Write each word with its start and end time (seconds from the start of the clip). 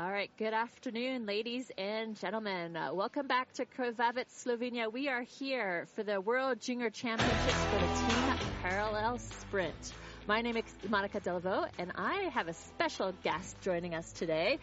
All 0.00 0.10
right, 0.10 0.30
good 0.38 0.54
afternoon, 0.54 1.26
ladies 1.26 1.70
and 1.76 2.18
gentlemen. 2.18 2.74
Uh, 2.74 2.94
welcome 2.94 3.26
back 3.26 3.52
to 3.52 3.66
Krvavec, 3.66 4.28
Slovenia. 4.30 4.90
We 4.90 5.10
are 5.10 5.20
here 5.20 5.86
for 5.94 6.02
the 6.02 6.22
World 6.22 6.58
Junior 6.58 6.88
Championships 6.88 7.64
for 7.64 7.78
the 7.80 8.08
team 8.08 8.48
parallel 8.62 9.18
sprint. 9.18 9.92
My 10.26 10.40
name 10.40 10.56
is 10.56 10.64
Monica 10.88 11.20
Delvaux, 11.20 11.68
and 11.78 11.92
I 11.96 12.30
have 12.32 12.48
a 12.48 12.54
special 12.54 13.12
guest 13.22 13.60
joining 13.60 13.94
us 13.94 14.10
today. 14.12 14.58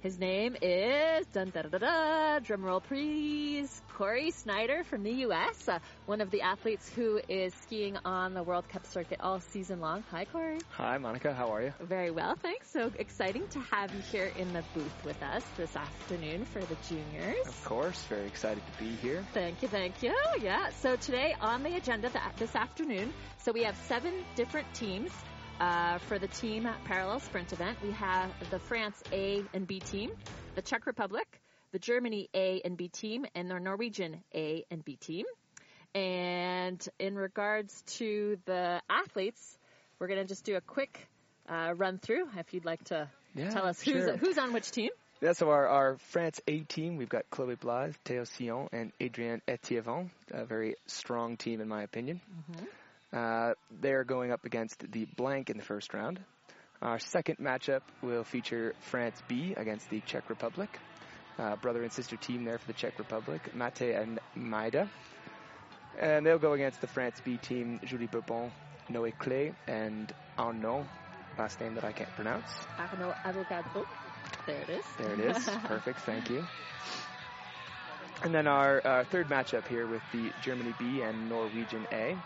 His 0.00 0.16
name 0.16 0.56
is, 0.62 1.26
dun 1.32 1.50
da 1.50 1.62
da 1.62 1.70
da 1.70 1.78
da, 1.78 2.38
drum 2.38 2.64
roll 2.64 2.80
please, 2.80 3.82
Corey 3.94 4.30
Snyder 4.30 4.84
from 4.84 5.02
the 5.02 5.10
U.S., 5.26 5.68
uh, 5.68 5.80
one 6.06 6.20
of 6.20 6.30
the 6.30 6.42
athletes 6.42 6.88
who 6.94 7.20
is 7.28 7.52
skiing 7.62 7.96
on 8.04 8.32
the 8.32 8.44
World 8.44 8.68
Cup 8.68 8.86
circuit 8.86 9.18
all 9.20 9.40
season 9.40 9.80
long. 9.80 10.04
Hi, 10.12 10.24
Corey. 10.24 10.58
Hi, 10.70 10.98
Monica. 10.98 11.34
How 11.34 11.52
are 11.52 11.62
you? 11.62 11.72
Very 11.80 12.12
well, 12.12 12.36
thanks. 12.36 12.70
So 12.70 12.92
exciting 12.96 13.48
to 13.48 13.58
have 13.72 13.92
you 13.92 14.00
here 14.12 14.30
in 14.38 14.52
the 14.52 14.62
booth 14.72 15.04
with 15.04 15.20
us 15.20 15.42
this 15.56 15.74
afternoon 15.74 16.44
for 16.44 16.60
the 16.60 16.76
juniors. 16.88 17.48
Of 17.48 17.64
course, 17.64 18.00
very 18.04 18.28
excited 18.28 18.62
to 18.72 18.84
be 18.84 18.90
here. 19.02 19.26
Thank 19.34 19.62
you, 19.62 19.68
thank 19.68 20.00
you. 20.00 20.14
Yeah, 20.40 20.68
so 20.80 20.94
today 20.94 21.34
on 21.40 21.64
the 21.64 21.74
agenda 21.74 22.08
this 22.36 22.54
afternoon, 22.54 23.12
so 23.38 23.50
we 23.50 23.64
have 23.64 23.76
seven 23.88 24.12
different 24.36 24.72
teams 24.74 25.10
uh, 25.60 25.98
for 25.98 26.18
the 26.18 26.28
team 26.28 26.68
parallel 26.84 27.20
sprint 27.20 27.52
event, 27.52 27.78
we 27.82 27.90
have 27.92 28.30
the 28.50 28.58
France 28.58 29.02
A 29.12 29.42
and 29.52 29.66
B 29.66 29.80
team, 29.80 30.10
the 30.54 30.62
Czech 30.62 30.86
Republic, 30.86 31.26
the 31.72 31.78
Germany 31.78 32.28
A 32.34 32.60
and 32.64 32.76
B 32.76 32.88
team, 32.88 33.26
and 33.34 33.50
the 33.50 33.58
Norwegian 33.58 34.22
A 34.34 34.64
and 34.70 34.84
B 34.84 34.96
team. 34.96 35.26
And 35.94 36.86
in 36.98 37.16
regards 37.16 37.82
to 37.98 38.38
the 38.44 38.80
athletes, 38.88 39.58
we're 39.98 40.08
going 40.08 40.20
to 40.20 40.26
just 40.26 40.44
do 40.44 40.56
a 40.56 40.60
quick 40.60 41.08
uh, 41.48 41.72
run 41.76 41.98
through. 41.98 42.28
If 42.36 42.52
you'd 42.54 42.64
like 42.64 42.84
to 42.84 43.08
Yeah, 43.34 43.50
tell 43.50 43.66
us 43.66 43.80
who's 43.80 44.04
sure. 44.04 44.16
who's 44.16 44.38
on 44.38 44.52
which 44.52 44.70
team. 44.70 44.90
Yeah, 45.20 45.32
so 45.32 45.50
our, 45.50 45.66
our 45.66 45.96
France 46.10 46.40
A 46.46 46.60
team, 46.60 46.96
we've 46.96 47.08
got 47.08 47.28
Chloé 47.30 47.58
Blythe, 47.58 47.94
Théo 48.04 48.24
Sillon, 48.24 48.68
and 48.72 48.92
Adrien 49.02 49.42
Etievant. 49.48 50.10
A 50.30 50.44
very 50.44 50.76
strong 50.86 51.36
team, 51.36 51.60
in 51.60 51.66
my 51.66 51.82
opinion. 51.82 52.20
Uh, 53.12 53.52
they're 53.80 54.04
going 54.04 54.32
up 54.32 54.44
against 54.44 54.90
the 54.90 55.06
blank 55.16 55.50
in 55.50 55.56
the 55.56 55.64
first 55.64 55.94
round. 55.94 56.20
Our 56.80 56.98
second 56.98 57.38
matchup 57.38 57.80
will 58.02 58.22
feature 58.22 58.74
France 58.80 59.20
B 59.26 59.54
against 59.56 59.90
the 59.90 60.00
Czech 60.00 60.28
Republic. 60.28 60.78
Uh, 61.38 61.56
brother 61.56 61.82
and 61.82 61.92
sister 61.92 62.16
team 62.16 62.44
there 62.44 62.58
for 62.58 62.66
the 62.66 62.72
Czech 62.72 62.98
Republic, 62.98 63.54
Mate 63.54 63.94
and 63.94 64.20
Maida. 64.34 64.88
And 65.98 66.24
they'll 66.24 66.38
go 66.38 66.52
against 66.52 66.80
the 66.80 66.86
France 66.86 67.20
B 67.24 67.36
team, 67.36 67.80
Julie 67.84 68.06
Bourbon, 68.06 68.52
Noé 68.90 69.12
Claye, 69.18 69.54
and 69.66 70.12
Arnaud, 70.36 70.86
last 71.38 71.60
name 71.60 71.74
that 71.74 71.84
I 71.84 71.92
can't 71.92 72.10
pronounce. 72.10 72.46
Arnaud 72.78 73.14
Avocado. 73.24 73.86
There 74.46 74.60
it 74.60 74.68
is. 74.68 74.84
There 74.98 75.12
it 75.12 75.20
is. 75.20 75.48
Perfect. 75.64 76.00
Thank 76.00 76.30
you. 76.30 76.44
And 78.22 78.34
then 78.34 78.46
our 78.46 78.84
uh, 78.84 79.04
third 79.04 79.28
matchup 79.28 79.66
here 79.68 79.86
with 79.86 80.02
the 80.12 80.30
Germany 80.42 80.74
B 80.78 81.02
and 81.02 81.28
Norwegian 81.28 81.86
A. 81.92 82.16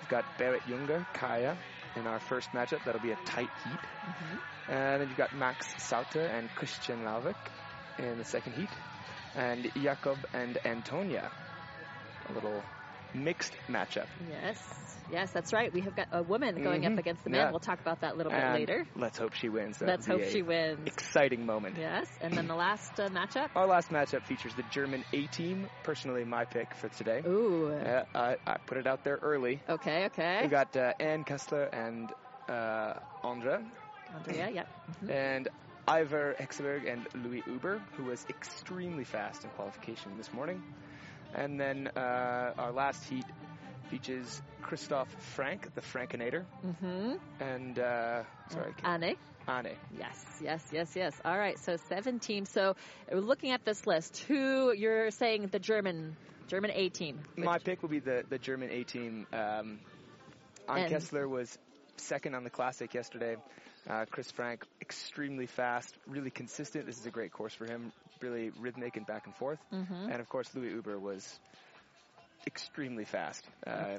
We've 0.00 0.08
got 0.08 0.24
Berit 0.38 0.66
Junger, 0.66 1.04
Kaya 1.12 1.56
in 1.96 2.06
our 2.06 2.20
first 2.20 2.52
matchup. 2.52 2.84
That'll 2.84 3.00
be 3.00 3.12
a 3.12 3.16
tight 3.24 3.50
heat. 3.64 3.80
Mhm. 4.06 4.38
And 4.68 5.00
then 5.00 5.08
you've 5.08 5.18
got 5.18 5.32
Max 5.32 5.66
Sauter 5.78 6.26
and 6.26 6.54
Christian 6.54 7.00
Lauvik 7.02 7.34
in 7.98 8.18
the 8.18 8.24
second 8.24 8.52
heat. 8.52 8.70
And 9.34 9.70
Jakob 9.76 10.26
and 10.32 10.58
Antonia. 10.64 11.30
A 12.28 12.32
little 12.32 12.64
mixed 13.14 13.56
matchup. 13.68 14.06
Yes, 14.28 14.58
yes, 15.10 15.30
that's 15.32 15.52
right. 15.52 15.72
We 15.72 15.82
have 15.82 15.94
got 15.94 16.08
a 16.12 16.22
woman 16.22 16.62
going 16.62 16.84
up 16.86 16.92
Mhm. 16.92 16.98
against 16.98 17.24
the 17.24 17.30
man. 17.30 17.40
Yeah. 17.40 17.50
We'll 17.50 17.60
talk 17.60 17.80
about 17.80 18.00
that 18.00 18.14
a 18.14 18.16
little 18.16 18.32
bit 18.32 18.40
And 18.40 18.54
later. 18.54 18.86
Let's 18.94 19.18
hope 19.18 19.32
she 19.34 19.48
wins. 19.48 19.78
That 19.78 19.88
Let's 19.88 20.06
hope 20.06 20.22
she 20.24 20.42
wins. 20.42 20.86
Exciting 20.86 21.46
moment. 21.46 21.76
Yes, 21.78 22.06
and 22.20 22.34
then 22.34 22.46
the 22.46 22.54
last 22.66 22.98
uh, 23.00 23.08
matchup. 23.08 23.48
Our 23.54 23.66
last 23.66 23.90
matchup 23.90 24.24
features 24.24 24.54
the 24.54 24.62
German 24.62 25.04
A 25.12 25.26
team. 25.26 25.68
Personally, 25.82 26.24
my 26.24 26.44
pick 26.44 26.74
for 26.74 26.88
today. 26.88 27.22
Ooh. 27.26 27.70
Yeah, 27.72 28.04
I, 28.14 28.36
I 28.46 28.56
put 28.66 28.78
it 28.78 28.86
out 28.86 29.04
there 29.04 29.18
early. 29.22 29.62
Okay, 29.68 30.06
okay. 30.06 30.40
We 30.42 30.48
got 30.48 30.76
uh, 30.76 30.92
Anne 31.00 31.24
Kessler 31.24 31.64
and 31.64 32.12
uh, 32.48 32.94
Andra, 33.24 33.62
Andrea, 34.14 34.48
yeah. 34.50 34.64
Mhm. 35.02 35.10
and 35.10 35.48
Ivor 35.86 36.34
Hekseberg 36.38 36.90
and 36.90 37.08
Louis 37.14 37.42
Uber, 37.46 37.80
who 37.96 38.04
was 38.04 38.24
extremely 38.28 39.04
fast 39.04 39.44
in 39.44 39.50
qualification 39.50 40.16
this 40.16 40.32
morning. 40.32 40.62
And 41.34 41.60
then 41.60 41.88
uh, 41.96 42.52
our 42.58 42.72
last 42.72 43.04
heat 43.04 43.24
features 43.90 44.42
Christoph 44.62 45.08
Frank, 45.34 45.74
the 45.74 45.80
Frankenator. 45.80 46.44
Mm-hmm. 46.64 47.14
and 47.40 47.78
uh, 47.78 48.22
sorry, 48.50 48.74
Anne. 48.84 49.16
Anne. 49.46 49.68
Yes, 49.98 50.24
yes, 50.42 50.62
yes, 50.72 50.92
yes. 50.94 51.14
All 51.24 51.38
right, 51.38 51.58
so 51.58 51.76
seven 51.88 52.18
teams. 52.18 52.50
So 52.50 52.76
looking 53.10 53.52
at 53.52 53.64
this 53.64 53.86
list, 53.86 54.18
who 54.28 54.72
you're 54.74 55.10
saying 55.10 55.48
the 55.50 55.58
German 55.58 56.16
German 56.48 56.70
A 56.74 56.88
team? 56.88 57.20
My 57.36 57.58
pick 57.58 57.82
will 57.82 57.90
be 57.90 58.00
the, 58.00 58.24
the 58.28 58.38
German 58.38 58.70
A 58.70 58.82
team. 58.84 59.26
Um, 59.32 59.80
Kessler 60.66 61.28
was 61.28 61.56
second 61.96 62.34
on 62.34 62.44
the 62.44 62.50
classic 62.50 62.94
yesterday. 62.94 63.36
Uh, 63.88 64.04
Chris 64.10 64.30
Frank, 64.30 64.64
extremely 64.80 65.46
fast, 65.46 65.94
really 66.06 66.30
consistent. 66.30 66.86
This 66.86 66.98
is 66.98 67.06
a 67.06 67.10
great 67.10 67.32
course 67.32 67.54
for 67.54 67.66
him, 67.66 67.92
really 68.22 68.50
rhythmic 68.60 68.96
and 68.96 69.06
back 69.06 69.26
and 69.26 69.34
forth. 69.34 69.58
Mhm. 69.72 70.10
And 70.10 70.20
of 70.20 70.28
course, 70.28 70.54
Louis 70.54 70.70
Uber 70.70 70.98
was 70.98 71.38
extremely 72.46 73.04
fast. 73.04 73.46
Uh, 73.66 73.98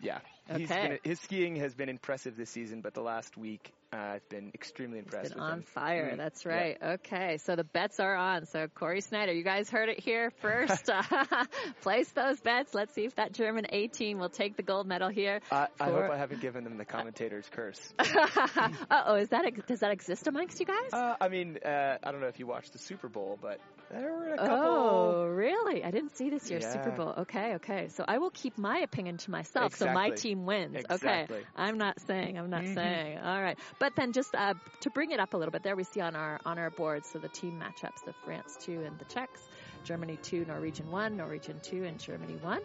yeah, 0.00 0.20
He's 0.46 0.70
Okay. 0.70 0.88
been, 0.88 0.98
his 1.04 1.20
skiing 1.20 1.56
has 1.56 1.74
been 1.74 1.88
impressive 1.88 2.36
this 2.36 2.50
season, 2.50 2.82
but 2.82 2.92
the 2.92 3.00
last 3.00 3.36
week 3.36 3.72
uh, 3.94 4.12
has 4.14 4.22
been 4.28 4.50
extremely 4.54 4.98
It's 4.98 5.06
impressive. 5.06 5.34
been 5.36 5.42
on 5.42 5.62
fire. 5.62 6.12
Mm, 6.12 6.18
That's 6.18 6.44
yeah. 6.44 6.52
right. 6.52 6.78
Okay, 6.94 7.38
so 7.38 7.54
the 7.56 7.64
bets 7.64 8.00
are 8.00 8.16
on. 8.16 8.46
So 8.46 8.66
Corey 8.74 9.00
Snyder, 9.00 9.32
you 9.32 9.44
guys 9.44 9.70
heard 9.70 9.88
it 9.88 10.00
here 10.00 10.30
first. 10.40 10.90
Place 11.82 12.10
those 12.12 12.40
bets. 12.40 12.74
Let's 12.74 12.94
see 12.94 13.04
if 13.04 13.14
that 13.16 13.32
German 13.32 13.66
A 13.70 13.86
team 13.88 14.18
will 14.18 14.28
take 14.30 14.56
the 14.56 14.62
gold 14.62 14.86
medal 14.86 15.08
here. 15.08 15.40
I, 15.50 15.68
I 15.80 15.84
hope 15.90 16.10
I 16.10 16.16
haven't 16.18 16.40
given 16.40 16.64
them 16.64 16.78
the 16.78 16.84
commentator's 16.84 17.48
curse. 17.50 17.80
uh 17.98 19.02
oh, 19.06 19.14
is 19.16 19.28
that 19.28 19.44
does 19.66 19.80
that 19.80 19.92
exist 19.92 20.26
amongst 20.26 20.58
you 20.60 20.66
guys? 20.66 20.92
Uh, 20.92 21.14
I 21.20 21.28
mean, 21.28 21.58
uh, 21.64 21.98
I 22.02 22.10
don't 22.10 22.20
know 22.20 22.28
if 22.28 22.38
you 22.38 22.46
watched 22.46 22.72
the 22.72 22.78
Super 22.78 23.08
Bowl, 23.08 23.38
but 23.40 23.60
there 23.90 24.12
were 24.12 24.34
a 24.34 24.38
couple. 24.38 24.56
Oh, 24.56 25.26
really? 25.26 25.84
I 25.84 25.90
didn't 25.90 26.16
see 26.16 26.30
this 26.30 26.50
year's 26.50 26.66
Super 26.66 26.90
Bowl. 26.90 27.14
Okay, 27.18 27.54
okay. 27.56 27.88
So 27.88 28.04
I 28.08 28.18
will 28.18 28.30
keep 28.30 28.56
my 28.58 28.78
opinion 28.78 29.18
to 29.18 29.30
myself. 29.30 29.74
So 29.76 29.92
my 29.92 30.10
team 30.10 30.46
wins. 30.46 30.76
Okay. 30.90 31.26
I'm 31.54 31.78
not 31.78 32.00
saying. 32.06 32.38
I'm 32.38 32.50
not 32.50 32.62
Mhm. 32.62 32.74
saying. 32.74 33.18
All 33.18 33.40
right. 33.42 33.58
But 33.78 33.83
then 33.96 34.12
just 34.12 34.34
uh, 34.34 34.54
to 34.80 34.90
bring 34.90 35.10
it 35.12 35.20
up 35.20 35.34
a 35.34 35.36
little 35.36 35.52
bit, 35.52 35.62
there 35.62 35.76
we 35.76 35.84
see 35.84 36.00
on 36.00 36.16
our 36.16 36.40
on 36.44 36.58
our 36.58 36.70
board. 36.70 37.04
So 37.06 37.18
the 37.18 37.28
team 37.28 37.60
matchups: 37.60 38.04
the 38.04 38.12
France 38.24 38.56
two 38.60 38.82
and 38.82 38.98
the 38.98 39.04
Czechs, 39.04 39.40
Germany 39.84 40.18
two, 40.22 40.44
Norwegian 40.46 40.90
one, 40.90 41.16
Norwegian 41.16 41.60
two, 41.60 41.84
and 41.84 41.98
Germany 41.98 42.36
one. 42.40 42.60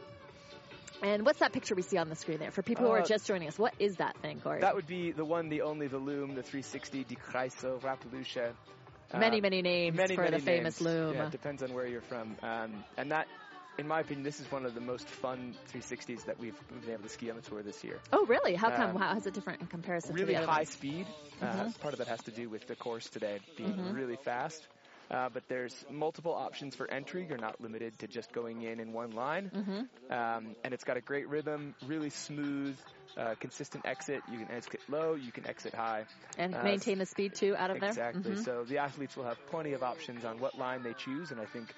And 1.01 1.25
what's 1.25 1.39
that 1.39 1.54
picture 1.54 1.75
we 1.75 1.81
see 1.81 1.98
on 1.98 2.10
the 2.10 2.16
screen 2.16 2.39
there? 2.39 2.51
For 2.51 2.62
people 2.62 2.86
who 2.86 2.92
are 2.92 3.00
Uh, 3.00 3.06
just 3.06 3.25
joining 3.25 3.48
us, 3.48 3.57
what 3.57 3.74
is 3.80 3.95
that 3.98 4.18
thing, 4.21 4.42
Corey? 4.42 4.60
That 4.60 4.75
would 4.75 4.88
be 4.88 5.12
the 5.13 5.24
one, 5.24 5.48
the 5.48 5.62
only, 5.62 5.88
the 5.88 5.98
loom, 5.98 6.36
the 6.36 6.44
360, 6.44 7.06
Die 7.06 7.16
Kreisel, 7.16 7.80
Rappalusha. 7.80 8.51
Uh, 9.12 9.18
many, 9.18 9.39
many 9.39 9.62
names 9.62 9.95
many, 9.95 10.16
for 10.16 10.24
many 10.24 10.38
the 10.38 10.44
famous 10.44 10.81
names. 10.81 10.86
loom. 10.94 11.13
Yeah, 11.16 11.25
it 11.27 11.31
depends 11.31 11.63
on 11.63 11.74
where 11.74 11.88
you're 11.88 12.01
from. 12.01 12.36
Um, 12.44 12.83
and 12.98 13.12
that, 13.12 13.27
in 13.80 13.88
my 13.88 14.02
opinion, 14.02 14.24
this 14.24 14.40
is 14.40 14.52
one 14.52 14.66
of 14.66 14.76
the 14.76 14.81
most 14.81 15.08
fun 15.08 15.56
360s 15.74 16.26
that 16.26 16.40
we've 16.40 16.56
been 16.86 16.94
able 16.94 17.04
to 17.04 17.10
ski 17.10 17.30
on 17.30 17.38
the 17.38 17.42
tour 17.42 17.64
this 17.64 17.84
year. 17.84 18.00
oh, 18.12 18.26
really? 18.26 18.56
How 18.56 18.70
come? 18.70 18.92
Um, 18.92 18.98
How 19.02 19.16
is 19.18 19.26
it 19.26 19.34
different 19.34 19.62
in 19.62 19.68
comparison 19.68 20.14
really 20.14 20.34
to 20.34 20.40
the 20.40 20.44
other 20.44 20.52
high 20.52 20.60
ones? 20.60 20.70
speed. 20.70 21.08
Uh, 21.42 21.46
Mhm. 21.46 21.80
Part 21.80 21.94
of 21.94 22.00
that 22.00 22.08
has 22.08 22.22
to 22.24 22.31
do 22.31 22.50
with 22.50 22.68
the 22.68 22.76
course 22.76 23.08
today 23.10 23.40
being 23.58 23.74
Mhm. 23.76 23.96
really 23.96 24.18
fast. 24.18 24.68
Uh, 25.12 25.28
but 25.34 25.48
there's 25.48 25.74
multiple 25.90 26.34
options 26.36 26.76
for 26.76 26.88
entry. 26.92 27.26
You're 27.28 27.40
not 27.40 27.60
limited 27.60 27.98
to 28.00 28.08
just 28.08 28.31
going 28.31 28.62
in 28.62 28.80
in 28.80 28.94
one 28.94 29.12
line. 29.12 29.50
Mm-hmm. 29.50 30.14
Um, 30.14 30.56
and 30.64 30.72
it's 30.74 30.84
got 30.84 30.98
a 30.98 31.02
great 31.02 31.28
rhythm, 31.28 31.74
really 31.88 32.12
smooth, 32.12 32.78
uh, 33.18 33.34
consistent 33.40 33.88
exit. 33.88 34.22
You 34.31 34.38
can 34.46 34.52
exit 34.56 34.81
low, 34.88 35.16
you 35.16 35.31
can 35.31 35.48
exit 35.48 35.74
high. 35.74 36.06
And 36.38 36.54
Uh, 36.54 36.62
maintain 36.64 37.00
the 37.00 37.08
speed 37.08 37.34
too 37.34 37.56
out 37.58 37.72
of 37.72 37.80
there. 37.80 37.90
Exactly. 37.90 38.34
Mhm. 38.36 38.46
So 38.46 38.64
the 38.66 38.78
athletes 38.78 39.16
will 39.18 39.24
have 39.26 39.44
plenty 39.48 39.74
of 39.74 39.81
options 39.81 40.24
on 40.26 40.38
what 40.40 40.56
line 40.60 40.84
they 40.84 40.94
choose, 40.94 41.31
and 41.31 41.42
I 41.42 41.46
think 41.46 41.74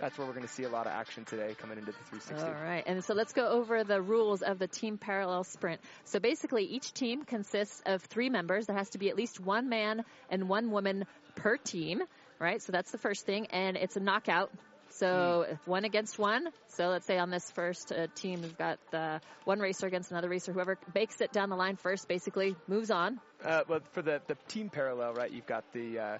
that's 0.00 0.18
where 0.18 0.26
we're 0.26 0.34
going 0.34 0.46
to 0.46 0.52
see 0.52 0.64
a 0.64 0.68
lot 0.68 0.86
of 0.86 0.92
action 0.92 1.24
today 1.24 1.54
coming 1.58 1.78
into 1.78 1.92
the 1.92 1.98
360. 2.10 2.44
All 2.44 2.52
right, 2.62 2.84
and 2.86 3.04
so 3.04 3.14
let's 3.14 3.32
go 3.32 3.48
over 3.48 3.84
the 3.84 4.00
rules 4.00 4.42
of 4.42 4.58
the 4.58 4.66
team 4.66 4.98
parallel 4.98 5.44
sprint. 5.44 5.80
So 6.04 6.20
basically, 6.20 6.64
each 6.64 6.92
team 6.92 7.24
consists 7.24 7.82
of 7.86 8.02
three 8.02 8.30
members. 8.30 8.66
There 8.66 8.76
has 8.76 8.90
to 8.90 8.98
be 8.98 9.08
at 9.08 9.16
least 9.16 9.40
one 9.40 9.68
man 9.68 10.04
and 10.30 10.48
one 10.48 10.70
woman 10.70 11.06
per 11.34 11.56
team, 11.56 12.02
right? 12.38 12.62
So 12.62 12.72
that's 12.72 12.90
the 12.90 12.98
first 12.98 13.26
thing, 13.26 13.46
and 13.46 13.76
it's 13.76 13.96
a 13.96 14.00
knockout. 14.00 14.50
So 14.90 15.44
if 15.50 15.66
one 15.66 15.84
against 15.84 16.18
one. 16.18 16.48
So 16.68 16.88
let's 16.88 17.06
say 17.06 17.18
on 17.18 17.30
this 17.30 17.50
first 17.50 17.92
uh, 17.92 18.06
team, 18.14 18.40
we've 18.40 18.56
got 18.56 18.78
uh, 18.94 19.18
one 19.44 19.58
racer 19.58 19.86
against 19.86 20.10
another 20.10 20.28
racer. 20.28 20.52
Whoever 20.52 20.78
makes 20.94 21.20
it 21.20 21.32
down 21.32 21.50
the 21.50 21.56
line 21.56 21.76
first, 21.76 22.08
basically 22.08 22.56
moves 22.66 22.90
on. 22.90 23.20
Uh, 23.44 23.62
well, 23.68 23.80
for 23.92 24.02
the, 24.02 24.22
the 24.26 24.36
team 24.48 24.70
parallel, 24.70 25.12
right, 25.14 25.30
you've 25.30 25.46
got 25.46 25.64
the 25.72 26.18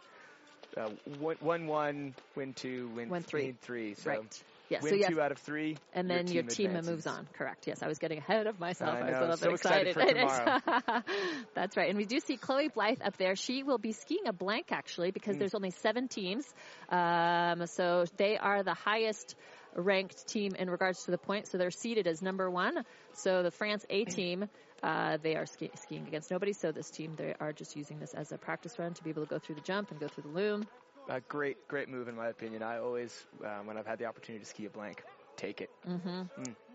uh, 0.77 0.91
one, 1.19 1.37
one, 1.41 1.67
one, 1.67 2.15
win 2.35 2.53
two, 2.53 2.89
win, 2.95 3.09
Win 3.09 3.23
three. 3.23 3.45
win 3.47 3.59
three. 3.63 3.95
So 3.95 4.11
Right. 4.11 4.43
Yeah, 4.69 4.81
Win 4.83 4.91
so 4.91 4.97
you 4.97 5.07
two 5.15 5.21
out 5.21 5.31
of 5.31 5.39
three, 5.39 5.77
and 5.93 6.11
then 6.11 6.27
your 6.27 6.43
team, 6.43 6.67
advances. 6.67 6.91
moves 6.91 7.07
on. 7.07 7.29
Correct. 7.39 7.69
Yes, 7.69 7.85
I 7.85 7.87
was 7.87 7.99
getting 7.99 8.19
ahead 8.19 8.49
of 8.49 8.59
myself. 8.59 8.97
I 8.97 9.01
I, 9.01 9.11
was 9.11 9.17
a 9.17 9.21
little 9.21 9.37
so 9.37 9.47
bit 9.47 9.55
excited 9.55 9.95
for 9.95 10.05
tomorrow. 10.13 11.03
That's 11.55 11.77
right. 11.77 11.89
And 11.89 11.97
we 11.97 12.05
do 12.05 12.19
see 12.19 12.37
Chloe 12.37 12.67
Blythe 12.67 12.99
up 13.01 13.17
there. 13.17 13.37
She 13.37 13.63
will 13.63 13.79
be 13.79 13.93
skiing 13.93 14.27
a 14.27 14.33
blank 14.33 14.73
actually 14.73 15.13
because 15.13 15.37
Mm. 15.37 15.39
there's 15.39 15.55
only 15.55 15.71
seven 15.71 16.09
teams. 16.09 16.45
Um, 16.89 17.67
so 17.67 18.07
they 18.17 18.37
are 18.39 18.65
the 18.65 18.75
highest 18.75 19.37
ranked 19.77 20.27
team 20.27 20.57
in 20.59 20.69
regards 20.69 21.05
to 21.05 21.13
the 21.13 21.19
points. 21.19 21.53
So 21.53 21.59
they're 21.59 21.71
seeded 21.71 22.09
as 22.09 22.21
number 22.21 22.51
one. 22.51 22.75
So 23.13 23.45
the 23.45 23.53
France 23.53 23.85
A 23.89 24.05
team. 24.05 24.49
Uh, 24.83 25.19
they 25.23 25.37
are 25.37 25.47
ski- 25.47 25.71
skiing 25.75 26.07
against 26.07 26.31
nobody, 26.31 26.53
so 26.53 26.71
this 26.73 26.91
team 26.91 27.15
they 27.17 27.35
are 27.41 27.53
just 27.53 27.77
using 27.77 27.99
this 27.99 28.15
as 28.15 28.33
a 28.33 28.39
practice 28.39 28.79
run 28.79 28.95
to 28.95 29.03
be 29.03 29.11
able 29.11 29.23
to 29.23 29.29
go 29.29 29.39
through 29.39 29.55
the 29.55 29.61
jump 29.61 29.91
and 29.91 30.01
go 30.01 30.09
through 30.09 30.23
the 30.23 30.29
loom. 30.29 30.65
A 31.09 31.21
great, 31.21 31.57
great 31.69 31.89
move 31.89 32.09
in 32.09 32.17
my 32.17 32.29
opinion. 32.29 32.63
I 32.63 32.79
always, 32.79 33.27
uh, 33.45 33.59
when 33.65 33.77
I've 33.77 33.87
had 33.87 33.99
the 33.99 34.07
opportunity 34.07 34.45
to 34.45 34.49
ski 34.49 34.67
a 34.67 34.71
blank, 34.71 35.03
take 35.37 35.61
it. 35.61 35.71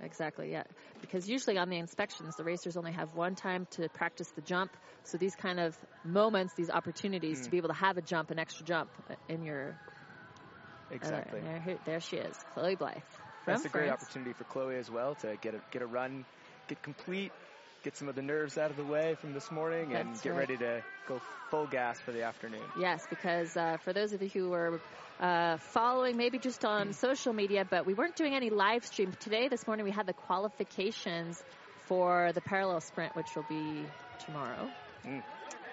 Exactly, 0.01 0.51
yeah. 0.51 0.63
Because 1.01 1.27
usually 1.27 1.57
on 1.57 1.69
the 1.69 1.77
inspections, 1.77 2.35
the 2.35 2.43
racers 2.43 2.77
only 2.77 2.91
have 2.93 3.13
one 3.13 3.35
time 3.35 3.67
to 3.71 3.89
practice 3.89 4.29
the 4.29 4.41
jump. 4.41 4.75
So 5.03 5.17
these 5.17 5.35
kind 5.35 5.59
of 5.59 5.75
moments, 6.05 6.53
these 6.53 6.69
opportunities 6.69 7.41
to 7.41 7.51
be 7.51 7.57
able 7.57 7.69
to 7.69 7.75
have 7.75 7.97
a 7.97 8.01
jump, 8.01 8.31
an 8.31 8.39
extra 8.39 8.65
jump 8.65 8.89
in 9.27 9.43
your. 9.43 9.75
Exactly. 10.89 11.41
There, 11.41 11.77
there 11.85 11.99
she 11.99 12.17
is, 12.17 12.37
Chloe 12.53 12.75
Blythe. 12.75 12.97
That's 13.45 13.65
a 13.65 13.69
great 13.69 13.89
opportunity 13.89 14.33
for 14.33 14.43
Chloe 14.45 14.77
as 14.77 14.89
well 14.89 15.15
to 15.15 15.35
get 15.37 15.55
a 15.55 15.61
get 15.71 15.81
a 15.81 15.85
run, 15.85 16.25
get 16.67 16.81
complete, 16.81 17.31
get 17.83 17.97
some 17.97 18.07
of 18.07 18.15
the 18.15 18.21
nerves 18.21 18.57
out 18.57 18.71
of 18.71 18.77
the 18.77 18.83
way 18.83 19.15
from 19.15 19.33
this 19.33 19.51
morning, 19.51 19.93
and 19.93 20.21
get 20.21 20.29
right. 20.31 20.39
ready 20.39 20.57
to 20.57 20.83
go 21.07 21.19
full 21.49 21.67
gas 21.67 21.99
for 21.99 22.11
the 22.11 22.23
afternoon. 22.23 22.61
Yes, 22.79 23.05
because 23.09 23.55
uh, 23.57 23.77
for 23.83 23.93
those 23.93 24.13
of 24.13 24.21
you 24.21 24.29
who 24.29 24.49
were 24.49 24.79
uh, 25.19 25.57
following, 25.57 26.17
maybe 26.17 26.39
just 26.39 26.63
on 26.65 26.93
social 27.07 27.33
media, 27.33 27.65
but 27.69 27.85
we 27.85 27.93
weren't 27.93 28.15
doing 28.15 28.33
any 28.33 28.49
live 28.49 28.85
stream 28.85 29.13
today. 29.19 29.47
This 29.47 29.67
morning 29.67 29.85
we 29.85 29.91
had 29.91 30.07
the 30.07 30.13
qualifications 30.13 31.43
for 31.87 32.31
the 32.33 32.41
parallel 32.41 32.81
sprint, 32.81 33.15
which 33.15 33.35
will 33.35 33.45
be 33.49 33.85
tomorrow. 34.25 34.69
Mm. 35.05 35.23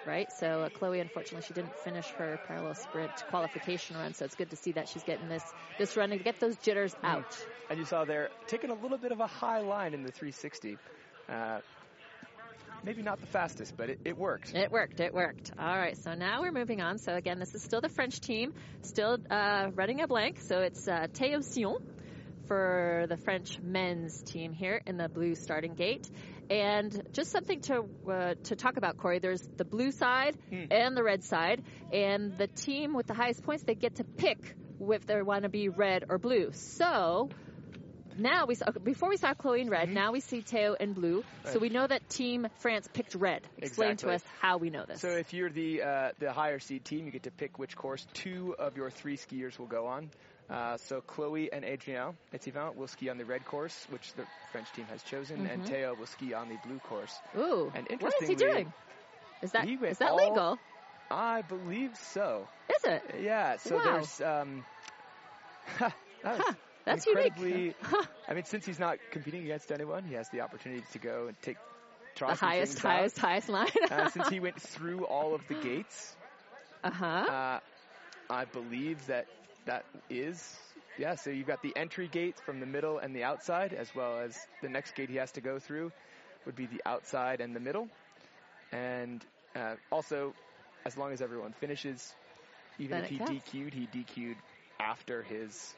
Right, 0.05 0.31
so 0.31 0.61
uh, 0.61 0.69
Chloe, 0.69 1.01
unfortunately, 1.01 1.45
she 1.45 1.53
didn't 1.53 1.75
finish 1.79 2.07
her 2.11 2.39
parallel 2.47 2.73
sprint 2.73 3.11
qualification 3.29 3.97
run. 3.97 4.13
So 4.13 4.25
it's 4.25 4.35
good 4.35 4.49
to 4.49 4.55
see 4.55 4.71
that 4.71 4.87
she's 4.87 5.03
getting 5.03 5.27
this 5.27 5.43
this 5.77 5.95
run 5.97 6.09
to 6.09 6.17
get 6.17 6.39
those 6.39 6.55
jitters 6.57 6.95
out. 7.03 7.37
And 7.69 7.77
you 7.77 7.85
saw 7.85 8.05
there 8.05 8.29
taking 8.47 8.71
a 8.71 8.73
little 8.73 8.97
bit 8.97 9.11
of 9.11 9.19
a 9.19 9.27
high 9.27 9.59
line 9.59 9.93
in 9.93 10.03
the 10.03 10.11
360. 10.11 10.77
Uh, 11.29 11.59
maybe 12.83 13.01
not 13.01 13.19
the 13.19 13.27
fastest, 13.27 13.75
but 13.77 13.89
it, 13.89 13.99
it 14.05 14.17
worked. 14.17 14.53
It 14.55 14.71
worked. 14.71 14.99
It 14.99 15.13
worked. 15.13 15.51
All 15.57 15.77
right. 15.77 15.97
So 15.97 16.13
now 16.13 16.41
we're 16.41 16.51
moving 16.51 16.81
on. 16.81 16.97
So 16.97 17.13
again, 17.13 17.39
this 17.39 17.53
is 17.55 17.61
still 17.61 17.81
the 17.81 17.89
French 17.89 18.19
team, 18.19 18.53
still 18.81 19.17
uh, 19.29 19.69
running 19.75 20.01
a 20.01 20.07
blank. 20.07 20.39
So 20.41 20.59
it's 20.59 20.87
uh, 20.87 21.07
Théo 21.11 21.43
Sillon 21.43 21.83
for 22.47 23.05
the 23.07 23.17
French 23.17 23.59
men's 23.61 24.21
team 24.23 24.53
here 24.53 24.81
in 24.85 24.97
the 24.97 25.07
blue 25.07 25.35
starting 25.35 25.75
gate. 25.75 26.09
And 26.49 27.07
just 27.13 27.31
something 27.31 27.61
to 27.61 27.85
uh, 28.09 28.33
to 28.45 28.55
talk 28.55 28.77
about, 28.77 28.97
Corey. 28.97 29.19
There's 29.19 29.47
the 29.57 29.65
blue 29.65 29.91
side 29.91 30.35
and 30.71 30.97
the 30.97 31.03
red 31.03 31.23
side, 31.23 31.61
and 31.93 32.35
the 32.39 32.47
team 32.47 32.95
with 32.95 33.05
the 33.05 33.13
highest 33.13 33.43
points 33.43 33.63
they 33.63 33.75
get 33.75 33.97
to 33.97 34.03
pick 34.03 34.55
if 34.81 35.05
they 35.05 35.21
want 35.21 35.43
to 35.43 35.49
be 35.49 35.69
red 35.69 36.05
or 36.09 36.17
blue. 36.17 36.51
So 36.53 37.29
now 38.19 38.45
we 38.45 38.55
saw 38.55 38.71
before 38.71 39.09
we 39.09 39.17
saw 39.17 39.33
Chloe 39.33 39.61
in 39.61 39.69
red. 39.69 39.89
Now 39.89 40.11
we 40.11 40.19
see 40.19 40.41
Teo 40.41 40.73
in 40.73 40.93
blue. 40.93 41.23
So 41.45 41.59
we 41.59 41.69
know 41.69 41.87
that 41.87 42.07
Team 42.09 42.47
France 42.59 42.87
picked 42.91 43.15
red. 43.15 43.41
Explain 43.57 43.97
to 43.97 44.09
us 44.11 44.23
how 44.41 44.57
we 44.57 44.69
know 44.69 44.85
this. 44.85 45.01
So 45.01 45.09
if 45.09 45.33
you're 45.33 45.49
the 45.49 45.81
uh, 45.81 46.11
the 46.19 46.31
higher 46.33 46.59
seed 46.59 46.85
team, 46.85 47.05
you 47.05 47.11
get 47.11 47.23
to 47.23 47.31
pick 47.31 47.57
which 47.59 47.75
course 47.75 48.05
two 48.13 48.55
of 48.59 48.77
your 48.77 48.89
three 48.89 49.17
skiers 49.17 49.57
will 49.57 49.67
go 49.67 49.87
on. 49.87 50.09
Uh, 50.49 50.77
so 50.77 51.01
Chloe 51.01 51.51
and 51.53 51.63
Adrien 51.63 52.17
Etievant 52.33 52.75
will 52.75 52.87
ski 52.87 53.09
on 53.09 53.17
the 53.19 53.25
red 53.25 53.45
course, 53.45 53.85
which 53.91 54.13
the 54.13 54.23
French 54.51 54.71
team 54.71 54.85
has 54.89 55.03
chosen, 55.03 55.45
and 55.45 55.61
Mm-hmm. 55.61 55.73
Teo 55.73 55.93
will 55.93 56.07
ski 56.07 56.33
on 56.33 56.49
the 56.49 56.55
blue 56.65 56.79
course. 56.79 57.15
Ooh, 57.37 57.71
And 57.75 57.87
what 58.01 58.13
is 58.21 58.27
he 58.27 58.35
doing? 58.35 58.73
Is 59.43 59.51
that 59.51 59.67
is 59.69 59.97
that 59.99 60.09
all- 60.11 60.17
legal? 60.17 60.59
I 61.11 61.41
believe 61.43 61.95
so. 61.97 62.47
Is 62.75 62.83
it? 62.83 63.15
Yeah. 63.21 63.57
So 63.57 63.75
Wow. 63.75 63.83
there's 63.83 64.21
um, 64.21 64.63
that 65.79 65.93
was 66.23 66.41
Huh, 66.45 66.53
that's 66.89 67.05
unique. 67.07 67.75
I 68.27 68.33
mean, 68.33 68.45
since 68.45 68.65
he's 68.65 68.79
not 68.79 68.99
competing 69.11 69.43
against 69.43 69.71
anyone, 69.71 70.03
he 70.05 70.13
has 70.15 70.29
the 70.29 70.41
opportunity 70.41 70.83
to 70.93 70.99
go 70.99 71.27
and 71.27 71.39
take 71.41 71.57
try 72.15 72.33
The 72.33 72.35
some 72.35 72.51
highest, 72.51 72.77
out. 72.83 72.83
highest, 72.83 73.17
highest 73.19 73.49
line. 73.49 73.67
Uh, 73.89 74.05
since 74.07 74.27
he 74.29 74.39
went 74.39 74.61
through 74.61 75.05
all 75.05 75.33
of 75.35 75.47
the 75.47 75.55
gates, 75.55 76.15
uh 76.83 76.91
huh. 76.91 77.27
uh, 77.27 77.59
I 78.29 78.45
believe 78.45 79.05
that 79.07 79.27
that 79.65 79.85
is 80.09 80.57
yeah. 80.97 81.15
So 81.15 81.29
you've 81.31 81.47
got 81.47 81.61
the 81.61 81.75
entry 81.75 82.07
gate 82.07 82.39
from 82.39 82.59
the 82.59 82.65
middle 82.65 82.97
and 82.99 83.15
the 83.15 83.23
outside, 83.23 83.73
as 83.73 83.93
well 83.93 84.19
as 84.19 84.47
the 84.61 84.69
next 84.69 84.95
gate 84.95 85.09
he 85.09 85.17
has 85.17 85.31
to 85.33 85.41
go 85.41 85.59
through 85.59 85.91
would 86.45 86.55
be 86.55 86.67
the 86.67 86.81
outside 86.85 87.41
and 87.41 87.55
the 87.55 87.59
middle, 87.59 87.89
and 88.71 89.25
uh, 89.55 89.75
also 89.91 90.35
as 90.85 90.97
long 90.97 91.11
as 91.13 91.21
everyone 91.21 91.53
finishes, 91.53 92.15
even 92.79 92.97
Then 92.97 93.03
if 93.03 93.07
he 93.07 93.19
counts. 93.19 93.43
DQ'd, 93.43 93.73
he 93.73 93.87
DQ'd 93.87 94.37
after 94.79 95.23
his 95.23 95.75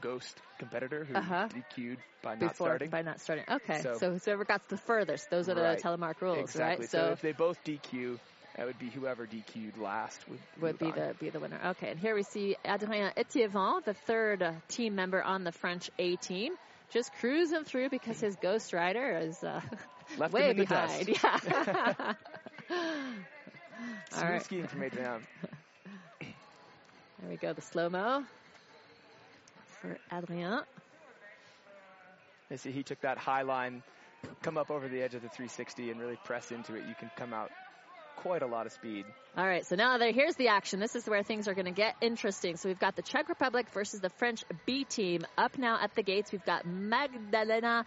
ghost 0.00 0.36
competitor 0.58 1.04
who 1.04 1.14
Uh-huh. 1.14 1.48
DQ'd 1.48 1.98
by 2.22 2.32
not 2.34 2.40
Before 2.40 2.68
starting. 2.68 2.90
by 2.90 3.02
not 3.02 3.20
starting. 3.20 3.44
Okay, 3.48 3.80
so, 3.82 3.94
So- 3.98 4.18
whoever 4.18 4.44
got 4.44 4.68
the 4.68 4.76
furthest, 4.76 5.30
those 5.30 5.48
are 5.48 5.54
the 5.54 5.80
telemark 5.82 6.20
rules, 6.20 6.38
exactly. 6.38 6.84
right? 6.84 6.90
So, 6.90 7.10
if 7.12 7.20
they 7.20 7.32
both 7.32 7.62
DQ, 7.64 8.18
that 8.56 8.66
would 8.66 8.78
be 8.78 8.88
whoever 8.90 9.26
DQ'd 9.26 9.76
last 9.78 10.18
would, 10.28 10.40
would 10.60 10.78
be 10.78 10.86
on. 10.86 10.94
the 10.94 11.14
be 11.20 11.30
the 11.30 11.38
winner. 11.40 11.60
Okay, 11.70 11.90
and 11.90 11.98
here 12.00 12.14
we 12.14 12.22
see 12.24 12.56
Adrien 12.64 13.12
Etievant, 13.16 13.84
the 13.84 13.94
third 13.94 14.42
uh, 14.42 14.52
team 14.68 14.94
member 14.96 15.22
on 15.22 15.44
the 15.44 15.52
French 15.52 15.90
A 15.98 16.16
team, 16.16 16.54
just 16.90 17.12
cruising 17.20 17.64
through 17.64 17.88
because 17.90 18.20
his 18.20 18.34
Ghost 18.36 18.72
Rider 18.72 19.16
is 19.18 19.42
uh, 19.44 19.60
Left 20.18 20.32
way 20.32 20.50
him 20.50 20.50
in 20.50 20.56
the 20.56 20.64
behind. 20.64 21.08
Yeah. 21.08 22.14
All 24.12 24.20
Smooth 24.20 24.30
right, 24.30 24.42
skiing 24.42 24.66
from 24.66 24.82
Adrian. 24.82 25.26
there 26.20 27.30
we 27.30 27.36
go. 27.36 27.52
The 27.52 27.60
slow 27.62 27.88
mo 27.88 28.24
for 29.80 29.98
Adrien. 30.12 30.60
You 32.50 32.56
see, 32.56 32.70
he 32.70 32.82
took 32.82 33.00
that 33.02 33.18
high 33.18 33.42
line, 33.42 33.82
come 34.42 34.56
up 34.56 34.70
over 34.70 34.88
the 34.88 35.02
edge 35.02 35.14
of 35.14 35.22
the 35.22 35.28
360, 35.28 35.90
and 35.90 36.00
really 36.00 36.18
press 36.24 36.50
into 36.50 36.74
it. 36.74 36.84
You 36.88 36.94
can 36.98 37.10
come 37.16 37.34
out 37.34 37.50
quite 38.16 38.42
a 38.42 38.46
lot 38.46 38.66
of 38.66 38.72
speed. 38.72 39.04
All 39.36 39.46
right, 39.46 39.64
so 39.66 39.76
now 39.76 39.98
there, 39.98 40.12
here's 40.12 40.34
the 40.36 40.48
action. 40.48 40.80
This 40.80 40.96
is 40.96 41.06
where 41.06 41.22
things 41.22 41.46
are 41.46 41.54
going 41.54 41.66
to 41.66 41.70
get 41.70 41.94
interesting. 42.00 42.56
So 42.56 42.68
we've 42.68 42.78
got 42.78 42.96
the 42.96 43.02
Czech 43.02 43.28
Republic 43.28 43.66
versus 43.72 44.00
the 44.00 44.10
French 44.10 44.44
B 44.66 44.84
team. 44.84 45.24
Up 45.36 45.56
now 45.58 45.78
at 45.80 45.94
the 45.94 46.02
gates, 46.02 46.32
we've 46.32 46.44
got 46.44 46.66
Magdalena 46.66 47.84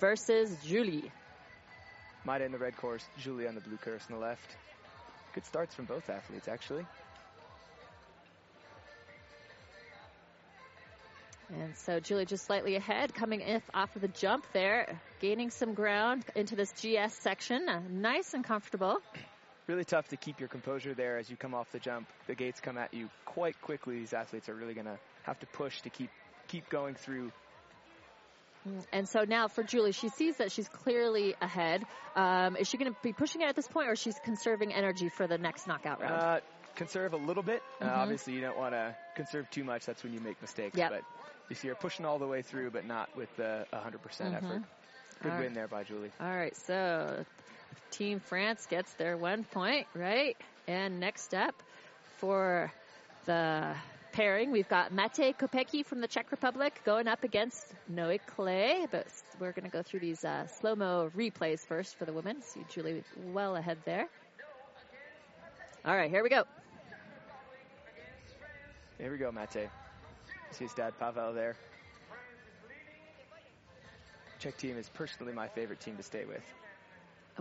versus 0.00 0.56
Julie. 0.64 1.10
Maida 2.24 2.44
in 2.44 2.52
the 2.52 2.58
red 2.58 2.76
course, 2.76 3.04
Julie 3.18 3.46
on 3.46 3.54
the 3.54 3.60
blue 3.60 3.76
course 3.76 4.02
on 4.08 4.18
the 4.18 4.24
left. 4.24 4.56
Good 5.34 5.44
starts 5.44 5.74
from 5.74 5.84
both 5.84 6.08
athletes, 6.08 6.48
actually. 6.48 6.86
And 11.60 11.76
so 11.76 12.00
Julie 12.00 12.26
just 12.26 12.46
slightly 12.46 12.74
ahead, 12.76 13.14
coming 13.14 13.40
if 13.40 13.62
off 13.72 13.94
of 13.94 14.02
the 14.02 14.08
jump 14.08 14.44
there, 14.52 15.00
gaining 15.20 15.50
some 15.50 15.74
ground 15.74 16.24
into 16.34 16.56
this 16.56 16.72
GS 16.72 17.14
section. 17.20 17.68
Uh, 17.68 17.80
nice 17.88 18.34
and 18.34 18.44
comfortable. 18.44 18.98
Really 19.66 19.84
tough 19.84 20.08
to 20.08 20.16
keep 20.16 20.40
your 20.40 20.48
composure 20.48 20.94
there 20.94 21.16
as 21.18 21.30
you 21.30 21.36
come 21.36 21.54
off 21.54 21.70
the 21.72 21.78
jump. 21.78 22.08
The 22.26 22.34
gates 22.34 22.60
come 22.60 22.76
at 22.76 22.92
you 22.92 23.08
quite 23.24 23.60
quickly. 23.62 23.98
These 24.00 24.12
athletes 24.12 24.48
are 24.48 24.54
really 24.54 24.74
going 24.74 24.86
to 24.86 24.98
have 25.22 25.38
to 25.40 25.46
push 25.46 25.80
to 25.82 25.90
keep 25.90 26.10
keep 26.48 26.68
going 26.68 26.94
through. 26.94 27.32
And 28.92 29.08
so 29.08 29.24
now 29.24 29.48
for 29.48 29.62
Julie, 29.62 29.92
she 29.92 30.08
sees 30.08 30.38
that 30.38 30.50
she's 30.50 30.68
clearly 30.68 31.34
ahead. 31.40 31.84
Um, 32.16 32.56
is 32.56 32.68
she 32.68 32.78
going 32.78 32.90
to 32.92 32.96
be 33.02 33.12
pushing 33.12 33.42
it 33.42 33.46
at 33.46 33.56
this 33.56 33.68
point, 33.68 33.88
or 33.88 33.96
she's 33.96 34.18
conserving 34.18 34.72
energy 34.72 35.08
for 35.10 35.26
the 35.26 35.36
next 35.38 35.66
knockout 35.66 36.00
round? 36.00 36.14
Uh, 36.14 36.40
conserve 36.74 37.12
a 37.12 37.18
little 37.18 37.42
bit. 37.42 37.62
Uh, 37.80 37.84
Mhm. 37.86 37.96
obviously, 37.96 38.32
you 38.34 38.40
don't 38.40 38.56
want 38.56 38.74
to 38.74 38.94
conserve 39.14 39.48
too 39.50 39.64
much. 39.64 39.84
That's 39.86 40.02
when 40.02 40.12
you 40.12 40.20
make 40.20 40.40
mistakes. 40.40 40.78
Yep. 40.78 40.90
But 40.90 41.02
you 41.48 41.56
see 41.56 41.68
her 41.68 41.74
pushing 41.74 42.04
all 42.06 42.18
the 42.18 42.26
way 42.26 42.42
through, 42.42 42.70
but 42.70 42.86
not 42.86 43.14
with 43.16 43.34
the 43.36 43.66
100% 43.72 44.32
Mhm. 44.32 44.36
effort. 44.36 44.62
Good 45.22 45.32
All 45.32 45.38
win 45.38 45.46
right. 45.46 45.54
there 45.54 45.68
by 45.68 45.84
Julie. 45.84 46.10
All 46.20 46.26
right, 46.34 46.54
so 46.56 47.24
Team 47.90 48.20
France 48.20 48.66
gets 48.66 48.92
their 48.94 49.16
one 49.16 49.44
point, 49.44 49.86
right? 49.94 50.36
And 50.66 51.00
next 51.00 51.34
up 51.34 51.54
for 52.18 52.72
the 53.26 53.76
pairing, 54.12 54.50
we've 54.50 54.68
got 54.68 54.92
Mate 54.92 55.36
Kopecki 55.38 55.84
from 55.84 56.00
the 56.00 56.08
Czech 56.08 56.30
Republic 56.30 56.80
going 56.84 57.08
up 57.08 57.24
against 57.24 57.72
Noe 57.88 58.18
Clay. 58.26 58.86
But 58.90 59.06
we're 59.38 59.52
going 59.52 59.64
to 59.64 59.70
go 59.70 59.82
through 59.82 60.00
these 60.00 60.24
uh, 60.24 60.46
slow 60.46 60.74
mo 60.74 61.10
replays 61.16 61.60
first 61.66 61.96
for 61.96 62.04
the 62.04 62.12
women. 62.12 62.42
See 62.42 62.64
Julie 62.70 63.04
well 63.32 63.56
ahead 63.56 63.78
there. 63.84 64.08
All 65.84 65.94
right, 65.94 66.10
here 66.10 66.22
we 66.22 66.28
go. 66.30 66.44
Here 68.98 69.10
we 69.10 69.18
go, 69.18 69.30
Mate. 69.30 69.68
See 70.54 70.64
his 70.64 70.74
dad 70.74 70.98
Pavel 70.98 71.32
there. 71.32 71.56
Czech 74.38 74.56
team 74.56 74.76
is 74.78 74.88
personally 74.90 75.32
my 75.32 75.48
favorite 75.48 75.80
team 75.80 75.96
to 75.96 76.02
stay 76.02 76.24
with. 76.24 76.42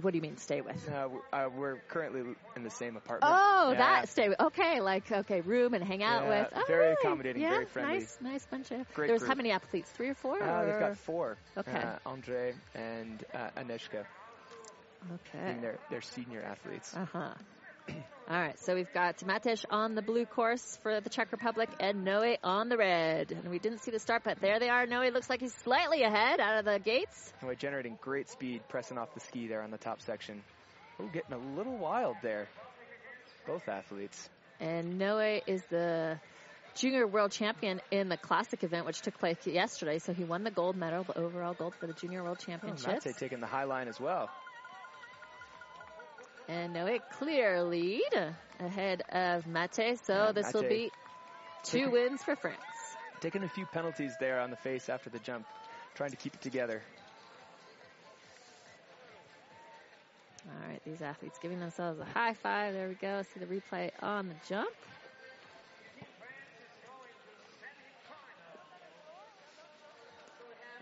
What 0.02 0.12
do 0.12 0.18
you 0.18 0.24
mean 0.24 0.38
stay 0.38 0.62
with? 0.62 0.90
Uh, 0.92 1.10
uh, 1.32 1.50
we're 1.56 1.76
currently 1.88 2.22
in 2.56 2.64
the 2.64 2.70
same 2.72 2.98
apartment. 2.98 3.32
Oh, 3.36 3.72
Yeah. 3.72 3.78
that 3.78 4.10
stay 4.10 4.30
with. 4.30 4.40
Okay, 4.40 4.80
like 4.80 5.12
okay, 5.12 5.42
room 5.42 5.76
and 5.76 5.84
hang 5.84 6.02
out 6.02 6.24
Yeah, 6.24 6.30
with. 6.30 6.54
Oh, 6.56 6.64
very 6.68 6.94
accommodating, 6.94 7.44
yeah, 7.44 7.52
very 7.52 7.66
friendly. 7.66 8.00
Nice, 8.00 8.18
nice 8.20 8.46
bunch 8.48 8.72
of. 8.72 8.92
Great 8.96 9.08
there 9.08 9.14
was 9.14 9.28
how 9.28 9.36
many 9.36 9.52
athletes? 9.52 9.92
Three 9.92 10.10
or 10.10 10.16
four? 10.16 10.42
Uh, 10.42 10.66
they've 10.66 10.80
got 10.80 10.98
four. 10.98 11.38
Okay. 11.58 11.72
Uh, 11.78 12.00
Andre 12.08 12.56
and 12.74 13.24
uh, 13.36 13.50
Aneshka 13.58 14.06
Okay. 15.12 15.52
And 15.52 15.62
they're, 15.64 15.80
they're 15.90 16.02
senior 16.02 16.42
athletes. 16.42 16.96
Uh 16.96 17.06
huh. 17.12 17.34
All 18.30 18.40
right, 18.40 18.58
so 18.60 18.74
we've 18.74 18.92
got 18.94 19.18
Matej 19.20 19.66
on 19.70 19.96
the 19.96 20.02
blue 20.02 20.26
course 20.26 20.80
for 20.82 21.02
the 21.02 21.10
Czech 21.10 21.32
Republic 21.32 21.70
and 21.80 22.04
Noe 22.04 22.36
on 22.44 22.70
the 22.70 22.78
red. 22.78 23.32
And 23.32 23.50
we 23.50 23.60
didn't 23.60 23.80
see 23.80 23.92
the 23.92 24.00
start, 24.00 24.24
but 24.24 24.40
there 24.40 24.60
they 24.60 24.70
are. 24.70 24.86
Noe 24.86 25.10
looks 25.10 25.30
like 25.30 25.42
he's 25.42 25.54
slightly 25.56 26.04
ahead 26.04 26.40
out 26.40 26.60
of 26.60 26.66
the 26.66 26.80
gates. 26.80 27.34
We're 27.42 27.56
generating 27.56 27.98
great 28.02 28.30
speed, 28.30 28.62
pressing 28.70 28.98
off 28.98 29.14
the 29.14 29.20
ski 29.20 29.48
there 29.48 29.62
on 29.62 29.72
the 29.72 29.78
top 29.78 30.02
section. 30.02 30.42
Oh, 31.00 31.08
getting 31.08 31.34
a 31.34 31.58
little 31.58 31.78
wild 31.78 32.16
there. 32.22 32.48
Both 33.46 33.68
athletes. 33.68 34.30
And 34.60 34.98
Noe 34.98 35.42
is 35.46 35.62
the 35.70 36.18
junior 36.76 37.06
world 37.06 37.32
champion 37.32 37.82
in 37.92 38.10
the 38.10 38.18
classic 38.18 38.64
event, 38.64 38.86
which 38.86 39.02
took 39.02 39.18
place 39.20 39.38
yesterday. 39.46 40.00
So 40.00 40.14
he 40.14 40.24
won 40.24 40.44
the 40.44 40.52
gold 40.52 40.76
medal, 40.76 41.04
the 41.04 41.18
overall 41.18 41.54
gold 41.54 41.76
for 41.76 41.88
the 41.88 41.94
junior 41.94 42.24
world 42.24 42.40
championship. 42.40 42.88
Oh, 42.88 42.92
championships. 42.92 43.06
Mate 43.06 43.30
taking 43.30 43.42
the 43.42 43.48
high 43.48 43.66
line 43.66 43.88
as 43.88 44.00
well. 44.00 44.30
And 46.48 46.74
Noe 46.74 47.00
clear 47.12 47.64
lead 47.64 48.02
ahead 48.60 49.02
of 49.10 49.48
Mate. 49.48 49.98
So 50.04 50.14
Yeah, 50.14 50.32
this 50.34 50.54
will 50.54 50.64
be 50.64 50.92
two 51.64 51.90
wins 51.90 52.24
for 52.24 52.36
France. 52.36 52.60
Taking 53.22 53.44
a 53.44 53.50
few 53.50 53.66
penalties 53.66 54.16
there 54.20 54.40
on 54.42 54.50
the 54.50 54.58
face 54.58 54.90
after 54.90 55.10
the 55.10 55.20
jump, 55.20 55.46
trying 55.96 56.12
to 56.12 56.18
keep 56.18 56.34
it 56.36 56.42
together. 56.42 56.82
All 60.46 60.70
right, 60.70 60.82
these 60.86 61.02
athletes 61.02 61.40
giving 61.42 61.60
themselves 61.60 62.00
a 62.02 62.06
high 62.06 62.34
five. 62.34 62.74
There 62.74 62.90
we 62.90 62.96
go. 62.96 63.22
See 63.34 63.40
the 63.40 63.46
replay 63.46 63.92
on 64.02 64.28
the 64.28 64.36
jump. 64.50 64.70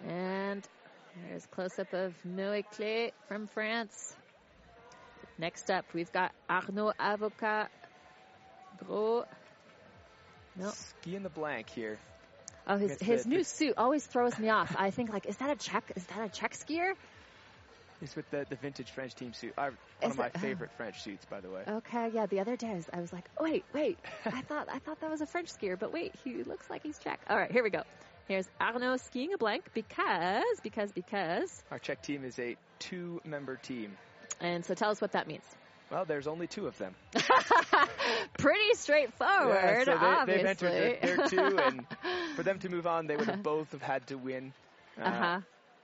And 0.08 0.68
there's 1.28 1.46
a 1.46 1.48
close 1.50 1.78
up 1.78 1.94
of 1.94 2.14
Noé 2.28 2.66
Claye 2.76 3.12
from 3.28 3.46
France. 3.46 4.16
Next 5.42 5.72
up, 5.72 5.86
we've 5.96 6.12
got 6.12 6.32
Arnaud 6.48 6.94
Avocat 7.00 7.72
Gros. 8.86 9.26
No. 10.56 10.70
Ski 10.70 11.16
in 11.16 11.24
the 11.24 11.30
blank 11.30 11.68
here. 11.68 11.98
Oh, 12.68 12.78
his, 12.78 13.02
his 13.02 13.24
the- 13.24 13.30
new 13.30 13.38
the- 13.40 13.44
suit 13.44 13.74
always 13.76 14.06
throws 14.06 14.38
me 14.38 14.50
off. 14.50 14.76
I 14.78 14.92
think 14.92 15.12
like, 15.12 15.26
is 15.26 15.38
that 15.38 15.50
a 15.50 15.56
Czech? 15.56 15.94
Is 15.96 16.06
that 16.06 16.24
a 16.24 16.30
Czech 16.30 16.54
skier? 16.54 16.94
He's 18.00 18.16
with 18.16 18.30
the, 18.30 18.46
the 18.50 18.56
vintage 18.56 18.92
French 18.92 19.16
team 19.16 19.34
suit. 19.34 19.54
I, 19.58 19.70
one 19.70 19.78
Is 20.04 20.12
of 20.12 20.18
my 20.20 20.26
it- 20.28 20.34
oh. 20.36 20.40
favorite 20.40 20.72
French 20.78 21.02
suits, 21.02 21.26
by 21.26 21.40
the 21.42 21.50
way. 21.50 21.64
Okay, 21.68 22.12
yeah. 22.14 22.28
The 22.28 22.40
other 22.40 22.56
day, 22.56 22.68
I 22.70 22.76
was, 22.76 22.90
I 22.94 23.02
was 23.02 23.12
like, 23.12 23.28
oh, 23.40 23.44
wait, 23.46 23.66
wait. 23.74 23.98
I 24.26 24.42
thought 24.42 24.68
I 24.72 24.78
thought 24.78 25.02
that 25.02 25.10
was 25.10 25.22
a 25.22 25.26
French 25.26 25.52
skier, 25.52 25.78
but 25.80 25.92
wait, 25.92 26.14
he 26.24 26.44
looks 26.44 26.70
like 26.70 26.84
he's 26.84 27.00
Czech. 27.00 27.20
All 27.28 27.36
right, 27.38 27.52
here 27.52 27.64
we 27.64 27.72
go. 27.72 27.82
Here's 28.28 28.48
Arnaud 28.60 28.98
skiing 28.98 29.34
a 29.34 29.40
blank 29.40 29.64
because, 29.74 30.44
because, 30.62 30.92
because. 30.92 31.64
Our 31.72 31.80
Czech 31.80 32.04
team 32.04 32.24
is 32.26 32.38
a 32.38 32.58
two-member 32.78 33.56
team. 33.56 33.98
And 34.42 34.66
so 34.66 34.74
tell 34.74 34.90
us 34.92 35.00
what 35.00 35.12
that 35.14 35.28
means. 35.28 35.44
Well, 35.92 36.06
there's 36.06 36.28
only 36.28 36.48
two 36.48 36.68
of 36.68 36.78
them. 36.78 36.96
Pretty 38.38 38.74
straightforward, 38.76 39.56
yeah, 39.56 39.84
so 39.84 40.26
they, 40.26 40.34
they've 40.38 40.46
entered 40.46 40.72
their, 40.72 41.16
their 41.18 41.28
two, 41.28 41.58
and 41.60 41.86
for 42.36 42.44
them 42.44 42.60
to 42.60 42.70
move 42.70 42.88
on, 42.88 43.08
they 43.08 43.16
would 43.18 43.28
have 43.28 43.44
both 43.44 43.72
have 43.74 43.82
had 43.82 44.08
to 44.08 44.16
win, 44.16 44.54
uh, 45.00 45.04
uh 45.04 45.12
huh. 45.12 45.40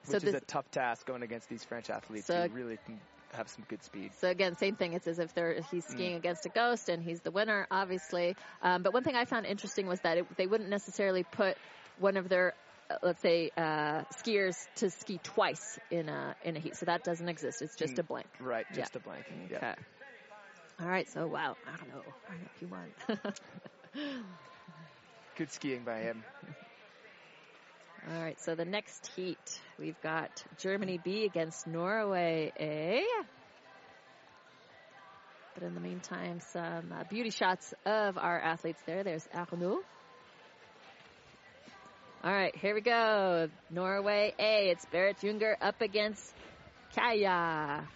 which 0.06 0.22
So 0.22 0.28
is 0.30 0.34
a 0.34 0.40
tough 0.40 0.70
task 0.72 1.06
going 1.06 1.24
against 1.24 1.50
these 1.50 1.64
French 1.64 1.90
athletes 1.90 2.28
So- 2.28 2.48
who 2.48 2.56
really 2.56 2.78
can 2.86 3.00
have 3.34 3.50
some 3.50 3.66
good 3.68 3.84
speed. 3.84 4.12
So 4.20 4.30
again, 4.30 4.56
same 4.58 4.78
thing. 4.78 4.94
It's 4.94 5.06
as 5.08 5.20
if 5.20 5.34
they're 5.36 5.56
he's 5.70 5.86
Mm. 5.86 5.92
skiing 5.92 6.16
against 6.16 6.46
a 6.46 6.50
ghost, 6.50 6.88
and 6.88 7.04
he's 7.04 7.20
the 7.20 7.32
winner, 7.32 7.68
obviously. 7.70 8.38
Um, 8.62 8.84
but 8.84 8.94
one 8.94 9.04
thing 9.04 9.16
I 9.16 9.26
found 9.26 9.46
interesting 9.46 9.86
was 9.88 10.00
that 10.02 10.18
it, 10.20 10.38
they 10.38 10.48
wouldn't 10.48 10.70
necessarily 10.70 11.24
put 11.24 11.58
one 12.00 12.16
of 12.16 12.30
their, 12.30 12.54
let's 13.01 13.22
say, 13.22 13.51
uh, 13.58 14.03
skiers 14.22 14.56
to 14.75 14.89
ski 14.89 15.20
twice 15.24 15.79
in 15.89 16.10
a 16.10 16.36
in 16.41 16.56
a 16.56 16.60
heat. 16.60 16.75
So 16.75 16.86
that 16.86 17.03
doesn't 17.03 17.27
exist. 17.29 17.62
It's 17.62 17.75
just 17.75 17.96
Mm. 17.96 18.00
a 18.00 18.03
blank. 18.03 18.27
Right, 18.39 18.65
Yeah. 18.72 18.75
just 18.82 18.96
a 18.96 19.00
blank. 19.00 19.25
Yeah. 19.50 19.58
Okay. 19.58 19.74
All 20.79 20.88
right. 20.88 21.08
So 21.10 21.27
wow, 21.27 21.58
I 21.65 21.77
don't 21.77 21.89
know. 21.89 22.13
I 22.27 22.32
don't 22.34 22.41
know 22.41 22.50
if 22.56 22.62
you 22.62 22.67
won. 22.67 22.94
Good 25.36 25.51
skiing 25.51 25.84
by 25.84 26.00
him. 26.00 26.24
All 28.08 28.22
right. 28.24 28.39
So 28.41 28.56
the 28.56 28.65
next 28.65 29.08
heat, 29.15 29.60
we've 29.77 30.00
got 30.01 30.29
Germany 30.58 30.98
B 30.98 31.25
against 31.25 31.67
Norway 31.67 32.51
A. 32.60 33.01
But 35.53 35.63
in 35.63 35.74
the 35.74 35.82
meantime, 35.82 36.39
some 36.39 36.91
uh, 36.91 37.03
beauty 37.06 37.32
shots 37.32 37.74
of 37.86 38.17
our 38.17 38.39
athletes 38.39 38.82
there. 38.86 39.03
There's 39.03 39.27
Arnaud. 39.34 39.82
All 42.27 42.34
right, 42.34 42.53
here 42.57 42.75
we 42.75 42.81
go. 42.81 43.48
Norway 43.69 44.34
A. 44.38 44.69
It's 44.69 44.86
Berit 44.93 45.17
Junger 45.22 45.55
up 45.62 45.79
against 45.79 46.34
Kaya. 46.93 47.88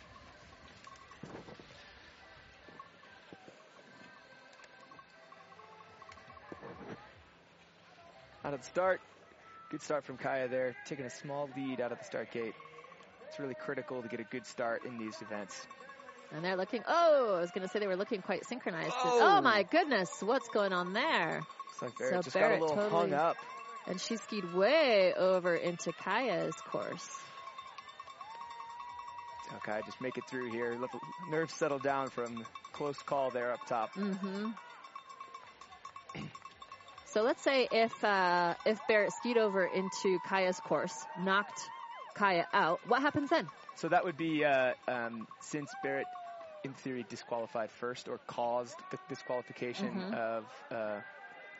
Out 8.45 8.53
of 8.53 8.61
the 8.61 8.65
start, 8.65 9.01
good 9.69 9.81
start 9.81 10.05
from 10.05 10.15
Kaya 10.15 10.47
there, 10.47 10.77
taking 10.85 11.03
a 11.03 11.09
small 11.09 11.49
lead 11.57 11.81
out 11.81 11.91
of 11.91 11.99
the 11.99 12.05
start 12.05 12.31
gate. 12.31 12.53
It's 13.27 13.37
really 13.37 13.55
critical 13.55 14.01
to 14.01 14.07
get 14.07 14.21
a 14.21 14.25
good 14.31 14.45
start 14.45 14.85
in 14.85 14.97
these 14.97 15.21
events. 15.21 15.67
And 16.33 16.41
they're 16.41 16.55
looking, 16.55 16.83
oh, 16.87 17.35
I 17.35 17.41
was 17.41 17.51
going 17.51 17.67
to 17.67 17.67
say 17.67 17.79
they 17.79 17.87
were 17.87 17.97
looking 17.97 18.21
quite 18.21 18.45
synchronized. 18.45 18.93
Oh. 18.95 19.19
Oh, 19.21 19.41
my 19.41 19.63
goodness, 19.63 20.09
what's 20.21 20.47
going 20.47 20.71
on 20.71 20.93
there? 20.93 21.41
It's 21.73 21.81
like 21.81 21.97
Barrett 21.97 22.13
So 22.15 22.21
just 22.21 22.33
Barrett 22.33 22.61
got 22.61 22.65
a 22.65 22.69
little 22.69 22.83
totally- 22.89 23.11
hung 23.11 23.13
up. 23.13 23.35
And 23.87 23.99
she 23.99 24.17
skied 24.17 24.53
way 24.53 25.13
over 25.17 25.55
into 25.55 25.91
Kaya's 25.91 26.55
course. 26.55 27.09
Okay, 29.57 29.79
just 29.85 29.99
make 29.99 30.17
it 30.17 30.23
through 30.29 30.49
here. 30.51 30.77
Let 30.79 30.91
the 30.91 30.99
nerves 31.29 31.53
settle 31.53 31.79
down 31.79 32.09
from 32.09 32.45
close 32.73 32.97
call 32.99 33.31
there 33.31 33.51
up 33.51 33.65
top. 33.67 33.93
Mm-hmm. 33.95 34.51
So 37.07 37.23
let's 37.23 37.41
say 37.43 37.67
if 37.71 38.03
uh, 38.03 38.53
if 38.65 38.79
Barrett 38.87 39.11
skied 39.11 39.37
over 39.37 39.65
into 39.65 40.19
Kaya's 40.25 40.59
course, 40.61 40.93
knocked 41.19 41.59
Kaya 42.15 42.45
out, 42.53 42.79
what 42.87 43.01
happens 43.01 43.29
then? 43.29 43.47
So 43.75 43.89
that 43.89 44.05
would 44.05 44.17
be 44.17 44.45
uh, 44.45 44.73
um, 44.87 45.27
since 45.41 45.69
Barrett, 45.83 46.07
in 46.63 46.73
theory, 46.73 47.05
disqualified 47.09 47.69
first 47.71 48.07
or 48.07 48.19
caused 48.27 48.75
the 48.91 48.97
disqualification 49.09 49.89
Mhm. 49.89 50.13
of. 50.13 50.45
Uh, 50.71 51.01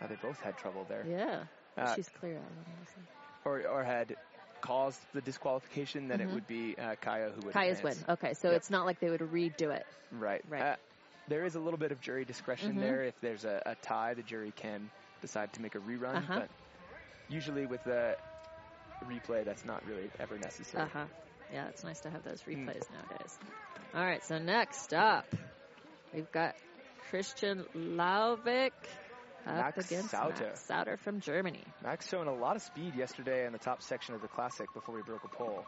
oh, 0.02 0.08
they 0.08 0.16
both 0.22 0.40
had 0.40 0.58
trouble 0.58 0.86
there. 0.88 1.06
Yeah, 1.06 1.44
Uh, 1.78 1.96
she's 1.96 2.10
clear. 2.20 2.40
Or, 3.46 3.62
or 3.68 3.84
had 3.84 4.16
caused 4.62 5.00
the 5.14 5.22
disqualification, 5.22 6.08
then 6.08 6.20
Mhm. 6.20 6.30
it 6.30 6.34
would 6.34 6.48
be 6.48 6.76
uh, 6.78 6.96
Kaya 7.02 7.32
who 7.32 7.42
would 7.46 7.54
Kaya's 7.54 7.82
win. 7.82 7.96
Okay, 8.10 8.34
so 8.36 8.50
Yep. 8.50 8.58
it's 8.58 8.70
not 8.70 8.86
like 8.86 9.00
they 9.00 9.10
would 9.10 9.22
redo 9.22 9.74
it. 9.74 9.86
Right. 10.12 10.42
Right. 10.48 10.62
Uh, 10.62 10.76
there 11.28 11.46
is 11.46 11.56
a 11.56 11.60
little 11.60 11.80
bit 11.80 11.92
of 11.92 12.00
jury 12.02 12.26
discretion 12.26 12.76
Mhm. 12.76 12.82
there. 12.82 13.04
If 13.06 13.20
there's 13.22 13.46
a, 13.46 13.62
a 13.66 13.76
tie, 13.76 14.14
the 14.14 14.24
jury 14.24 14.52
can 14.56 14.90
decide 15.22 15.54
to 15.54 15.62
make 15.62 15.76
a 15.76 15.80
rerun. 15.80 16.18
Uh-huh. 16.18 16.40
But 16.42 16.50
usually 17.30 17.66
with 17.66 17.84
the 17.84 18.16
replay, 19.06 19.44
that's 19.46 19.66
not 19.66 19.86
really 19.88 20.10
ever 20.20 20.38
necessary. 20.38 20.84
Uh 20.84 20.88
huh. 20.94 21.06
Yeah, 21.52 21.68
it's 21.70 21.84
nice 21.84 22.00
to 22.02 22.10
have 22.10 22.24
those 22.24 22.42
Mm. 22.44 22.66
replays 22.66 22.90
nowadays. 22.92 23.40
All 23.94 24.04
right, 24.06 24.24
so 24.24 24.38
next 24.38 24.94
up, 24.94 25.26
we've 26.14 26.32
got 26.32 26.56
Christian 27.10 27.66
Lauvik 27.76 28.72
up 29.48 29.56
Max 29.56 29.86
against 29.86 30.12
Sauter. 30.12 30.44
Max 30.46 30.62
Sauter 30.66 30.98
from 30.98 31.20
Germany. 31.22 31.64
Max 31.84 32.08
showing 32.10 32.28
a 32.28 32.34
lot 32.34 32.56
of 32.56 32.62
speed 32.62 32.96
yesterday 32.96 33.46
in 33.46 33.52
the 33.54 33.60
top 33.60 33.82
section 33.82 34.16
of 34.16 34.22
the 34.22 34.28
classic 34.28 34.68
before 34.74 34.96
we 34.96 35.02
broke 35.02 35.24
a 35.24 35.28
pole. 35.28 35.66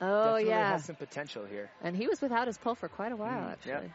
Oh 0.00 0.24
Definitely 0.24 0.48
yeah, 0.48 0.70
has 0.72 0.84
some 0.84 0.96
potential 0.96 1.44
here. 1.44 1.70
and 1.82 1.96
he 1.96 2.06
was 2.08 2.20
without 2.20 2.46
his 2.48 2.58
pole 2.58 2.74
for 2.74 2.88
quite 2.88 3.12
a 3.12 3.16
while 3.16 3.42
Mm, 3.48 3.52
actually. 3.52 3.72
yep. 3.72 3.90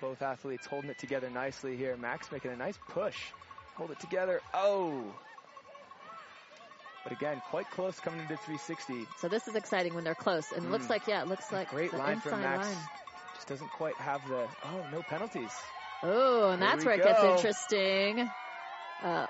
Both 0.00 0.22
athletes 0.22 0.66
holding 0.66 0.90
it 0.90 0.98
together 0.98 1.30
nicely 1.30 1.76
here. 1.76 1.96
Max 1.96 2.30
making 2.30 2.50
a 2.50 2.56
nice 2.56 2.78
push. 2.88 3.16
Hold 3.76 3.90
it 3.92 4.00
together. 4.00 4.40
Oh! 4.52 5.02
But 7.04 7.12
again, 7.12 7.40
quite 7.50 7.70
close 7.70 7.98
coming 8.00 8.20
into 8.20 8.36
360. 8.36 9.06
So 9.20 9.28
this 9.28 9.46
is 9.48 9.54
exciting 9.54 9.94
when 9.94 10.02
they're 10.04 10.14
close, 10.14 10.50
and 10.52 10.64
it 10.66 10.70
looks 10.70 10.86
Mm. 10.86 10.90
like 10.90 11.06
yeah, 11.06 11.22
it 11.22 11.28
looks 11.28 11.50
like 11.52 11.70
Great 11.70 11.94
line 11.94 12.20
from 12.20 12.40
Max. 12.42 12.66
line. 12.66 12.76
Just 13.36 13.46
doesn't 13.48 13.70
quite 13.70 13.94
have 13.94 14.26
the. 14.28 14.46
Oh, 14.64 14.86
no 14.92 15.02
penalties. 15.02 15.52
Oh, 16.02 16.50
and 16.50 16.62
Here 16.62 16.70
that's 16.70 16.84
where 16.84 16.94
it 16.94 17.02
gets 17.02 17.22
interesting. 17.22 18.30
Uh, 19.02 19.26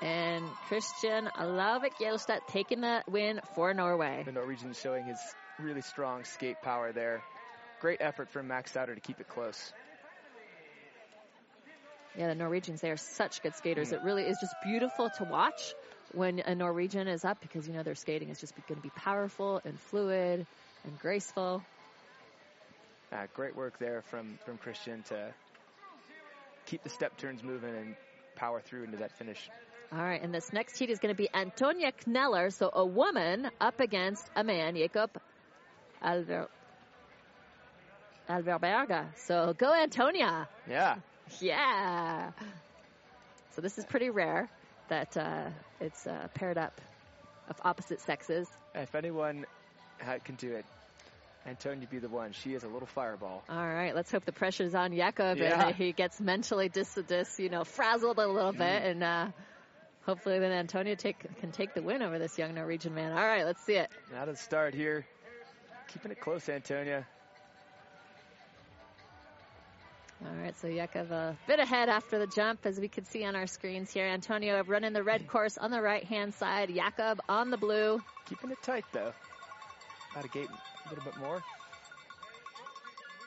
and 0.00 0.50
Christian 0.68 1.30
Lauvik 1.36 1.98
Gjelstad 2.00 2.46
taking 2.46 2.80
the 2.80 3.02
win 3.08 3.40
for 3.54 3.72
Norway. 3.74 4.22
The 4.24 4.32
Norwegian 4.32 4.72
showing 4.74 5.04
his 5.04 5.18
really 5.58 5.80
strong 5.80 6.24
skate 6.24 6.60
power 6.62 6.92
there. 6.92 7.22
Great 7.80 8.00
effort 8.00 8.28
from 8.30 8.48
Max 8.48 8.72
Sauter 8.72 8.94
to 8.94 9.00
keep 9.00 9.20
it 9.20 9.28
close. 9.28 9.72
Yeah, 12.16 12.28
the 12.28 12.34
Norwegians, 12.34 12.80
they 12.80 12.90
are 12.90 12.96
such 12.96 13.42
good 13.42 13.56
skaters. 13.56 13.90
Mm. 13.90 13.94
It 13.94 14.02
really 14.02 14.22
is 14.22 14.38
just 14.40 14.54
beautiful 14.62 15.10
to 15.18 15.24
watch 15.24 15.74
when 16.12 16.38
a 16.38 16.54
Norwegian 16.54 17.08
is 17.08 17.24
up 17.24 17.40
because, 17.40 17.66
you 17.66 17.74
know, 17.74 17.82
their 17.82 17.96
skating 17.96 18.28
is 18.28 18.38
just 18.38 18.54
going 18.68 18.76
to 18.76 18.82
be 18.82 18.90
powerful 18.90 19.60
and 19.64 19.78
fluid 19.80 20.46
and 20.84 20.98
graceful. 21.00 21.62
Uh, 23.12 23.26
great 23.34 23.56
work 23.56 23.78
there 23.78 24.02
from, 24.10 24.38
from 24.44 24.58
Christian 24.58 25.02
to 25.04 25.34
keep 26.66 26.82
the 26.82 26.90
step 26.90 27.16
turns 27.16 27.42
moving 27.42 27.74
and 27.74 27.96
power 28.36 28.60
through 28.60 28.84
into 28.84 28.98
that 28.98 29.12
finish. 29.12 29.48
All 29.92 29.98
right, 29.98 30.20
and 30.20 30.34
this 30.34 30.52
next 30.52 30.78
heat 30.78 30.90
is 30.90 30.98
going 30.98 31.14
to 31.14 31.16
be 31.16 31.28
Antonia 31.32 31.92
Kneller, 32.06 32.50
so 32.50 32.70
a 32.72 32.84
woman 32.84 33.50
up 33.60 33.80
against 33.80 34.28
a 34.34 34.42
man, 34.42 34.74
Jakob 34.74 35.10
Alver, 36.02 36.48
Alverberga. 38.28 39.06
So 39.16 39.54
go 39.56 39.72
Antonia. 39.72 40.48
Yeah. 40.68 40.96
Yeah. 41.40 42.32
So 43.52 43.60
this 43.60 43.78
is 43.78 43.84
pretty 43.84 44.10
rare 44.10 44.48
that 44.88 45.16
uh, 45.16 45.50
it's 45.80 46.06
uh, 46.06 46.28
paired 46.34 46.58
up 46.58 46.80
of 47.48 47.56
opposite 47.64 48.00
sexes. 48.00 48.48
If 48.74 48.94
anyone 48.94 49.46
can 50.24 50.34
do 50.34 50.52
it, 50.54 50.64
Antonia 51.46 51.86
be 51.86 51.98
the 51.98 52.08
one. 52.08 52.32
She 52.32 52.54
is 52.54 52.64
a 52.64 52.68
little 52.68 52.86
fireball. 52.86 53.42
All 53.48 53.56
right, 53.56 53.94
let's 53.94 54.10
hope 54.10 54.24
the 54.24 54.32
pressure's 54.32 54.74
on 54.74 54.96
Jakob 54.96 55.36
yeah. 55.38 55.66
and 55.66 55.76
he 55.76 55.92
gets 55.92 56.20
mentally 56.20 56.70
dis, 56.70 56.98
dis 57.06 57.38
you 57.38 57.50
know, 57.50 57.64
frazzled 57.64 58.18
a 58.18 58.26
little 58.26 58.52
bit, 58.52 58.60
mm. 58.60 58.90
and 58.90 59.04
uh, 59.04 59.26
hopefully 60.06 60.38
then 60.38 60.52
Antonia 60.52 60.96
take 60.96 61.18
can 61.40 61.52
take 61.52 61.74
the 61.74 61.82
win 61.82 62.02
over 62.02 62.18
this 62.18 62.38
young 62.38 62.54
Norwegian 62.54 62.94
man. 62.94 63.12
All 63.12 63.26
right, 63.26 63.44
let's 63.44 63.62
see 63.64 63.74
it. 63.74 63.90
Out 64.16 64.28
of 64.28 64.36
the 64.36 64.42
start 64.42 64.72
here, 64.72 65.04
keeping 65.92 66.12
it 66.12 66.20
close, 66.20 66.48
Antonia. 66.48 67.06
All 70.24 70.42
right, 70.42 70.56
so 70.62 70.72
Jakob 70.72 71.10
a 71.10 71.36
bit 71.46 71.58
ahead 71.58 71.90
after 71.90 72.18
the 72.18 72.26
jump, 72.26 72.64
as 72.64 72.80
we 72.80 72.88
can 72.88 73.04
see 73.04 73.26
on 73.26 73.36
our 73.36 73.46
screens 73.46 73.92
here. 73.92 74.06
Antonio 74.06 74.62
running 74.64 74.94
the 74.94 75.02
red 75.02 75.28
course 75.28 75.58
on 75.58 75.70
the 75.70 75.82
right-hand 75.82 76.32
side. 76.34 76.74
Jakob 76.74 77.20
on 77.28 77.50
the 77.50 77.58
blue. 77.58 78.00
Keeping 78.30 78.50
it 78.50 78.62
tight, 78.62 78.84
though. 78.92 79.12
Out 80.16 80.24
of 80.24 80.32
gate 80.32 80.48
a 80.86 80.88
little 80.88 81.04
bit 81.04 81.16
more. 81.18 81.42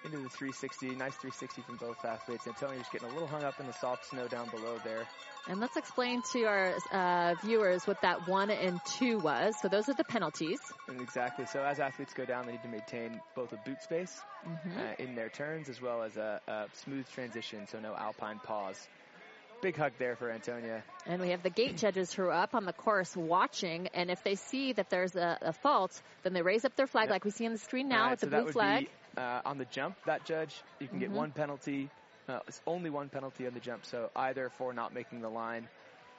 Into 0.05 0.17
the 0.19 0.29
360, 0.29 0.87
nice 0.95 1.15
360 1.15 1.61
from 1.63 1.75
both 1.77 2.05
athletes. 2.05 2.47
Antonio's 2.47 2.85
getting 2.91 3.09
a 3.09 3.13
little 3.13 3.27
hung 3.27 3.43
up 3.43 3.59
in 3.59 3.67
the 3.67 3.73
soft 3.73 4.05
snow 4.05 4.27
down 4.27 4.49
below 4.49 4.77
there. 4.83 5.05
And 5.49 5.59
let's 5.59 5.77
explain 5.77 6.21
to 6.33 6.43
our 6.43 6.73
uh, 6.91 7.35
viewers 7.43 7.87
what 7.87 8.01
that 8.01 8.27
one 8.27 8.49
and 8.49 8.79
two 8.85 9.17
was. 9.17 9.55
So 9.61 9.69
those 9.69 9.87
are 9.87 9.93
the 9.93 10.03
penalties. 10.03 10.59
And 10.87 11.01
exactly. 11.01 11.45
So 11.45 11.61
as 11.63 11.79
athletes 11.79 12.13
go 12.13 12.25
down, 12.25 12.45
they 12.45 12.53
need 12.53 12.63
to 12.63 12.69
maintain 12.69 13.21
both 13.35 13.53
a 13.53 13.57
boot 13.65 13.81
space 13.81 14.21
mm-hmm. 14.45 14.77
uh, 14.77 14.93
in 14.99 15.15
their 15.15 15.29
turns 15.29 15.69
as 15.69 15.81
well 15.81 16.03
as 16.03 16.17
a, 16.17 16.41
a 16.47 16.65
smooth 16.73 17.07
transition, 17.09 17.65
so 17.67 17.79
no 17.79 17.95
alpine 17.95 18.39
pause. 18.43 18.87
Big 19.61 19.75
hug 19.75 19.93
there 19.97 20.15
for 20.15 20.29
Antonia. 20.29 20.83
And 21.05 21.21
we 21.21 21.29
have 21.29 21.41
the 21.41 21.49
gate 21.49 21.77
judges 21.77 22.13
who 22.13 22.23
are 22.23 22.31
up 22.31 22.53
on 22.53 22.65
the 22.65 22.73
course 22.73 23.15
watching, 23.15 23.87
and 23.93 24.11
if 24.11 24.23
they 24.23 24.35
see 24.35 24.73
that 24.73 24.89
there's 24.89 25.15
a, 25.15 25.37
a 25.41 25.53
fault, 25.53 25.99
then 26.23 26.33
they 26.33 26.41
raise 26.41 26.63
up 26.63 26.75
their 26.75 26.87
flag 26.87 27.05
yep. 27.05 27.11
like 27.11 27.25
we 27.25 27.31
see 27.31 27.45
on 27.45 27.53
the 27.53 27.57
screen 27.57 27.89
now 27.89 28.03
right, 28.03 28.11
with 28.11 28.19
so 28.19 28.27
the 28.27 28.41
blue 28.41 28.51
flag. 28.51 28.85
Be, 29.15 29.21
uh, 29.21 29.41
on 29.45 29.57
the 29.57 29.65
jump, 29.65 29.95
that 30.05 30.25
judge, 30.25 30.55
you 30.79 30.87
can 30.87 30.99
mm-hmm. 30.99 31.07
get 31.07 31.11
one 31.11 31.31
penalty 31.31 31.89
uh, 32.27 32.39
it's 32.47 32.61
only 32.67 32.89
one 32.89 33.09
penalty 33.09 33.47
on 33.47 33.53
the 33.53 33.59
jump, 33.59 33.85
so 33.85 34.09
either 34.15 34.49
for 34.57 34.73
not 34.73 34.93
making 34.93 35.21
the 35.21 35.29
line 35.29 35.67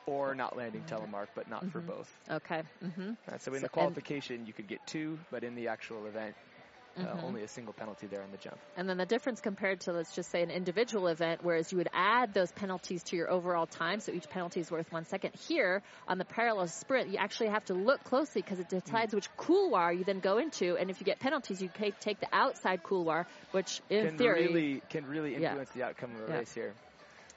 or 0.06 0.34
not 0.34 0.56
landing 0.56 0.82
telemark, 0.88 1.26
but 1.34 1.50
not 1.50 1.60
mm-hmm. 1.60 1.68
for 1.68 1.80
both. 1.80 2.18
Okay. 2.30 2.62
Mm-hmm. 2.82 3.12
So 3.38 3.52
in 3.52 3.58
so 3.58 3.62
the 3.62 3.68
qualification, 3.68 4.46
you 4.46 4.54
could 4.54 4.68
get 4.68 4.86
two, 4.86 5.18
but 5.30 5.44
in 5.44 5.54
the 5.54 5.68
actual 5.68 6.06
event, 6.06 6.34
uh, 6.98 7.02
mm-hmm. 7.02 7.24
only 7.24 7.42
a 7.42 7.48
single 7.48 7.72
penalty 7.72 8.06
there 8.06 8.22
on 8.22 8.30
the 8.30 8.36
jump. 8.36 8.58
And 8.76 8.88
then 8.88 8.96
the 8.96 9.06
difference 9.06 9.40
compared 9.40 9.80
to, 9.80 9.92
let's 9.92 10.14
just 10.14 10.30
say, 10.30 10.42
an 10.42 10.50
individual 10.50 11.08
event, 11.08 11.40
whereas 11.42 11.70
you 11.72 11.78
would 11.78 11.88
add 11.92 12.34
those 12.34 12.50
penalties 12.52 13.02
to 13.04 13.16
your 13.16 13.30
overall 13.30 13.66
time, 13.66 14.00
so 14.00 14.12
each 14.12 14.28
penalty 14.28 14.60
is 14.60 14.70
worth 14.70 14.90
one 14.92 15.04
second. 15.04 15.34
Here, 15.48 15.82
on 16.06 16.18
the 16.18 16.24
parallel 16.24 16.66
sprint, 16.68 17.10
you 17.10 17.18
actually 17.18 17.50
have 17.50 17.64
to 17.66 17.74
look 17.74 18.02
closely 18.04 18.42
because 18.42 18.58
it 18.58 18.68
decides 18.68 19.12
mm. 19.12 19.16
which 19.16 19.28
couloir 19.36 19.92
you 19.92 20.04
then 20.04 20.20
go 20.20 20.38
into, 20.38 20.76
and 20.76 20.90
if 20.90 21.00
you 21.00 21.06
get 21.06 21.18
penalties, 21.20 21.62
you 21.62 21.70
take 22.00 22.20
the 22.20 22.28
outside 22.32 22.82
couloir, 22.82 23.26
which 23.52 23.80
in 23.90 24.06
can 24.06 24.18
theory 24.18 24.46
really 24.46 24.82
can 24.88 25.06
really 25.06 25.34
influence 25.34 25.70
yeah. 25.74 25.82
the 25.82 25.88
outcome 25.88 26.12
of 26.14 26.26
the 26.26 26.32
yeah. 26.32 26.38
race 26.38 26.52
here. 26.52 26.74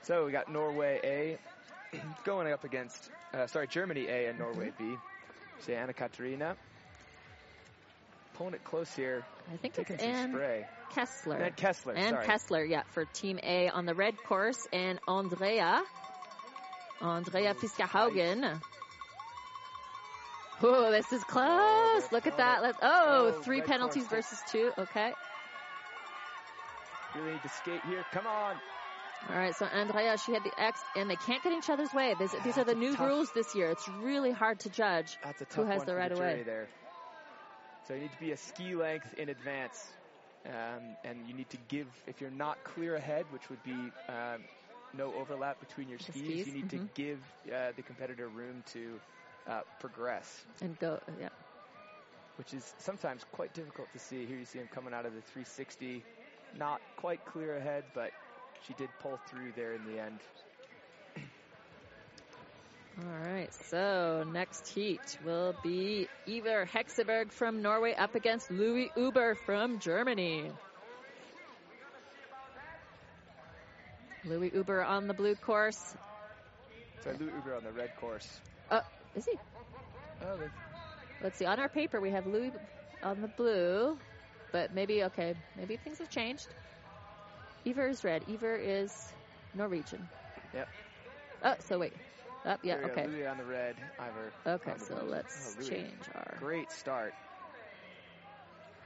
So 0.04 0.26
we 0.26 0.32
got 0.32 0.52
Norway 0.52 1.00
A 1.04 1.98
going 2.26 2.52
up 2.52 2.64
against, 2.64 3.10
uh, 3.34 3.48
sorry, 3.48 3.68
Germany 3.68 4.08
A 4.08 4.28
and 4.28 4.40
Norway 4.40 4.70
mm-hmm. 4.70 4.94
B. 4.94 4.98
Say 5.60 5.76
Anna 5.76 5.94
Katarina 5.94 6.56
pulling 8.36 8.54
it 8.54 8.64
close 8.64 8.92
here. 8.94 9.26
I 9.52 9.58
think 9.58 9.74
Taking 9.74 9.96
it's 9.96 10.04
Ann 10.04 10.32
spray. 10.32 10.66
Kessler. 10.94 11.38
Ann 11.38 11.54
Kessler. 11.56 11.94
Ann 11.94 12.14
sorry. 12.14 12.26
Kessler, 12.26 12.64
yeah, 12.66 12.84
for 12.90 13.06
Team 13.06 13.40
A 13.44 13.70
on 13.70 13.86
the 13.86 13.94
red 13.94 14.16
course, 14.18 14.68
and 14.72 15.00
Andrea. 15.08 15.82
Andrea 17.02 17.54
Fiskerhaugen. 17.56 18.60
Oh, 20.64 20.92
this 20.92 21.12
is 21.12 21.24
close. 21.24 21.44
Oh, 21.46 22.08
Look 22.12 22.28
at 22.28 22.38
that. 22.38 22.62
Let's, 22.62 22.78
oh, 22.82 23.34
oh 23.36 23.42
three 23.42 23.62
penalties 23.62 24.06
course. 24.06 24.28
versus 24.28 24.40
two. 24.52 24.72
Okay. 24.78 25.12
Really 27.16 27.34
need 27.34 27.42
to 27.42 27.50
skate 27.50 27.82
here. 27.88 28.06
Come 28.12 28.28
on. 28.28 28.56
All 29.30 29.36
right, 29.36 29.56
so 29.56 29.66
Andrea, 29.66 30.18
she 30.18 30.34
had 30.34 30.44
the 30.44 30.52
X, 30.60 30.80
and 30.96 31.10
they 31.10 31.16
can't 31.16 31.44
get 31.44 31.54
each 31.54 31.70
other's 31.70 31.94
way. 31.94 32.16
These, 32.20 32.34
these 32.44 32.58
are 32.58 32.64
the 32.64 32.74
new 32.74 32.96
tough, 32.96 33.08
rules 33.08 33.32
this 33.36 33.54
year. 33.54 33.70
It's 33.70 33.88
really 33.88 34.32
hard 34.32 34.60
to 34.62 34.70
judge 34.70 35.18
who 35.56 35.64
has 35.66 35.84
the 35.84 35.96
right 35.96 36.12
of 36.12 36.18
way. 36.18 36.42
There. 36.44 36.68
So 37.88 37.94
you 37.94 38.02
need 38.02 38.12
to 38.12 38.20
be 38.20 38.32
a 38.32 38.38
ski 38.38 38.76
length 38.76 39.14
in 39.18 39.30
advance. 39.30 39.92
Um, 40.46 40.96
and 41.04 41.20
you 41.28 41.36
need 41.36 41.50
to 41.52 41.58
give, 41.68 41.88
if 42.08 42.20
you're 42.20 42.32
not 42.32 42.64
clear 42.64 42.96
ahead, 42.96 43.26
which 43.30 43.50
would 43.50 43.64
be 43.64 43.92
um, 44.10 44.44
no 44.98 45.14
overlap 45.14 45.60
between 45.60 45.88
your 45.88 46.00
skis, 46.00 46.16
skis, 46.16 46.48
you 46.48 46.54
need 46.54 46.68
mm-hmm. 46.68 46.86
to 46.86 46.90
give 46.96 47.20
uh, 47.54 47.72
the 47.76 47.84
competitor 47.84 48.28
room 48.28 48.64
to 48.74 49.00
uh, 49.48 49.62
progress. 49.80 50.44
And 50.62 50.78
go, 50.80 51.00
yeah. 51.20 51.30
Which 52.38 52.54
is 52.54 52.74
sometimes 52.80 53.24
quite 53.32 53.54
difficult 53.54 53.88
to 53.94 54.00
see. 54.00 54.26
Here 54.26 54.38
you 54.38 54.46
see 54.46 54.60
him 54.60 54.70
coming 54.74 54.94
out 54.94 55.06
of 55.06 55.14
the 55.14 55.22
360, 55.22 56.04
not 56.58 56.82
quite 56.98 57.24
clear 57.26 57.58
ahead, 57.58 57.84
but 57.94 58.12
she 58.66 58.74
did 58.74 58.90
pull 59.00 59.20
through 59.28 59.54
there 59.56 59.74
in 59.74 59.86
the 59.86 60.02
end. 60.02 60.20
All 63.00 63.06
right, 63.06 63.50
so 63.70 64.26
next 64.28 64.68
heat 64.68 65.18
will 65.24 65.56
be 65.64 66.08
Iver 66.28 66.66
Hekseberg 66.66 67.32
from 67.32 67.62
Norway 67.62 67.94
up 67.94 68.16
against 68.16 68.52
Louis 68.52 68.92
Uber 68.98 69.36
from 69.46 69.80
Germany. 69.80 70.52
Louis 74.26 74.52
Uber 74.54 74.84
on 74.84 75.08
the 75.08 75.14
blue 75.14 75.36
course. 75.36 75.96
Sorry, 77.04 77.18
Louis 77.18 77.32
Uber 77.38 77.56
on 77.56 77.64
the 77.64 77.72
red 77.72 77.96
course. 77.96 78.28
Uh, 78.70 78.82
is 79.16 79.26
he? 79.26 79.40
Oh, 80.24 80.38
Let's 81.24 81.38
see. 81.38 81.46
On 81.46 81.60
our 81.60 81.70
paper, 81.70 82.00
we 82.00 82.12
have 82.12 82.28
Louis 82.28 82.52
on 83.02 83.22
the 83.22 83.28
blue, 83.30 83.98
but 84.52 84.74
maybe 84.76 85.04
okay. 85.06 85.34
Maybe 85.58 85.78
things 85.78 85.98
have 86.00 86.10
changed. 86.10 86.48
Iver 87.66 87.88
is 87.88 88.04
red. 88.04 88.24
Iver 88.30 88.56
is 88.56 88.92
Norwegian. 89.56 90.08
Yep. 90.54 90.68
Oh, 91.44 91.56
so 91.68 91.80
wait. 91.80 91.94
Up, 92.44 92.60
oh, 92.64 92.68
yeah, 92.68 92.76
okay. 92.86 93.06
Louis 93.08 93.28
on 93.28 93.38
the 93.38 93.44
red, 93.44 93.76
Iver. 94.00 94.56
Okay, 94.56 94.74
so 94.80 94.96
blue. 94.96 95.12
let's 95.12 95.56
oh, 95.60 95.64
change 95.64 95.94
our. 96.16 96.38
Great 96.40 96.72
start. 96.72 97.14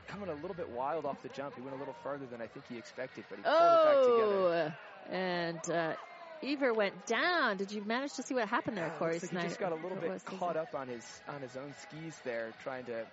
Coming 0.08 0.30
a 0.30 0.34
little 0.34 0.56
bit 0.56 0.70
wild 0.70 1.06
off 1.06 1.22
the 1.24 1.30
jump. 1.30 1.56
He 1.56 1.62
went 1.62 1.76
a 1.76 1.80
little 1.80 1.96
farther 2.04 2.26
than 2.26 2.42
I 2.42 2.48
think 2.48 2.66
he 2.68 2.78
expected, 2.78 3.24
but 3.30 3.38
he 3.38 3.44
pulled 3.44 3.56
oh, 3.58 3.80
it 3.82 3.96
back 3.96 4.04
together. 4.04 4.76
And 5.10 5.72
uh, 5.72 6.74
went 6.76 7.06
down. 7.06 7.58
Did 7.58 7.72
you 7.72 7.84
manage 7.84 8.14
to 8.14 8.24
see 8.24 8.34
what 8.34 8.48
happened 8.48 8.78
there, 8.78 8.92
Corey? 9.00 9.20
Like 9.20 9.32
he 9.32 9.38
just 9.38 9.60
got 9.60 9.72
a 9.72 9.76
little 9.76 9.98
bit 9.98 10.24
caught 10.38 10.58
up 10.58 10.76
on 10.76 10.88
his 10.88 11.06
on 11.28 11.42
his 11.42 11.56
own 11.56 11.74
skis 11.82 12.20
there, 12.24 12.52
trying 12.62 12.86
to 12.86 13.06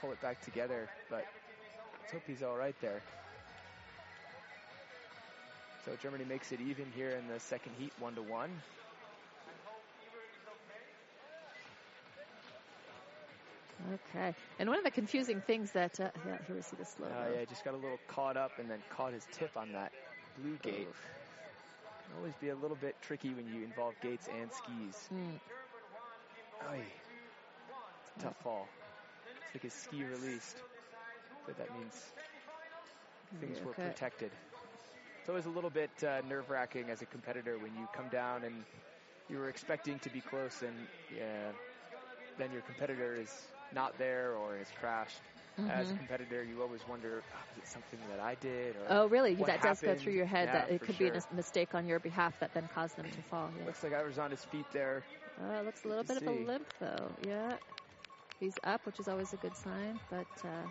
pull 0.00 0.12
it 0.12 0.20
back 0.22 0.40
together. 0.42 0.88
But 1.10 1.26
let's 2.00 2.12
hope 2.12 2.22
he's 2.26 2.42
all 2.42 2.56
right 2.56 2.74
there. 2.80 3.02
So 5.84 5.92
Germany 6.02 6.24
makes 6.24 6.52
it 6.52 6.60
even 6.60 6.86
here 6.94 7.10
in 7.10 7.28
the 7.28 7.40
second 7.40 7.72
heat, 7.78 7.92
one 7.98 8.14
to 8.14 8.22
one. 8.22 8.50
Okay. 13.94 14.34
And 14.58 14.68
one 14.68 14.78
of 14.78 14.84
the 14.84 14.90
confusing 14.90 15.40
things 15.40 15.72
that, 15.72 15.98
uh, 15.98 16.10
yeah, 16.26 16.38
here 16.46 16.56
we 16.56 16.62
see 16.62 16.76
the 16.78 16.84
slow. 16.84 17.06
Uh, 17.06 17.38
yeah, 17.38 17.44
just 17.46 17.64
got 17.64 17.74
a 17.74 17.76
little 17.76 17.98
caught 18.08 18.36
up 18.36 18.52
and 18.58 18.70
then 18.70 18.78
caught 18.90 19.12
his 19.12 19.26
tip 19.32 19.56
on 19.56 19.72
that 19.72 19.92
blue 20.40 20.56
gate. 20.62 20.86
Oof. 20.88 21.02
Can 22.04 22.16
always 22.18 22.34
be 22.40 22.48
a 22.48 22.56
little 22.56 22.76
bit 22.76 22.96
tricky 23.02 23.30
when 23.30 23.46
you 23.54 23.64
involve 23.64 23.94
gates 24.02 24.28
and 24.28 24.50
skis. 24.52 25.08
Mm. 25.12 25.40
It's 26.74 28.12
a 28.18 28.20
tough 28.24 28.36
fall. 28.42 28.68
It's 29.46 29.54
like 29.54 29.62
his 29.62 29.72
ski 29.72 30.04
released. 30.04 30.56
But 31.46 31.56
that 31.58 31.72
means 31.78 31.94
things 33.40 33.56
okay. 33.58 33.66
were 33.66 33.72
protected. 33.72 34.30
It's 35.20 35.28
always 35.28 35.46
a 35.46 35.50
little 35.50 35.70
bit 35.70 35.90
uh, 36.02 36.20
nerve 36.28 36.50
wracking 36.50 36.90
as 36.90 37.02
a 37.02 37.06
competitor 37.06 37.58
when 37.58 37.74
you 37.74 37.88
come 37.94 38.08
down 38.08 38.44
and 38.44 38.64
you 39.28 39.38
were 39.38 39.48
expecting 39.48 39.98
to 40.00 40.10
be 40.10 40.20
close 40.20 40.62
and 40.62 40.74
yeah, 41.16 41.52
then 42.38 42.52
your 42.52 42.62
competitor 42.62 43.14
is 43.14 43.30
not 43.74 43.98
there 43.98 44.34
or 44.34 44.56
is 44.56 44.68
crashed. 44.80 45.20
Mm-hmm. 45.58 45.70
As 45.70 45.90
a 45.90 45.94
competitor, 45.94 46.42
you 46.42 46.62
always 46.62 46.80
wonder, 46.88 47.22
oh, 47.22 47.38
is 47.56 47.62
it 47.64 47.68
something 47.68 47.98
that 48.10 48.20
I 48.20 48.34
did? 48.36 48.76
oh, 48.88 49.08
really? 49.08 49.34
That 49.34 49.60
happened? 49.60 49.62
does 49.62 49.80
go 49.80 49.94
through 49.94 50.12
your 50.14 50.24
head 50.24 50.48
yeah, 50.48 50.60
that 50.60 50.70
it 50.70 50.80
could 50.80 50.94
sure. 50.94 51.10
be 51.10 51.18
a 51.18 51.34
mistake 51.34 51.74
on 51.74 51.86
your 51.86 51.98
behalf 51.98 52.38
that 52.40 52.54
then 52.54 52.68
caused 52.72 52.96
them 52.96 53.06
to 53.10 53.22
fall. 53.28 53.50
Yeah. 53.58 53.66
Looks 53.66 53.82
like 53.82 53.92
I 53.92 54.02
was 54.02 54.18
on 54.18 54.30
his 54.30 54.44
feet 54.44 54.64
there. 54.72 55.02
Uh, 55.42 55.60
it 55.60 55.66
looks 55.66 55.84
a 55.84 55.88
little 55.88 56.04
bit 56.04 56.18
see. 56.18 56.26
of 56.26 56.32
a 56.32 56.44
limp, 56.44 56.72
though. 56.78 57.10
Yeah. 57.26 57.56
He's 58.38 58.54
up, 58.64 58.86
which 58.86 59.00
is 59.00 59.08
always 59.08 59.32
a 59.32 59.36
good 59.36 59.56
sign, 59.56 59.98
but. 60.08 60.26
Uh, 60.44 60.68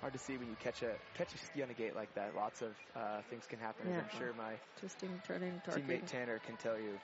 Hard 0.00 0.14
to 0.14 0.18
see 0.18 0.38
when 0.38 0.48
you 0.48 0.56
catch 0.62 0.82
a 0.82 0.92
catch 1.18 1.34
a 1.34 1.38
ski 1.38 1.62
on 1.62 1.68
a 1.68 1.74
gate 1.74 1.94
like 1.94 2.14
that. 2.14 2.34
Lots 2.34 2.62
of 2.62 2.70
uh, 2.96 3.20
things 3.28 3.44
can 3.48 3.58
happen. 3.58 3.86
As 3.86 3.94
Yeah. 3.94 4.00
I'm 4.00 4.18
sure 4.18 4.32
my 4.32 4.54
Twisting, 4.78 5.20
turning, 5.26 5.60
torquing. 5.66 5.86
teammate 5.86 6.06
Tanner 6.06 6.40
can 6.46 6.56
tell 6.56 6.78
you. 6.78 6.98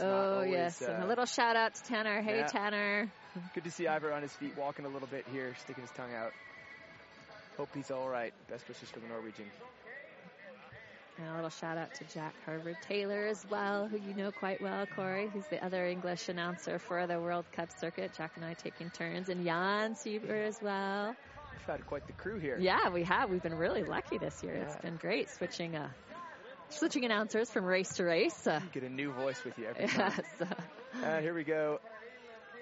Oh 0.00 0.34
always, 0.36 0.50
yes, 0.50 0.80
and 0.80 1.02
uh, 1.02 1.06
a 1.06 1.08
little 1.08 1.26
shout 1.26 1.56
out 1.56 1.74
to 1.74 1.84
Tanner. 1.84 2.22
Hey 2.22 2.38
yeah. 2.38 2.46
Tanner. 2.46 3.12
Good 3.54 3.64
to 3.64 3.70
see 3.70 3.86
Ivor 3.86 4.12
on 4.14 4.22
his 4.22 4.32
feet, 4.32 4.56
walking 4.56 4.86
a 4.86 4.88
little 4.88 5.08
bit 5.08 5.26
here, 5.30 5.54
sticking 5.62 5.82
his 5.82 5.90
tongue 5.90 6.14
out. 6.14 6.32
Hope 7.58 7.68
he's 7.74 7.90
all 7.90 8.08
right. 8.08 8.32
Best 8.48 8.66
wishes 8.66 8.88
for 8.88 9.00
the 9.00 9.08
Norwegian. 9.08 9.46
And 11.18 11.28
a 11.28 11.34
little 11.34 11.50
shout 11.50 11.76
out 11.76 11.92
to 11.96 12.04
Jack 12.14 12.32
Harvard 12.46 12.76
Taylor 12.86 13.26
as 13.26 13.44
well, 13.50 13.88
who 13.88 13.98
you 13.98 14.14
know 14.14 14.30
quite 14.30 14.62
well, 14.62 14.86
Corey. 14.86 15.28
He's 15.34 15.46
the 15.48 15.62
other 15.64 15.84
English 15.84 16.28
announcer 16.28 16.78
for 16.78 17.06
the 17.08 17.20
World 17.20 17.44
Cup 17.52 17.70
circuit. 17.80 18.12
Jack 18.16 18.32
and 18.36 18.44
I 18.44 18.54
taking 18.54 18.88
turns, 18.90 19.28
and 19.28 19.44
Jan 19.44 19.94
Sieber 19.94 20.46
as 20.46 20.58
well. 20.62 21.16
We've 21.58 21.76
had 21.76 21.86
quite 21.86 22.06
the 22.06 22.12
crew 22.12 22.38
here. 22.38 22.56
Yeah, 22.60 22.90
we 22.90 23.02
have. 23.04 23.30
We've 23.30 23.42
been 23.42 23.56
really 23.56 23.82
lucky 23.82 24.18
this 24.18 24.42
year. 24.42 24.54
It's 24.54 24.76
been 24.76 24.96
great 24.96 25.28
switching 25.30 25.74
uh, 25.74 25.88
switching 26.70 27.04
announcers 27.04 27.50
from 27.50 27.64
race 27.64 27.94
to 27.94 28.04
race. 28.04 28.46
Uh, 28.46 28.60
Get 28.72 28.84
a 28.84 28.88
new 28.88 29.12
voice 29.12 29.42
with 29.44 29.58
you 29.58 29.66
every 29.66 29.88
time. 29.88 30.12
yes, 31.02 31.22
here 31.22 31.34
we 31.34 31.42
go. 31.44 31.80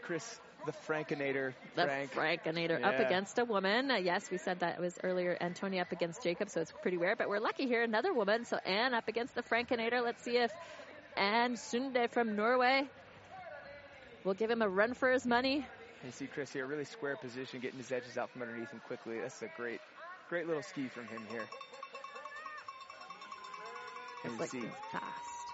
Chris, 0.03 0.41
the 0.65 0.73
Frankinator. 0.89 1.53
the 1.75 1.85
Frank. 1.85 2.13
Frankinator 2.13 2.83
up 2.83 2.99
against 2.99 3.39
a 3.39 3.45
woman. 3.45 3.91
Uh, 3.91 3.97
yes, 3.97 4.31
we 4.31 4.39
said 4.39 4.61
that 4.61 4.81
was 4.81 4.99
earlier. 5.03 5.37
Antonia 5.41 5.83
up 5.83 5.93
against 5.93 6.23
Jacob, 6.23 6.49
so 6.49 6.63
it's 6.63 6.73
pretty 6.81 6.97
rare. 6.97 7.17
But 7.17 7.29
we're 7.29 7.41
lucky 7.41 7.67
here, 7.67 7.83
another 7.83 8.15
woman. 8.15 8.47
So 8.47 8.57
Anne 8.65 8.95
up 8.95 9.09
against 9.09 9.35
the 9.35 9.43
Frankenator. 9.43 10.03
Let's 10.03 10.23
see 10.23 10.39
if 10.39 10.51
Anne 11.17 11.55
Sunde 11.55 12.11
from 12.11 12.35
Norway 12.35 12.89
will 14.25 14.35
give 14.35 14.51
him 14.51 14.63
a 14.63 14.69
run 14.69 14.95
for 14.95 15.11
his 15.11 15.27
money. 15.27 15.67
You 16.05 16.13
see 16.13 16.27
Chris 16.27 16.53
here, 16.53 16.67
really 16.67 16.85
square 16.85 17.17
position, 17.17 17.61
getting 17.61 17.79
his 17.79 17.91
edges 17.91 18.17
out 18.17 18.31
from 18.31 18.43
underneath 18.43 18.71
him 18.71 18.81
quickly. 18.87 19.19
That's 19.21 19.43
a 19.43 19.49
great, 19.57 19.81
great 20.29 20.47
little 20.47 20.63
ski 20.63 20.89
from 20.89 21.07
him 21.07 21.23
here. 21.31 21.45
And 24.25 24.41
It's 24.41 24.53
you 24.53 24.61
like 24.61 24.71
see, 24.71 24.77
fast. 24.93 25.07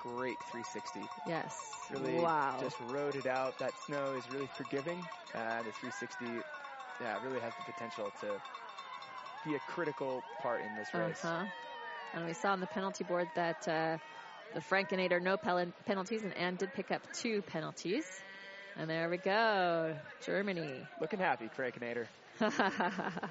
great 0.02 0.36
360. 0.50 1.00
Yes. 1.26 1.56
Really 1.90 2.14
wow. 2.20 2.56
just 2.60 2.76
rode 2.88 3.16
it 3.16 3.26
out. 3.26 3.58
That 3.58 3.72
snow 3.86 4.14
is 4.16 4.24
really 4.32 4.48
forgiving. 4.56 4.98
Uh, 5.34 5.62
the 5.62 5.72
360, 5.72 6.24
yeah, 7.00 7.22
really 7.24 7.40
has 7.40 7.52
the 7.54 7.72
potential 7.72 8.10
to 8.20 8.40
be 9.44 9.54
a 9.54 9.60
critical 9.68 10.22
part 10.40 10.60
in 10.60 10.74
this 10.76 10.92
race. 10.94 11.24
Uh-huh. 11.24 11.44
And 12.14 12.26
we 12.26 12.34
saw 12.34 12.52
on 12.52 12.60
the 12.60 12.66
penalty 12.66 13.04
board 13.04 13.28
that 13.34 13.66
uh, 13.66 13.96
the 14.54 14.60
Frankinator 14.60 15.20
no 15.20 15.36
penalties, 15.36 16.22
and 16.22 16.36
Anne 16.36 16.56
did 16.56 16.72
pick 16.74 16.90
up 16.90 17.00
two 17.12 17.42
penalties. 17.42 18.04
And 18.76 18.88
there 18.88 19.08
we 19.10 19.18
go, 19.18 19.94
Germany. 20.24 20.86
Looking 21.00 21.18
happy, 21.18 21.48
Frankinator. 21.56 22.06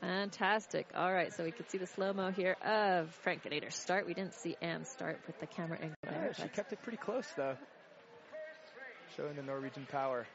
Fantastic. 0.00 0.86
All 0.94 1.12
right, 1.12 1.32
so 1.32 1.44
we 1.44 1.50
could 1.52 1.70
see 1.70 1.78
the 1.78 1.86
slow 1.86 2.12
mo 2.12 2.30
here 2.30 2.56
of 2.64 3.16
Frankinator 3.24 3.72
start. 3.72 4.06
We 4.06 4.14
didn't 4.14 4.34
see 4.34 4.56
Anne 4.60 4.84
start 4.84 5.20
with 5.26 5.38
the 5.40 5.46
camera 5.46 5.78
angle 5.80 5.96
there. 6.02 6.32
she 6.36 6.48
kept 6.48 6.72
it 6.72 6.82
pretty 6.82 6.98
close 6.98 7.26
though, 7.36 7.56
showing 9.16 9.36
the 9.36 9.42
Norwegian 9.42 9.86
power. 9.90 10.26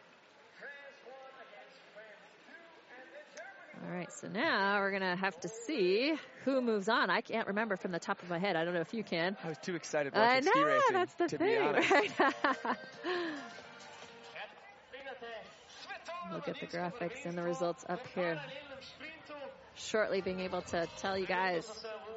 All 3.86 3.93
right, 3.93 4.12
so 4.12 4.28
now 4.28 4.80
we're 4.80 4.91
gonna 4.91 5.15
have 5.15 5.39
to 5.41 5.50
see 5.67 6.15
who 6.45 6.62
moves 6.62 6.89
on. 6.89 7.12
I 7.12 7.21
can't 7.21 7.47
remember 7.47 7.76
from 7.78 7.91
the 7.91 8.00
top 8.00 8.21
of 8.23 8.30
my 8.30 8.39
head. 8.39 8.56
I 8.56 8.65
don't 8.65 8.73
know 8.73 8.82
if 8.82 8.91
you 8.93 9.04
can. 9.04 9.38
I 9.43 9.50
was 9.50 9.58
too 9.60 9.76
excited 9.76 10.13
I 10.15 10.19
watching 10.19 10.43
ski 10.50 10.63
racing. 10.63 10.93
that's 10.93 11.13
the 11.13 11.28
to 11.28 11.38
be 11.38 11.45
thing, 11.45 11.62
honest. 11.62 11.91
right? 11.91 12.12
we'll 16.38 16.54
get 16.54 16.60
the 16.60 16.78
graphics 16.78 17.26
and 17.26 17.38
the 17.38 17.41
results 17.41 17.84
up 17.89 18.00
here 18.13 18.39
shortly. 19.76 20.21
Being 20.21 20.41
able 20.41 20.62
to 20.62 20.88
tell 20.97 21.17
you 21.17 21.26
guys 21.26 21.67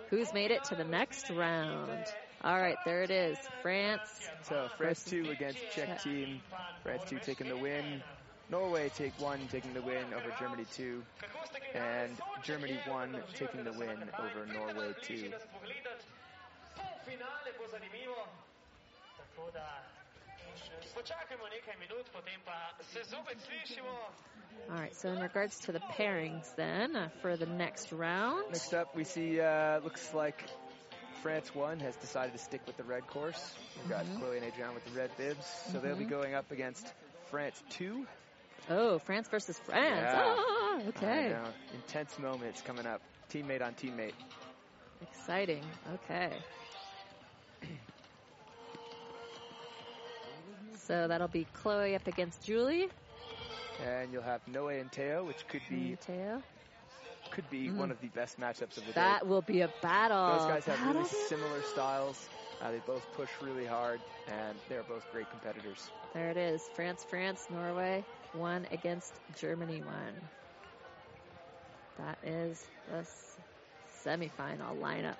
who's 0.08 0.32
made 0.34 0.50
it 0.50 0.64
to 0.64 0.74
the 0.74 0.84
next 0.84 1.30
round. 1.30 2.04
All 2.42 2.58
right, 2.58 2.76
there 2.84 3.02
it 3.02 3.10
is. 3.10 3.38
France. 3.62 4.28
So 4.42 4.68
France 4.76 5.04
two 5.04 5.30
against 5.30 5.58
Czech 5.74 5.88
Czech. 5.88 6.02
team. 6.02 6.40
France 6.82 7.02
two 7.08 7.18
taking 7.18 7.48
the 7.48 7.56
win. 7.56 8.02
Norway 8.50 8.90
take 8.96 9.12
one, 9.20 9.38
taking 9.50 9.72
the 9.74 9.82
win 9.82 10.04
over 10.12 10.34
Germany 10.40 10.64
two, 10.74 11.02
and 11.72 12.10
Germany 12.42 12.80
one 12.88 13.16
taking 13.34 13.62
the 13.62 13.72
win 13.72 13.96
over 14.18 14.46
Norway 14.52 14.92
two. 15.02 15.30
Počakajmo 20.94 21.44
nekaj 21.48 21.76
minut, 21.78 22.06
potem 22.12 22.40
pa 22.44 22.72
se 22.92 23.00
zopet 23.04 23.38
slišimo. 23.40 23.94
All 24.70 24.76
right, 24.76 24.94
so 24.94 25.08
in 25.08 25.18
regards 25.20 25.58
to 25.66 25.72
the 25.72 25.80
pairings, 25.80 26.54
then 26.56 26.94
uh, 26.94 27.08
for 27.22 27.36
the 27.36 27.46
next 27.46 27.92
round. 27.92 28.50
Next 28.50 28.72
up, 28.74 28.94
we 28.94 29.04
see 29.04 29.40
uh, 29.40 29.80
looks 29.80 30.12
like 30.14 30.44
France 31.22 31.54
one 31.54 31.80
has 31.80 31.96
decided 31.96 32.32
to 32.32 32.38
stick 32.38 32.60
with 32.66 32.76
the 32.76 32.84
red 32.84 33.06
course. 33.06 33.40
We've 33.76 33.88
got 33.88 34.04
Mhm. 34.04 34.18
Chloe 34.18 34.36
and 34.36 34.46
Adrian 34.46 34.74
with 34.74 34.84
the 34.84 34.92
red 34.98 35.10
bibs, 35.16 35.46
so 35.72 35.78
they'll 35.80 35.96
be 35.96 36.04
Mhm. 36.04 36.10
going 36.10 36.34
up 36.34 36.50
against 36.52 36.86
France 37.30 37.62
two. 37.70 38.06
Oh, 38.68 38.98
France 38.98 39.28
versus 39.28 39.58
France. 39.58 40.12
Yeah. 40.12 40.34
Ah, 40.38 40.78
I 40.78 40.88
okay. 40.88 41.28
know. 41.30 41.52
Intense 41.74 42.18
moments 42.18 42.62
coming 42.62 42.86
up. 42.86 43.00
Teammate 43.30 43.62
on 43.62 43.74
teammate. 43.74 44.14
Exciting. 45.02 45.64
Okay. 45.94 46.30
So 50.90 51.06
that'll 51.06 51.28
be 51.28 51.46
Chloe 51.52 51.94
up 51.94 52.08
against 52.08 52.44
Julie. 52.44 52.88
And 53.86 54.12
you'll 54.12 54.24
have 54.24 54.40
Noe 54.48 54.66
and 54.66 54.90
Teo, 54.90 55.24
which 55.24 55.46
could 55.46 55.60
be 55.70 55.96
Teo. 56.04 56.42
could 57.30 57.48
be 57.48 57.68
Mm. 57.68 57.76
one 57.76 57.90
of 57.92 58.00
the 58.00 58.08
best 58.08 58.40
matchups 58.40 58.76
of 58.76 58.84
the 58.86 58.92
That 58.92 58.94
day. 58.94 59.00
That 59.00 59.26
will 59.28 59.40
be 59.40 59.60
a 59.60 59.68
battle. 59.80 60.36
Those 60.36 60.48
guys 60.48 60.64
have 60.64 60.80
That'll 60.80 60.94
really 61.02 61.14
similar 61.28 61.62
styles. 61.62 62.28
Uh, 62.60 62.72
they 62.72 62.80
both 62.88 63.06
push 63.14 63.30
really 63.40 63.64
hard, 63.64 64.00
and 64.26 64.58
they're 64.68 64.82
both 64.82 65.08
great 65.12 65.30
competitors. 65.30 65.88
There 66.12 66.28
it 66.28 66.36
is. 66.36 66.68
France, 66.74 67.04
France, 67.04 67.46
Norway, 67.50 68.04
one 68.32 68.66
against 68.72 69.12
Germany, 69.38 69.80
one. 69.84 70.14
That 71.98 72.18
is 72.24 72.64
the 72.90 73.06
semifinal 74.04 74.76
lineup. 74.82 75.14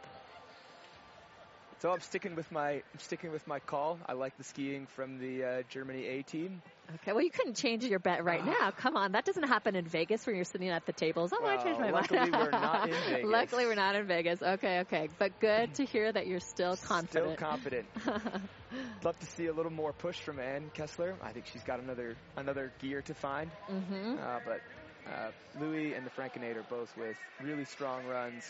So 1.80 1.90
I'm 1.90 2.00
sticking 2.00 2.34
with 2.34 2.50
my 2.52 2.72
I'm 2.72 2.98
sticking 2.98 3.32
with 3.32 3.46
my 3.46 3.58
call. 3.58 3.98
I 4.06 4.12
like 4.12 4.36
the 4.36 4.44
skiing 4.44 4.86
from 4.86 5.18
the 5.18 5.44
uh, 5.44 5.62
Germany 5.70 6.06
A 6.06 6.22
team. 6.22 6.60
Okay, 6.96 7.12
well, 7.12 7.22
you 7.22 7.30
couldn't 7.30 7.54
change 7.56 7.84
your 7.84 8.00
bet 8.00 8.22
right 8.24 8.42
Ah. 8.42 8.56
now. 8.60 8.70
Come 8.72 8.96
on, 8.96 9.12
that 9.12 9.24
doesn't 9.24 9.44
happen 9.48 9.76
in 9.76 9.86
Vegas 9.86 10.26
when 10.26 10.34
you're 10.36 10.44
sitting 10.44 10.68
at 10.68 10.84
the 10.84 10.92
tables. 10.92 11.32
Oh, 11.32 11.42
I 11.46 11.54
Well, 11.56 11.64
changed 11.64 11.80
my 11.80 11.90
luckily 11.90 12.18
mind. 12.18 12.34
we're 12.34 12.50
not 12.50 12.88
in 12.88 12.94
Vegas. 13.10 13.30
luckily, 13.30 13.64
we're 13.66 13.74
not 13.76 13.94
in 13.94 14.06
Vegas. 14.06 14.42
Okay, 14.42 14.80
okay, 14.80 15.08
but 15.18 15.38
good 15.40 15.72
to 15.76 15.84
hear 15.86 16.12
that 16.12 16.26
you're 16.26 16.40
still 16.40 16.76
confident. 16.76 17.38
Still 17.38 17.48
confident. 17.48 17.86
Love 19.04 19.18
to 19.18 19.26
see 19.26 19.46
a 19.46 19.52
little 19.52 19.72
more 19.72 19.92
push 19.92 20.16
from 20.20 20.38
Ann 20.38 20.70
Kessler. 20.74 21.14
I 21.22 21.32
think 21.32 21.46
she's 21.46 21.62
got 21.62 21.80
another 21.80 22.14
another 22.36 22.72
gear 22.80 23.00
to 23.02 23.14
find. 23.14 23.50
hmm 23.68 24.16
Uh, 24.20 24.40
but 24.44 24.60
uh, 25.06 25.30
Louis 25.58 25.94
and 25.94 26.04
the 26.04 26.10
Frankinator 26.10 26.62
both 26.68 26.94
with 26.98 27.16
really 27.42 27.64
strong 27.64 28.04
runs. 28.04 28.44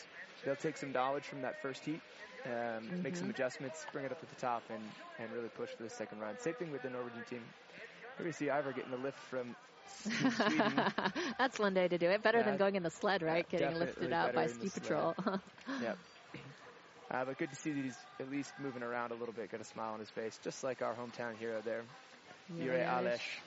They'll 0.44 0.56
take 0.56 0.78
some 0.78 0.90
knowledge 0.92 1.24
from 1.26 1.42
that 1.42 1.54
first 1.62 1.84
heat, 1.84 2.00
um, 2.44 2.94
make 3.02 3.16
some 3.16 3.28
Mhm. 3.28 3.30
adjustments, 3.30 3.86
bring 3.92 4.04
it 4.04 4.12
up 4.12 4.18
to 4.20 4.26
the 4.26 4.36
top, 4.36 4.64
and, 4.70 4.94
and 5.18 5.32
really 5.32 5.48
push 5.50 5.70
for 5.74 5.82
the 5.82 5.90
second 5.90 6.18
run. 6.18 6.38
Same 6.38 6.54
thing 6.54 6.70
with 6.70 6.82
the 6.82 6.90
Norwegian 6.90 7.24
team. 7.24 7.52
Here 8.16 8.26
we 8.26 8.32
see 8.32 8.50
Ivor 8.50 8.72
getting 8.72 8.90
the 8.90 8.96
lift 8.98 9.18
from 9.18 9.56
Sweden. 9.86 10.86
That's 11.38 11.58
one 11.58 11.74
day 11.74 11.88
to 11.88 11.98
do 11.98 12.10
it. 12.10 12.22
Better 12.22 12.42
Yeah, 12.42 12.56
than 12.56 12.56
going 12.56 12.76
in 12.76 12.82
the 12.82 12.90
sled, 12.90 13.22
right? 13.22 13.48
yeah, 13.56 13.70
Getting 13.70 13.74
lifted 13.74 14.12
out 14.12 14.32
by 14.32 14.46
ski 14.46 14.70
patrol. 14.70 15.14
yep. 15.78 15.98
Uh, 17.10 17.24
but 17.24 17.36
good 17.38 17.50
to 17.50 17.56
see 17.56 17.72
that 17.72 17.82
he's 17.84 18.06
at 18.20 18.28
least 18.28 18.58
moving 18.58 18.82
around 18.82 19.12
a 19.12 19.14
little 19.14 19.34
bit, 19.34 19.50
got 19.50 19.60
a 19.60 19.64
smile 19.64 19.92
on 19.92 20.00
his 20.00 20.10
face, 20.10 20.38
just 20.38 20.62
like 20.62 20.82
our 20.82 20.94
hometown 20.94 21.36
hero 21.36 21.60
there, 21.62 21.84
Yeah. 22.48 22.86
Alesh. 22.86 23.40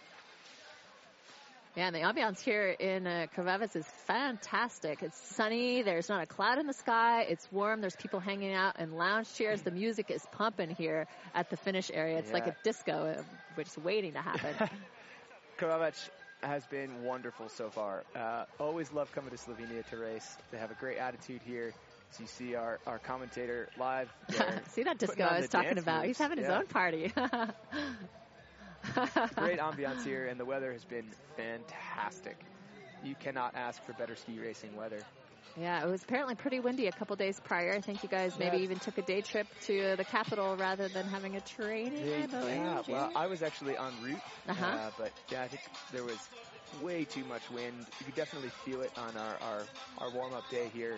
Yeah, 1.75 1.88
and 1.88 1.95
the 1.95 2.01
ambiance 2.01 2.39
here 2.39 2.67
in 2.69 3.07
uh, 3.07 3.25
is 3.73 3.88
fantastic. 4.05 5.01
It's 5.01 5.17
sunny. 5.36 5.81
There's 5.81 6.07
not 6.07 6.21
a 6.21 6.27
cloud 6.27 6.59
in 6.59 6.67
the 6.67 6.73
sky. 6.73 7.23
It's 7.23 7.51
warm. 7.51 7.81
There's 7.81 7.95
people 7.95 8.19
hanging 8.19 8.53
out 8.53 8.79
in 8.79 8.91
lounge 8.95 9.33
chairs. 9.33 9.63
The 9.63 9.71
music 9.71 10.12
is 10.12 10.23
pumping 10.33 10.69
here 10.69 11.07
at 11.33 11.49
the 11.49 11.57
finish 11.57 11.89
area. 11.91 12.19
It's 12.19 12.31
like 12.31 12.45
a 12.45 12.55
disco, 12.63 13.15
uh, 13.17 13.23
which 13.55 13.69
is 13.69 13.77
waiting 13.79 14.13
to 14.13 14.21
happen. 14.21 14.69
Krvavec 15.59 15.95
has 16.43 16.63
been 16.67 17.03
wonderful 17.03 17.49
so 17.49 17.71
far. 17.71 18.03
Uh, 18.15 18.45
always 18.59 18.91
love 18.91 19.12
coming 19.12 19.31
to 19.31 19.38
Slovenia 19.38 19.83
to 19.89 19.97
race. 19.97 20.38
They 20.51 20.59
have 20.59 20.69
a 20.69 20.75
great 20.75 20.99
attitude 20.99 21.41
here. 21.43 21.73
As 22.12 22.19
you 22.19 22.27
see 22.27 22.53
our, 22.53 22.77
our 22.86 22.99
commentator 22.99 23.67
live. 23.79 24.13
See 24.73 24.83
that 24.83 24.99
disco 24.99 25.23
I 25.23 25.39
was 25.39 25.49
talking 25.49 25.79
about? 25.79 26.01
He's 26.05 26.09
moves. 26.09 26.17
having 26.19 26.38
his 26.38 26.47
Yeah. 26.47 26.59
own 26.59 26.67
party. 26.67 27.12
great 29.35 29.59
ambiance 29.59 30.03
here, 30.03 30.27
and 30.27 30.39
the 30.39 30.45
weather 30.45 30.71
has 30.71 30.83
been 30.85 31.05
fantastic. 31.37 32.37
You 33.03 33.15
cannot 33.15 33.55
ask 33.55 33.81
for 33.83 33.93
better 33.93 34.15
ski 34.15 34.39
racing 34.39 34.75
weather. 34.75 34.99
Yeah, 35.59 35.83
it 35.83 35.87
was 35.87 36.01
apparently 36.03 36.33
pretty 36.35 36.59
windy 36.59 36.87
a 36.87 36.91
couple 36.91 37.15
days 37.15 37.39
prior. 37.39 37.73
I 37.73 37.81
think 37.81 38.01
you 38.01 38.09
guys 38.09 38.39
maybe 38.39 38.57
Yeah. 38.57 38.63
even 38.63 38.79
took 38.79 38.97
a 38.97 39.03
day 39.03 39.21
trip 39.21 39.47
to 39.67 39.95
the 39.97 40.03
capital 40.03 40.55
rather 40.55 40.87
than 40.87 41.05
having 41.05 41.35
a 41.35 41.41
training. 41.41 42.27
I 42.33 42.55
yeah, 42.55 42.81
well. 42.87 43.11
I 43.15 43.27
was 43.27 43.43
actually 43.43 43.77
en 43.77 43.93
route, 44.01 44.21
Uh-huh. 44.49 44.65
uh, 44.65 44.89
but 44.97 45.11
yeah, 45.29 45.43
I 45.43 45.47
think 45.47 45.61
there 45.91 46.03
was 46.03 46.17
way 46.81 47.03
too 47.05 47.23
much 47.25 47.49
wind. 47.51 47.85
You 47.99 48.05
could 48.05 48.15
definitely 48.15 48.49
feel 48.65 48.81
it 48.81 48.91
on 48.97 49.15
our, 49.15 49.35
our, 49.41 49.63
our 49.99 50.09
warm-up 50.09 50.49
day 50.49 50.69
here. 50.73 50.97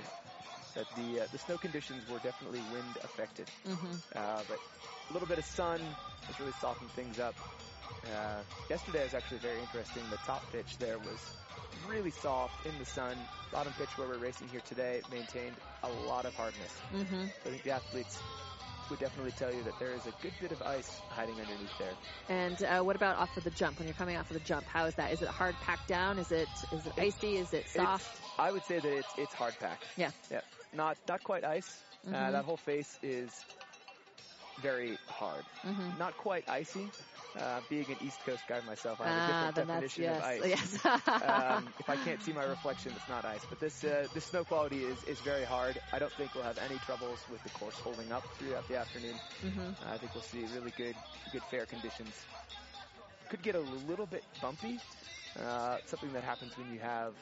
That 0.76 0.86
the 0.98 1.22
uh, 1.22 1.28
the 1.32 1.38
snow 1.38 1.58
conditions 1.58 2.04
were 2.12 2.20
definitely 2.20 2.60
wind 2.74 2.98
affected, 3.04 3.48
Mm-hmm. 3.68 3.94
uh, 4.16 4.42
but 4.50 4.60
a 5.10 5.14
little 5.14 5.28
bit 5.28 5.38
of 5.38 5.46
sun 5.46 5.80
has 6.28 6.40
really 6.40 6.52
softened 6.60 6.90
things 6.92 7.18
up. 7.20 7.34
Uh, 8.06 8.40
yesterday 8.70 9.04
was 9.04 9.14
actually 9.14 9.40
very 9.40 9.60
interesting. 9.60 10.04
The 10.10 10.18
top 10.18 10.44
pitch 10.52 10.78
there 10.78 10.98
was 11.00 11.20
really 11.90 12.12
soft 12.12 12.66
in 12.66 12.78
the 12.80 12.86
sun. 12.86 13.18
Bottom 13.52 13.74
pitch 13.78 13.90
where 13.98 14.08
we're 14.08 14.18
racing 14.18 14.48
here 14.50 14.62
today 14.68 15.02
maintained 15.12 15.56
a 15.84 15.90
lot 16.08 16.26
of 16.26 16.34
hardness. 16.36 16.72
Mm-hmm. 16.94 17.24
I 17.46 17.50
think 17.50 17.64
the 17.64 17.72
athletes 17.72 18.20
would 18.90 19.00
definitely 19.00 19.32
tell 19.32 19.52
you 19.52 19.64
that 19.64 19.74
there 19.80 19.94
is 19.94 20.06
a 20.06 20.14
good 20.22 20.34
bit 20.40 20.52
of 20.52 20.62
ice 20.62 21.00
hiding 21.10 21.34
underneath 21.36 21.76
there. 21.80 21.94
And 22.30 22.62
uh, 22.64 22.84
what 22.84 22.96
about 22.96 23.18
off 23.18 23.36
of 23.36 23.44
the 23.44 23.50
jump? 23.50 23.80
When 23.80 23.88
you're 23.88 23.96
coming 23.96 24.16
off 24.16 24.30
of 24.30 24.36
the 24.36 24.44
jump, 24.48 24.66
how 24.68 24.86
is 24.86 24.94
that? 24.96 25.12
Is 25.12 25.22
it 25.24 25.28
hard 25.28 25.56
packed 25.64 25.88
down? 25.88 26.20
Is 26.20 26.32
it 26.32 26.48
is 26.72 26.86
it 26.86 26.94
icy? 26.98 27.38
Is 27.38 27.52
it 27.54 27.68
soft? 27.68 28.06
It's, 28.16 28.22
I 28.38 28.52
would 28.52 28.64
say 28.66 28.80
that 28.80 28.92
it's 28.98 29.08
it's 29.18 29.34
hard 29.34 29.56
pack. 29.60 29.80
Yeah. 29.98 30.12
Yeah. 30.30 30.42
Not 30.74 30.98
not 31.10 31.24
quite 31.24 31.44
ice. 31.44 31.82
Uh, 32.08 32.12
Mhm. 32.12 32.32
that 32.34 32.46
whole 32.46 32.58
face 32.58 33.00
is 33.02 33.32
very 34.62 34.98
hard. 35.08 35.44
Mm-hmm. 35.66 35.98
Not 35.98 36.16
quite 36.18 36.48
icy. 36.48 36.88
Uh, 37.38 37.62
being 37.68 37.92
an 37.92 37.98
East 38.02 38.24
Coast 38.24 38.48
guy 38.48 38.60
myself, 38.62 39.00
I 39.02 39.08
have 39.08 39.18
a 39.18 39.22
Ah, 39.22 39.22
different 39.22 39.54
definition 39.56 40.08
yes, 40.08 40.20
of 40.20 40.20
ice. 40.20 40.46
yes. 40.46 40.80
um, 41.22 41.74
if 41.80 41.90
I 41.90 41.98
can't 41.98 42.22
see 42.22 42.32
my 42.32 42.44
reflection, 42.44 42.94
it's 42.96 43.08
not 43.08 43.26
ice. 43.26 43.46
But 43.48 43.60
this 43.60 43.84
uh, 43.84 44.08
this 44.14 44.26
snow 44.26 44.44
quality 44.44 44.84
is, 44.86 45.04
is 45.04 45.22
very 45.22 45.46
hard. 45.46 45.80
I 45.92 46.00
don't 46.00 46.16
think 46.16 46.36
we'll 46.36 46.44
have 46.46 46.58
any 46.58 46.80
troubles 46.80 47.28
with 47.28 47.44
the 47.44 47.50
course 47.50 47.80
holding 47.80 48.12
up 48.12 48.26
throughout 48.38 48.68
the 48.68 48.76
afternoon. 48.76 49.22
mm-hmm. 49.44 49.72
Uh, 49.82 49.90
I 49.92 49.98
think 49.98 50.14
we'll 50.16 50.22
see 50.22 50.46
really 50.48 50.72
good 50.72 50.98
good 51.30 51.46
fair 51.46 51.66
conditions. 51.66 52.28
Could 53.30 53.42
get 53.44 53.56
a 53.56 53.60
little 53.62 54.08
bit 54.08 54.26
bumpy. 54.40 54.82
Uh, 55.40 55.78
something 55.86 56.14
that 56.14 56.24
happens 56.24 56.58
when 56.58 56.68
you 56.70 56.80
have 56.80 57.16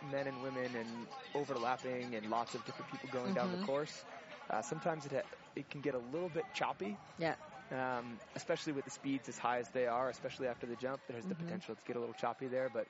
men 0.00 0.26
and 0.26 0.40
women 0.40 0.74
and 0.76 1.08
overlapping 1.34 2.14
and 2.14 2.28
lots 2.30 2.54
of 2.54 2.64
different 2.64 2.88
people 2.88 3.08
going 3.08 3.34
down 3.34 3.50
Mhm. 3.50 3.52
the 3.52 3.58
course. 3.58 4.04
Uh, 4.50 4.62
sometimes 4.62 5.06
it 5.06 5.12
ha- 5.12 5.36
it 5.56 5.68
can 5.70 5.80
get 5.80 5.94
a 5.94 5.98
little 5.98 6.30
bit 6.30 6.46
choppy. 6.52 6.98
Yeah. 7.18 7.34
Um, 7.72 8.18
especially 8.36 8.72
with 8.72 8.84
the 8.84 8.90
speeds 8.90 9.28
as 9.28 9.38
high 9.38 9.58
as 9.58 9.68
they 9.70 9.86
are, 9.86 10.10
especially 10.10 10.46
after 10.46 10.66
the 10.66 10.76
jump, 10.76 11.00
there's 11.08 11.24
the 11.24 11.34
Mhm. 11.34 11.38
potential 11.38 11.74
to 11.74 11.82
get 11.86 11.96
a 11.96 12.00
little 12.00 12.14
choppy 12.14 12.48
there. 12.48 12.68
But 12.68 12.86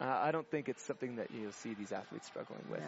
uh, 0.00 0.04
I 0.04 0.30
don't 0.30 0.48
think 0.50 0.68
it's 0.68 0.82
something 0.82 1.16
that 1.16 1.30
you'll 1.30 1.52
see 1.52 1.74
these 1.74 1.92
athletes 1.92 2.26
struggling 2.26 2.66
with. 2.68 2.82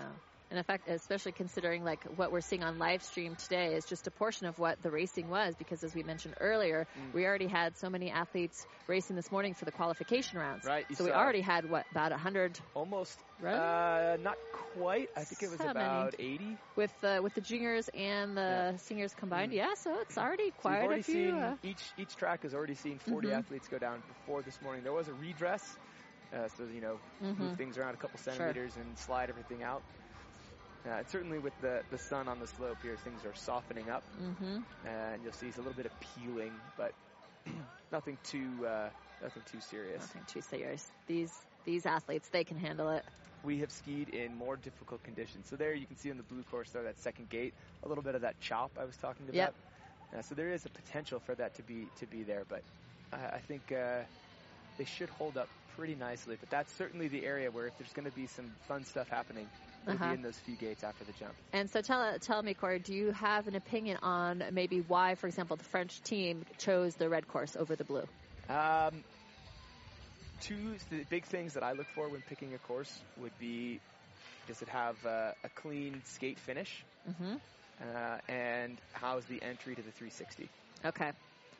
And 0.52 0.58
in 0.58 0.64
fact, 0.64 0.86
especially 0.86 1.32
considering 1.32 1.82
like 1.82 2.04
what 2.04 2.30
we're 2.30 2.42
seeing 2.42 2.62
on 2.62 2.78
live 2.78 3.02
stream 3.02 3.36
today 3.36 3.72
is 3.74 3.86
just 3.86 4.06
a 4.06 4.10
portion 4.10 4.46
of 4.46 4.58
what 4.58 4.82
the 4.82 4.90
racing 4.90 5.30
was, 5.30 5.54
because 5.56 5.82
as 5.82 5.94
we 5.94 6.02
mentioned 6.02 6.34
earlier, 6.42 6.86
Mm. 6.94 7.14
we 7.14 7.24
already 7.24 7.46
had 7.46 7.74
so 7.78 7.88
many 7.88 8.10
athletes 8.10 8.66
racing 8.86 9.16
this 9.16 9.32
morning 9.32 9.54
for 9.54 9.64
the 9.64 9.72
qualification 9.72 10.38
rounds. 10.38 10.66
Right, 10.66 10.84
So 10.94 11.04
we 11.04 11.10
already 11.10 11.40
had 11.40 11.64
what 11.64 11.86
about 11.90 12.12
hundred 12.12 12.60
Almost, 12.74 13.18
uh, 13.42 14.18
not 14.20 14.36
quite. 14.74 15.08
I 15.16 15.24
think 15.24 15.42
it 15.42 15.48
was 15.50 15.60
So 15.60 15.68
many. 15.68 15.86
about 15.86 16.14
80. 16.18 16.58
with 16.76 16.92
uh, 17.02 17.20
with 17.22 17.32
the 17.34 17.40
juniors 17.40 17.88
and 17.94 18.36
the 18.36 18.76
seniors 18.76 19.14
combined. 19.14 19.52
Mm. 19.52 19.56
Yeah, 19.56 19.72
so 19.76 19.96
it's 20.02 20.18
already 20.18 20.50
So 20.50 20.68
quite 20.68 20.74
we've 20.74 20.82
already 20.82 21.00
a 21.00 21.04
few. 21.04 21.30
seen 21.30 21.42
uh, 21.42 21.56
each 21.62 21.94
each 21.96 22.14
track 22.16 22.42
has 22.42 22.52
already 22.54 22.74
seen 22.74 22.98
40 22.98 23.28
Mhm. 23.28 23.38
athletes 23.38 23.68
go 23.68 23.78
down 23.78 24.02
before 24.06 24.42
this 24.42 24.60
morning. 24.60 24.82
There 24.84 24.92
was 24.92 25.08
a 25.08 25.14
redress, 25.14 25.78
uh, 26.32 26.48
so 26.48 26.64
you 26.64 26.80
know 26.82 26.98
mhm. 27.22 27.38
move 27.38 27.56
things 27.56 27.78
around 27.78 27.94
a 27.94 27.96
couple 27.96 28.18
Sure. 28.18 28.26
centimeters 28.34 28.76
and 28.76 28.98
slide 28.98 29.30
everything 29.30 29.62
out. 29.62 29.82
Uh, 30.88 31.02
certainly 31.08 31.38
with 31.38 31.56
the 31.60 31.82
the 31.90 31.98
sun 31.98 32.26
on 32.28 32.40
the 32.40 32.46
slope 32.46 32.78
here, 32.82 32.96
things 32.96 33.24
are 33.24 33.34
softening 33.34 33.88
up, 33.88 34.02
Mhm. 34.20 34.64
and 34.84 35.22
you'll 35.22 35.32
see 35.32 35.46
it's 35.46 35.56
a 35.56 35.60
little 35.60 35.74
bit 35.74 35.86
of 35.86 35.92
peeling, 36.00 36.52
but 36.76 36.92
nothing 37.92 38.18
too 38.24 38.66
uh, 38.66 38.90
nothing 39.22 39.42
too 39.44 39.60
serious. 39.60 40.00
Nothing 40.00 40.24
too 40.26 40.40
serious. 40.42 40.90
These 41.06 41.32
these 41.64 41.86
athletes, 41.86 42.28
they 42.30 42.42
can 42.42 42.56
handle 42.58 42.90
it. 42.90 43.04
We 43.44 43.58
have 43.58 43.70
skied 43.70 44.08
in 44.08 44.34
more 44.36 44.56
difficult 44.56 45.02
conditions. 45.04 45.46
So 45.48 45.56
there 45.56 45.72
you 45.74 45.86
can 45.86 45.96
see 45.96 46.10
on 46.10 46.16
the 46.16 46.22
blue 46.24 46.42
course 46.44 46.70
there, 46.70 46.82
that 46.84 46.98
second 46.98 47.28
gate, 47.28 47.54
a 47.84 47.88
little 47.88 48.02
bit 48.02 48.14
of 48.14 48.22
that 48.22 48.40
chop 48.40 48.72
I 48.78 48.84
was 48.84 48.96
talking 48.96 49.26
about. 49.26 49.36
Yep. 49.36 49.54
Uh, 50.18 50.22
so 50.22 50.34
there 50.34 50.52
is 50.52 50.64
a 50.66 50.68
potential 50.68 51.20
for 51.20 51.34
that 51.36 51.54
to 51.56 51.62
be 51.62 51.86
to 52.00 52.06
be 52.06 52.22
there, 52.24 52.42
but 52.48 52.62
I, 53.12 53.36
I 53.36 53.38
think 53.38 53.70
uh, 53.70 54.02
they 54.78 54.84
should 54.84 55.10
hold 55.10 55.36
up 55.38 55.48
pretty 55.76 55.94
nicely. 55.94 56.36
But 56.38 56.50
that's 56.50 56.72
certainly 56.74 57.06
the 57.08 57.24
area 57.24 57.50
where 57.50 57.66
if 57.66 57.76
there's 57.78 57.92
going 57.92 58.04
to 58.06 58.16
be 58.16 58.26
some 58.26 58.50
fun 58.66 58.84
stuff 58.84 59.08
happening, 59.08 59.46
Uh-huh. 59.86 60.08
be 60.08 60.14
in 60.14 60.22
those 60.22 60.36
few 60.38 60.54
gates 60.56 60.84
after 60.84 61.04
the 61.04 61.12
jump. 61.18 61.32
And 61.52 61.68
so 61.70 61.80
tell 61.80 62.18
tell 62.20 62.42
me, 62.42 62.54
Corey, 62.54 62.78
do 62.78 62.94
you 62.94 63.10
have 63.12 63.48
an 63.48 63.56
opinion 63.56 63.98
on 64.02 64.44
maybe 64.52 64.80
why, 64.80 65.14
for 65.16 65.26
example, 65.26 65.56
the 65.56 65.64
French 65.64 66.00
team 66.02 66.44
chose 66.58 66.94
the 66.94 67.08
red 67.08 67.26
course 67.28 67.56
over 67.56 67.74
the 67.76 67.84
blue? 67.84 68.04
Um, 68.48 69.02
two 70.40 70.74
the 70.90 71.04
big 71.08 71.24
things 71.24 71.54
that 71.54 71.62
I 71.62 71.72
look 71.72 71.86
for 71.94 72.08
when 72.08 72.20
picking 72.22 72.54
a 72.54 72.58
course 72.58 72.92
would 73.20 73.36
be 73.38 73.80
does 74.48 74.60
it 74.62 74.68
have 74.68 74.96
uh, 75.06 75.32
a 75.44 75.48
clean 75.54 76.00
skate 76.04 76.38
finish, 76.38 76.84
Mm-hmm. 77.08 77.34
uh, 77.82 78.16
and 78.32 78.76
how's 78.92 79.24
the 79.24 79.40
entry 79.42 79.74
to 79.74 79.82
the 79.82 79.90
360. 79.92 80.48
Okay. 80.84 81.10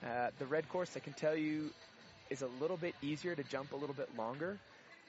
Uh, 0.04 0.30
the 0.38 0.46
red 0.46 0.68
course, 0.68 0.96
I 0.96 1.00
can 1.00 1.12
tell 1.12 1.37
you, 1.37 1.70
is 2.30 2.42
a 2.42 2.48
little 2.61 2.76
bit 2.76 2.94
easier 3.02 3.35
to 3.37 3.42
jump 3.44 3.72
a 3.72 3.76
little 3.76 3.94
bit 3.94 4.08
longer. 4.16 4.58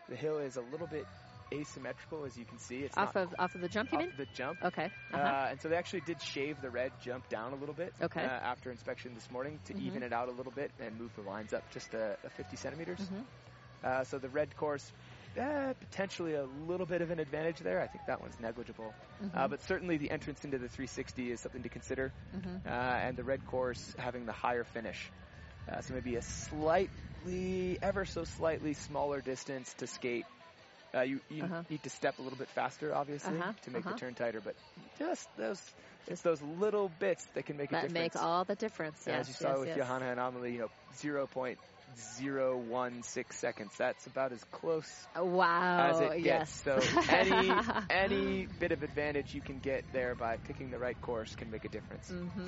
The 0.10 0.16
hill 0.16 0.38
is 0.38 0.56
a 0.58 0.62
little 0.72 0.88
bit 0.88 1.06
asymmetrical, 1.54 2.26
as 2.26 2.38
you 2.38 2.46
can 2.46 2.60
see. 2.60 2.78
It's 2.84 2.98
Off 2.98 3.16
of 3.16 3.34
off 3.40 3.56
of 3.56 3.62
the 3.62 3.68
jump, 3.70 3.92
you 3.92 3.98
off 3.98 4.04
mean? 4.06 4.14
the 4.18 4.28
jump. 4.34 4.64
Okay. 4.64 4.90
uh 5.14 5.18
Uh-huh. 5.18 5.48
and 5.52 5.62
so 5.62 5.70
they 5.70 5.76
actually 5.76 6.02
did 6.02 6.22
shave 6.22 6.62
the 6.62 6.70
red 6.70 6.92
jump 7.02 7.28
down 7.30 7.54
a 7.54 7.56
little 7.56 7.76
bit 7.76 7.94
Okay. 8.02 8.22
uh, 8.24 8.28
after 8.28 8.72
inspection 8.72 9.14
this 9.14 9.30
morning 9.32 9.60
to 9.66 9.74
Mhm. 9.74 9.82
even 9.88 10.04
it 10.04 10.14
out 10.14 10.28
a 10.30 10.32
little 10.32 10.52
bit 10.52 10.72
and 10.80 10.98
move 10.98 11.12
the 11.16 11.22
lines 11.22 11.54
up 11.54 11.64
just 11.72 11.94
a, 11.94 12.18
a 12.24 12.30
50 12.30 12.56
centimeters. 12.58 13.00
Mhm. 13.00 13.26
Uh, 13.84 14.04
so 14.06 14.18
the 14.18 14.30
red 14.30 14.56
course, 14.56 14.92
uh, 15.38 15.74
potentially 15.80 16.36
a 16.36 16.46
little 16.46 16.86
bit 16.86 17.02
of 17.02 17.12
an 17.12 17.20
advantage 17.20 17.60
there. 17.60 17.82
I 17.82 17.88
think 17.88 18.06
that 18.06 18.22
one's 18.22 18.40
negligible. 18.40 18.94
Uh, 19.36 19.48
Mhm. 19.48 19.50
but 19.50 19.62
certainly 19.64 19.98
the 19.98 20.10
entrance 20.10 20.44
into 20.46 20.58
the 20.58 20.70
360 20.70 21.32
is 21.32 21.42
something 21.42 21.64
to 21.64 21.70
consider 21.70 22.12
Mhm. 22.34 22.66
uh, 22.66 22.70
and 22.70 23.18
the 23.18 23.24
red 23.24 23.46
course 23.46 23.94
having 23.98 24.26
the 24.26 24.32
higher 24.32 24.64
finish. 24.64 25.12
Uh, 25.70 25.82
so 25.82 25.94
maybe 25.94 26.16
a 26.16 26.22
slightly, 26.22 27.78
ever 27.82 28.06
so 28.06 28.24
slightly 28.24 28.74
smaller 28.74 29.22
distance 29.22 29.74
to 29.76 29.88
skate. 29.88 30.26
Uh, 30.96 31.02
you 31.02 31.20
you 31.30 31.44
Uh-huh. 31.44 31.64
need 31.70 31.84
to 31.84 31.90
step 31.90 32.20
a 32.20 32.22
little 32.22 32.38
bit 32.38 32.50
faster, 32.50 32.94
obviously, 32.94 33.38
Uh-huh, 33.38 33.54
to 33.64 33.72
make 33.72 33.86
uh-huh. 33.86 33.94
the 33.94 34.00
turn 34.00 34.16
tighter. 34.16 34.42
But 34.42 34.56
just 35.00 35.28
those, 35.38 35.62
it's 36.08 36.22
those 36.22 36.42
little 36.42 36.90
bits 37.00 37.26
that 37.34 37.46
can 37.46 37.58
make 37.58 37.72
a 37.72 37.76
difference. 37.82 37.94
That 37.94 38.00
make 38.00 38.16
all 38.16 38.46
the 38.46 38.56
difference. 38.56 39.00
As 39.08 39.10
Yes, 39.14 39.28
you 39.28 39.34
saw 39.34 39.50
yes, 39.50 39.60
with 39.60 39.68
yes. 39.70 39.78
Johanna 39.78 40.12
and 40.12 40.20
Amelie, 40.20 40.54
you 40.54 40.60
know, 40.60 40.70
0.016 41.02 43.34
seconds. 43.34 43.74
That's 43.78 44.06
about 44.08 44.32
as 44.32 44.44
close 44.46 44.90
Wow. 45.16 45.90
as 45.90 46.00
it 46.00 46.20
yes. 46.20 46.62
gets. 46.64 46.64
So 46.64 46.80
any 47.10 47.52
any 47.90 48.48
bit 48.60 48.72
of 48.72 48.84
advantage 48.84 49.34
you 49.34 49.42
can 49.42 49.60
get 49.60 49.84
there 49.94 50.16
by 50.16 50.38
picking 50.38 50.70
the 50.72 50.80
right 50.80 51.00
course 51.02 51.36
can 51.36 51.50
make 51.52 51.66
a 51.66 51.70
difference. 51.70 52.10
Mm-hmm. 52.12 52.46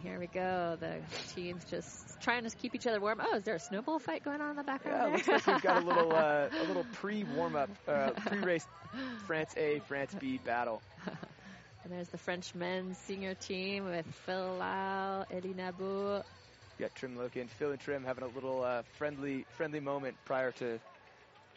And 0.00 0.08
here 0.08 0.18
we 0.18 0.26
go. 0.26 0.76
The 0.78 1.00
teams 1.34 1.64
just 1.64 2.20
trying 2.20 2.44
to 2.44 2.50
keep 2.56 2.74
each 2.74 2.86
other 2.86 3.00
warm. 3.00 3.20
Oh, 3.22 3.36
is 3.36 3.44
there 3.44 3.56
a 3.56 3.60
snowball 3.60 3.98
fight 3.98 4.22
going 4.22 4.40
on 4.40 4.50
in 4.50 4.56
the 4.56 4.62
background? 4.62 5.10
Yeah, 5.10 5.16
looks 5.16 5.28
like 5.28 5.46
we've 5.46 5.62
got 5.62 5.82
a 5.82 5.86
little 5.86 6.12
uh, 6.12 6.48
a 6.62 6.64
little 6.66 6.86
pre 6.92 7.24
warm 7.24 7.56
up, 7.56 7.70
uh, 7.86 8.10
pre 8.10 8.38
race 8.38 8.66
France 9.26 9.54
A 9.56 9.80
France 9.80 10.14
B 10.18 10.38
battle. 10.44 10.80
and 11.06 11.92
there's 11.92 12.08
the 12.08 12.18
French 12.18 12.54
men's 12.54 12.98
senior 12.98 13.34
team 13.34 13.84
with 13.84 14.06
Phil 14.26 14.56
Lau, 14.58 15.24
Eddie 15.30 15.54
Nabou. 15.54 16.22
You 16.78 16.86
got 16.86 16.94
Trim 16.94 17.16
Loki 17.16 17.40
and 17.40 17.50
Phil 17.50 17.72
and 17.72 17.80
Trim 17.80 18.04
having 18.04 18.24
a 18.24 18.28
little 18.28 18.62
uh, 18.62 18.82
friendly 18.96 19.44
friendly 19.56 19.80
moment 19.80 20.16
prior 20.24 20.52
to 20.52 20.78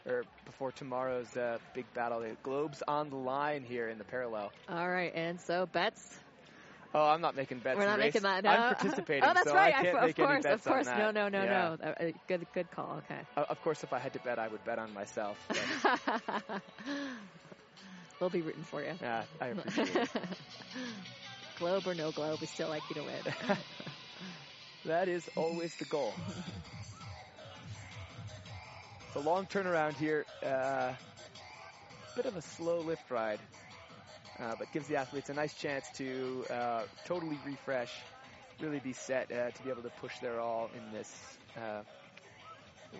or 0.06 0.24
before 0.46 0.72
tomorrow's 0.72 1.38
uh, 1.38 1.60
big 1.74 1.86
battle. 1.94 2.20
The 2.20 2.36
globes 2.44 2.84
on 2.88 3.10
the 3.10 3.16
line 3.16 3.64
here 3.64 3.88
in 3.88 3.98
the 3.98 4.04
parallel. 4.04 4.52
All 4.68 4.90
right, 4.90 5.14
and 5.16 5.40
so 5.40 5.66
bets. 5.66 6.20
Oh, 6.96 7.08
I'm 7.10 7.22
not 7.22 7.36
making 7.36 7.60
bets. 7.60 7.78
We're 7.80 7.86
not 7.86 7.98
race. 7.98 8.14
making 8.14 8.22
that. 8.24 8.44
No. 8.44 8.50
I'm 8.52 8.76
participating. 8.76 9.24
Oh, 9.28 9.34
that's 9.34 9.48
so 9.50 9.56
right. 9.56 9.74
I 9.74 9.82
can't 9.84 9.98
of 9.98 10.04
make 10.04 10.20
any 10.20 10.28
course, 10.28 10.44
bets 10.44 10.66
of 10.68 10.72
course. 10.72 10.86
No, 10.86 11.12
no, 11.12 11.28
no, 11.30 11.44
Yeah. 11.44 11.76
no. 11.82 11.88
Uh, 11.90 12.12
good, 12.28 12.46
good 12.54 12.70
call. 12.72 13.02
Okay. 13.06 13.20
Uh, 13.36 13.46
of 13.50 13.60
course, 13.64 13.84
if 13.84 13.94
I 13.94 14.00
had 14.00 14.14
to 14.14 14.20
bet, 14.20 14.38
I 14.38 14.48
would 14.48 14.64
bet 14.64 14.78
on 14.78 14.94
myself. 14.94 15.38
we'll 18.20 18.30
be 18.30 18.42
rooting 18.42 18.64
for 18.64 18.84
you. 18.84 18.94
yeah, 19.02 19.24
I 19.42 19.48
appreciate 19.48 19.96
it. 19.96 20.10
globe 21.60 21.88
or 21.88 21.96
no 21.96 22.12
globe, 22.12 22.40
we 22.42 22.48
still 22.48 22.70
like 22.70 22.84
you 22.90 22.96
to 22.96 23.04
win. 23.04 23.58
That 24.86 25.08
is 25.08 25.28
always 25.36 25.74
the 25.78 25.86
goal. 25.86 26.14
The 29.14 29.20
long 29.20 29.46
turnaround 29.46 29.96
here, 29.96 30.26
uh, 30.46 30.94
bit 32.16 32.26
of 32.26 32.36
a 32.36 32.42
slow 32.42 32.80
lift 32.82 33.10
ride, 33.10 33.40
uh, 34.40 34.56
but 34.58 34.72
gives 34.72 34.88
the 34.88 34.96
athletes 34.96 35.30
a 35.30 35.34
nice 35.34 35.54
chance 35.54 35.90
to 35.96 36.46
uh, 36.50 36.84
totally 37.06 37.38
refresh, 37.46 37.92
really 38.62 38.80
be 38.80 38.94
set 38.94 39.32
uh, 39.32 39.52
to 39.52 39.64
be 39.64 39.70
able 39.70 39.82
to 39.84 39.92
push 40.02 40.18
their 40.20 40.40
all 40.40 40.70
in 40.76 40.98
this 40.98 41.38
uh, 41.58 41.82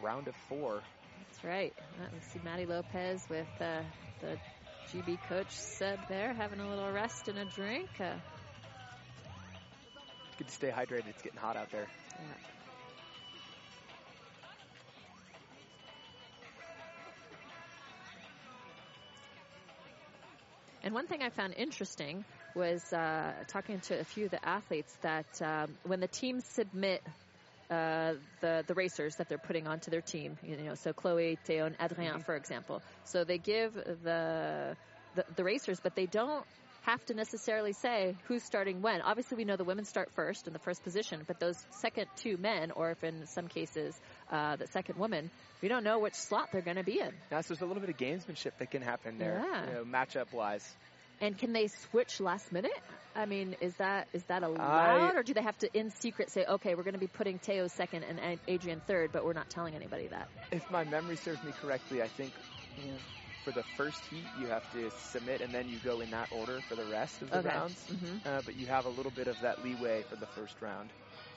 round 0.02 0.28
of 0.28 0.36
four. 0.48 0.82
That's 1.20 1.44
right. 1.44 1.74
We 2.12 2.20
see 2.32 2.40
Matty 2.44 2.66
Lopez 2.66 3.26
with 3.30 3.48
uh, 3.60 3.82
the 4.22 4.38
GB 4.92 5.18
coach 5.28 5.50
Seb 5.52 6.00
there 6.08 6.34
having 6.34 6.60
a 6.60 6.70
little 6.70 6.92
rest 6.92 7.28
and 7.28 7.40
a 7.40 7.46
drink. 7.46 7.90
Uh, 8.00 8.14
Good 10.38 10.48
to 10.48 10.54
stay 10.54 10.70
hydrated. 10.70 11.08
It's 11.10 11.22
getting 11.22 11.40
hot 11.40 11.56
out 11.58 11.72
there. 11.72 11.88
yeah. 12.20 12.53
And 20.84 20.94
one 20.94 21.08
thing 21.08 21.22
I 21.22 21.30
found 21.30 21.54
interesting 21.56 22.26
was 22.56 22.92
uh, 22.92 23.32
talking 23.48 23.80
to 23.82 24.00
a 24.00 24.04
few 24.04 24.26
of 24.26 24.32
the 24.32 24.46
athletes 24.48 24.94
that 25.02 25.42
um, 25.42 25.76
when 25.84 26.02
the 26.02 26.08
teams 26.08 26.44
submit 26.46 27.02
uh, 27.70 28.14
the 28.42 28.64
the 28.68 28.74
racers 28.74 29.16
that 29.16 29.30
they're 29.30 29.38
putting 29.38 29.66
onto 29.66 29.90
their 29.90 30.02
team, 30.02 30.38
you 30.44 30.58
know, 30.58 30.76
so 30.76 30.92
Chloe, 30.92 31.38
Theo, 31.46 31.66
and 31.66 31.76
Adrien, 31.80 32.20
for 32.20 32.36
example. 32.36 32.82
So 33.06 33.24
they 33.24 33.38
give 33.38 33.74
the, 33.74 34.76
the 35.16 35.26
the 35.36 35.44
racers, 35.44 35.80
but 35.82 35.96
they 35.96 36.06
don't 36.06 36.46
have 36.84 37.04
to 37.06 37.14
necessarily 37.14 37.74
say 37.74 38.16
who's 38.28 38.44
starting 38.44 38.82
when. 38.82 39.02
Obviously, 39.02 39.38
we 39.38 39.46
know 39.46 39.56
the 39.56 39.64
women 39.64 39.86
start 39.86 40.10
first 40.16 40.48
in 40.48 40.54
the 40.54 40.60
first 40.60 40.84
position, 40.84 41.22
but 41.26 41.40
those 41.40 41.58
second 41.72 42.08
two 42.18 42.38
men, 42.38 42.72
or 42.72 42.92
if 42.92 43.04
in 43.04 43.26
some 43.28 43.48
cases 43.48 44.00
uh, 44.32 44.56
the 44.58 44.68
second 44.68 44.98
woman, 45.00 45.30
we 45.62 45.70
don't 45.70 45.84
know 45.84 46.00
which 46.00 46.16
slot 46.16 46.50
they're 46.52 46.62
going 46.62 46.78
to 46.78 46.84
be 46.84 47.00
in. 47.00 47.12
Now, 47.32 47.42
so 47.42 47.54
there's 47.54 47.62
a 47.62 47.66
little 47.66 47.82
bit 47.82 47.90
of 47.90 47.98
gamesmanship 47.98 48.52
that 48.60 48.70
can 48.70 48.82
happen 48.82 49.18
there, 49.18 49.44
Yeah. 49.50 49.68
you 49.68 49.74
know, 49.76 49.84
matchup 49.86 50.34
wise. 50.34 50.66
And 51.22 51.38
can 51.38 51.54
they 51.54 51.68
switch 51.68 52.20
last 52.20 52.52
minute? 52.52 52.72
I 53.16 53.28
mean, 53.28 53.56
is 53.62 53.74
that 53.76 54.08
is 54.12 54.24
that 54.26 54.44
allowed, 54.44 55.14
I- 55.14 55.16
or 55.16 55.24
do 55.24 55.34
they 55.34 55.44
have 55.44 55.58
to 55.60 55.78
in 55.78 55.90
secret 55.92 56.32
say, 56.32 56.44
okay, 56.44 56.76
we're 56.76 56.84
going 56.84 56.96
to 56.96 57.00
be 57.00 57.08
putting 57.08 57.40
Teo 57.40 57.68
second 57.68 58.04
and 58.04 58.40
Adrian 58.48 58.82
third, 58.88 59.12
but 59.14 59.24
we're 59.24 59.34
not 59.34 59.50
telling 59.50 59.74
anybody 59.76 60.08
that? 60.08 60.28
If 60.52 60.70
my 60.70 60.84
memory 60.84 61.16
serves 61.16 61.42
me 61.44 61.54
correctly, 61.54 62.02
I 62.02 62.08
think 62.10 62.34
for 63.44 63.52
the 63.52 63.64
first 63.78 64.06
heat 64.06 64.26
you 64.40 64.48
have 64.48 64.70
to 64.72 64.90
submit 64.92 65.42
and 65.42 65.54
then 65.54 65.68
you 65.70 65.80
go 65.84 66.02
in 66.02 66.12
that 66.12 66.28
order 66.32 66.62
for 66.68 66.76
the 66.76 66.86
rest 66.86 67.22
of 67.22 67.32
the 67.32 67.40
Okay. 67.40 67.50
rounds. 67.50 67.88
hmm 67.88 68.18
Uh, 68.26 68.42
but 68.46 68.56
you 68.56 68.66
have 68.68 68.86
a 68.86 68.90
little 68.90 69.12
bit 69.12 69.28
of 69.28 69.40
that 69.42 69.64
leeway 69.64 70.04
for 70.10 70.16
the 70.16 70.28
first 70.28 70.62
round. 70.62 70.92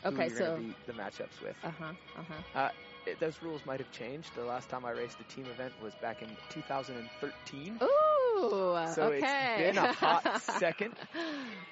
who 0.08 0.16
Okay, 0.16 0.28
you're 0.28 0.34
so 0.36 0.44
going 0.44 0.52
to 0.54 0.60
be 0.60 0.74
the 0.86 0.92
matchups 0.92 1.40
with. 1.42 1.56
uh 1.64 1.70
huh, 1.78 1.92
uh. 2.18 2.42
Uh, 2.54 2.68
it, 3.06 3.18
those 3.20 3.42
rules 3.42 3.64
might 3.66 3.80
have 3.80 3.90
changed. 3.90 4.34
The 4.34 4.44
last 4.44 4.68
time 4.68 4.84
I 4.84 4.90
raced 4.90 5.20
a 5.20 5.24
team 5.24 5.46
event 5.48 5.72
was 5.82 5.94
back 5.96 6.22
in 6.22 6.28
2013. 6.48 7.80
Ooh, 7.82 8.76
So 8.84 9.10
okay. 9.10 9.10
it's 9.10 9.34
been 9.56 9.78
a 9.78 9.86
hot 9.86 10.24
second, 10.40 10.94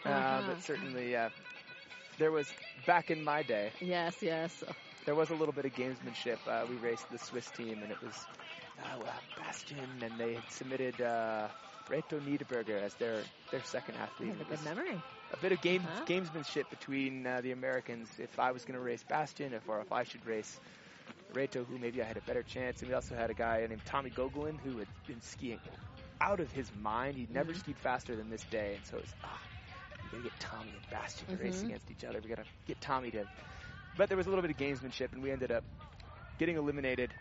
uh, 0.05 0.43
Uh-huh. 0.43 0.43
but 0.43 0.61
certainly 0.63 1.17
uh, 1.17 1.31
there 2.19 2.31
was 2.33 2.55
back 2.87 3.11
in 3.11 3.23
my 3.23 3.43
day. 3.43 3.73
Yes, 3.81 4.23
yes. 4.23 4.65
There 5.05 5.15
was 5.15 5.31
a 5.31 5.35
little 5.35 5.53
bit 5.55 5.65
of 5.67 5.73
gamesmanship. 5.75 6.39
Uh, 6.47 6.67
we 6.69 6.77
raced 6.77 7.11
the 7.11 7.19
Swiss 7.19 7.51
team, 7.51 7.83
and 7.83 7.91
it 7.91 8.01
was 8.03 8.27
uh, 8.85 9.21
Bastien, 9.37 10.03
and 10.03 10.19
they 10.19 10.35
had 10.35 10.51
submitted 10.51 11.01
uh, 11.01 11.49
Reto 11.89 12.21
Niederberger 12.21 12.81
as 12.81 12.95
their 12.95 13.27
their 13.51 13.63
second 13.63 13.97
You 13.97 14.03
athlete. 14.03 14.31
have 14.31 14.41
a 14.41 14.45
good 14.45 14.63
memory. 14.63 15.03
a 15.33 15.37
bit 15.37 15.53
of 15.53 15.61
game 15.61 15.83
Uh-huh. 15.85 16.05
gamesmanship 16.07 16.69
between 16.71 17.27
uh, 17.27 17.41
the 17.41 17.53
Americans. 17.53 18.19
If 18.19 18.39
I 18.39 18.53
was 18.53 18.65
going 18.65 18.75
to 18.75 18.81
race 18.81 19.05
Bastien, 19.05 19.53
if 19.53 19.69
or 19.69 19.81
if 19.81 19.93
I 19.93 20.05
should 20.05 20.25
race 20.27 20.61
Reto, 21.33 21.67
who 21.67 21.79
maybe 21.79 22.03
I 22.03 22.05
had 22.05 22.17
a 22.17 22.23
better 22.23 22.43
chance. 22.43 22.81
And 22.83 22.89
we 22.89 22.95
also 22.95 23.15
had 23.15 23.31
a 23.31 23.35
guy 23.35 23.67
named 23.69 23.85
Tommy 23.85 24.11
Gogolin 24.11 24.61
who 24.61 24.79
had 24.79 24.89
been 25.07 25.21
skiing 25.21 25.61
out 26.21 26.41
of 26.41 26.51
his 26.53 26.73
mind. 26.73 27.17
He'd 27.19 27.31
never 27.31 27.53
Mhm. 27.53 27.55
skied 27.55 27.79
faster 27.79 28.17
than 28.17 28.29
this 28.31 28.45
day, 28.45 28.75
and 28.75 28.85
so 28.85 28.99
it's 28.99 29.15
ah, 29.25 29.41
we 30.03 30.11
gotta 30.11 30.23
get 30.23 30.39
Tommy 30.39 30.73
and 30.77 30.89
Bastien 30.91 31.29
to 31.31 31.37
race 31.39 31.63
Mhm. 31.63 31.65
against 31.65 31.91
each 31.91 32.05
other. 32.05 32.21
We 32.23 32.29
gotta 32.29 32.47
get 32.67 32.81
Tommy 32.81 33.11
to. 33.13 33.27
But 33.97 34.09
there 34.09 34.17
was 34.17 34.27
a 34.27 34.31
little 34.31 34.43
bit 34.43 34.51
of 34.51 34.57
gamesmanship, 34.57 35.13
and 35.13 35.23
we 35.23 35.31
ended 35.31 35.51
up 35.53 35.65
getting 36.39 36.57
eliminated. 36.57 37.15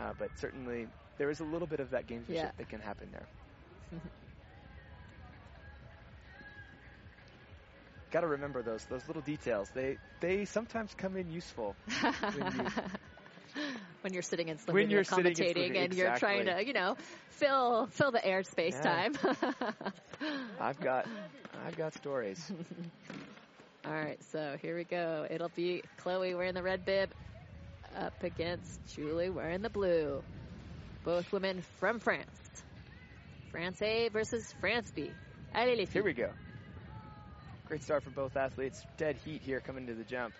Uh, 0.00 0.12
but 0.18 0.30
certainly 0.38 0.86
there 1.18 1.30
is 1.30 1.40
a 1.40 1.44
little 1.44 1.66
bit 1.66 1.80
of 1.80 1.90
that 1.90 2.06
gamesmanship 2.06 2.34
Yeah. 2.34 2.50
that 2.58 2.68
can 2.68 2.80
happen 2.80 3.08
there. 3.12 3.26
Got 8.12 8.20
to 8.20 8.28
remember 8.28 8.62
those 8.62 8.84
those 8.84 9.06
little 9.08 9.22
details. 9.22 9.68
They 9.74 9.98
they 10.20 10.44
sometimes 10.44 10.94
come 10.94 11.16
in 11.16 11.30
useful. 11.30 11.74
you- 11.88 12.44
when 14.02 14.12
you're 14.12 14.22
sitting 14.22 14.48
in 14.48 14.58
When 14.66 14.90
you're 14.90 15.02
sitting 15.04 15.26
in 15.26 15.32
commentating 15.34 15.72
Slovenia, 15.72 15.84
and 15.84 15.94
you're 15.94 16.16
trying 16.16 16.46
to, 16.46 16.64
you 16.64 16.72
know, 16.72 16.96
fill 17.30 17.86
fill 17.86 18.12
the 18.12 18.24
air 18.24 18.42
space 18.44 18.74
Yeah. 18.76 19.08
time. 19.08 19.14
I've 20.60 20.78
got 20.80 21.06
I've 21.66 21.76
got 21.76 21.94
stories. 21.94 22.50
All 23.84 23.92
right, 23.92 24.18
so 24.32 24.56
here 24.60 24.76
we 24.76 24.84
go. 24.84 25.26
It'll 25.28 25.48
be 25.54 25.82
Chloe 25.98 26.34
wearing 26.34 26.54
the 26.54 26.62
red 26.62 26.84
bib 26.84 27.10
up 27.96 28.22
against 28.22 28.80
Julie 28.94 29.30
wearing 29.30 29.62
the 29.62 29.70
blue. 29.70 30.22
Both 31.04 31.32
women 31.32 31.62
from 31.78 31.98
France. 31.98 32.30
France 33.50 33.80
A 33.82 34.08
versus 34.08 34.54
France 34.60 34.90
B. 34.94 35.10
Allez 35.54 35.76
les 35.76 35.86
Here 35.90 36.04
we 36.04 36.12
go. 36.12 36.30
Great 37.66 37.82
start 37.82 38.02
for 38.02 38.10
both 38.10 38.36
athletes. 38.36 38.84
Dead 38.96 39.16
heat 39.24 39.42
here 39.42 39.60
coming 39.60 39.86
to 39.86 39.94
the 39.94 40.04
jump. 40.04 40.34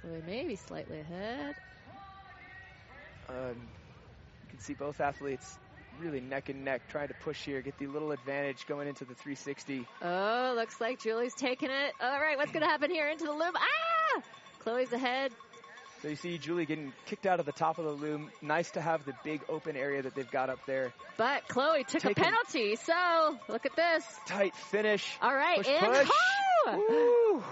Chloe 0.00 0.22
maybe 0.26 0.56
slightly 0.56 1.00
ahead. 1.00 1.54
Um, 3.28 3.56
you 4.44 4.50
can 4.50 4.58
see 4.58 4.74
both 4.74 5.00
athletes 5.00 5.58
really 6.00 6.20
neck 6.20 6.48
and 6.48 6.64
neck 6.64 6.82
trying 6.88 7.08
to 7.08 7.14
push 7.14 7.44
here, 7.44 7.60
get 7.60 7.78
the 7.78 7.86
little 7.86 8.12
advantage 8.12 8.66
going 8.66 8.88
into 8.88 9.04
the 9.04 9.14
360. 9.14 9.86
Oh, 10.02 10.54
looks 10.56 10.80
like 10.80 11.00
Julie's 11.00 11.34
taking 11.34 11.70
it. 11.70 11.92
All 12.00 12.18
right, 12.18 12.36
what's 12.36 12.50
going 12.50 12.62
to 12.62 12.68
happen 12.68 12.90
here 12.90 13.08
into 13.08 13.24
the 13.24 13.32
loop? 13.32 13.54
Ah! 13.54 13.91
Chloe's 14.62 14.92
ahead. 14.92 15.32
So 16.02 16.08
you 16.08 16.16
see 16.16 16.36
Julie 16.38 16.66
getting 16.66 16.92
kicked 17.06 17.26
out 17.26 17.38
of 17.38 17.46
the 17.46 17.52
top 17.52 17.78
of 17.78 17.84
the 17.84 17.92
loom. 17.92 18.30
Nice 18.42 18.72
to 18.72 18.80
have 18.80 19.04
the 19.04 19.14
big 19.22 19.40
open 19.48 19.76
area 19.76 20.02
that 20.02 20.16
they've 20.16 20.30
got 20.30 20.50
up 20.50 20.58
there. 20.66 20.92
But 21.16 21.46
Chloe 21.46 21.84
took 21.84 22.04
a 22.04 22.14
penalty, 22.14 22.74
so 22.76 23.38
look 23.48 23.66
at 23.66 23.76
this. 23.76 24.04
Tight 24.26 24.54
finish. 24.56 25.16
All 25.22 25.34
right, 25.34 25.58
Push, 25.58 25.68
and 25.68 26.08
push. 26.08 27.44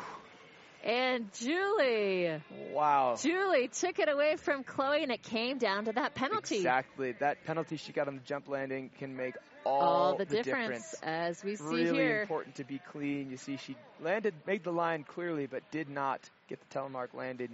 And 0.83 1.31
Julie, 1.35 2.41
Wow. 2.73 3.17
Julie 3.21 3.69
took 3.69 3.99
it 3.99 4.09
away 4.09 4.37
from 4.37 4.65
Chloe, 4.65 5.03
and 5.03 5.13
it 5.13 5.23
came 5.23 5.59
down 5.59 5.85
to 5.85 5.93
that 5.93 6.15
penalty. 6.15 6.57
Exactly. 6.57 7.13
That 7.13 7.45
penalty 7.45 7.77
she 7.77 7.93
got 7.93 8.09
on 8.09 8.15
the 8.17 8.23
jump 8.23 8.49
landing 8.49 8.91
can 8.99 9.15
make 9.17 9.35
all, 9.67 9.81
All 9.83 10.17
the, 10.17 10.25
difference, 10.25 10.95
as 11.03 11.45
we 11.45 11.57
see 11.57 11.65
really 11.65 11.93
here. 11.93 12.23
important 12.23 12.55
to 12.57 12.65
be 12.65 12.81
clean. 12.93 13.31
You 13.31 13.37
see, 13.37 13.59
she 13.59 13.77
landed, 14.01 14.33
made 14.47 14.65
the 14.65 14.73
line 14.73 15.05
clearly, 15.05 15.47
but 15.47 15.63
did 15.71 15.91
not 15.91 16.19
get 16.49 16.59
the 16.67 16.79
telemark 16.79 17.13
landed. 17.13 17.51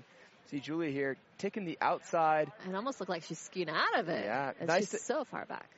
See 0.53 0.61
Julie 0.61 0.93
here 0.93 1.17
taking 1.39 1.65
the 1.65 1.77
outside. 1.81 2.53
It 2.69 2.75
almost 2.77 3.01
looked 3.01 3.11
like 3.11 3.25
she's 3.25 3.41
skiing 3.41 3.69
out 3.69 3.99
of 3.99 4.09
it. 4.09 4.25
Yeah, 4.25 4.53
And 4.61 4.69
nice 4.69 4.83
she's 4.83 4.91
to- 4.91 4.99
so 4.99 5.25
far 5.25 5.45
back. 5.47 5.69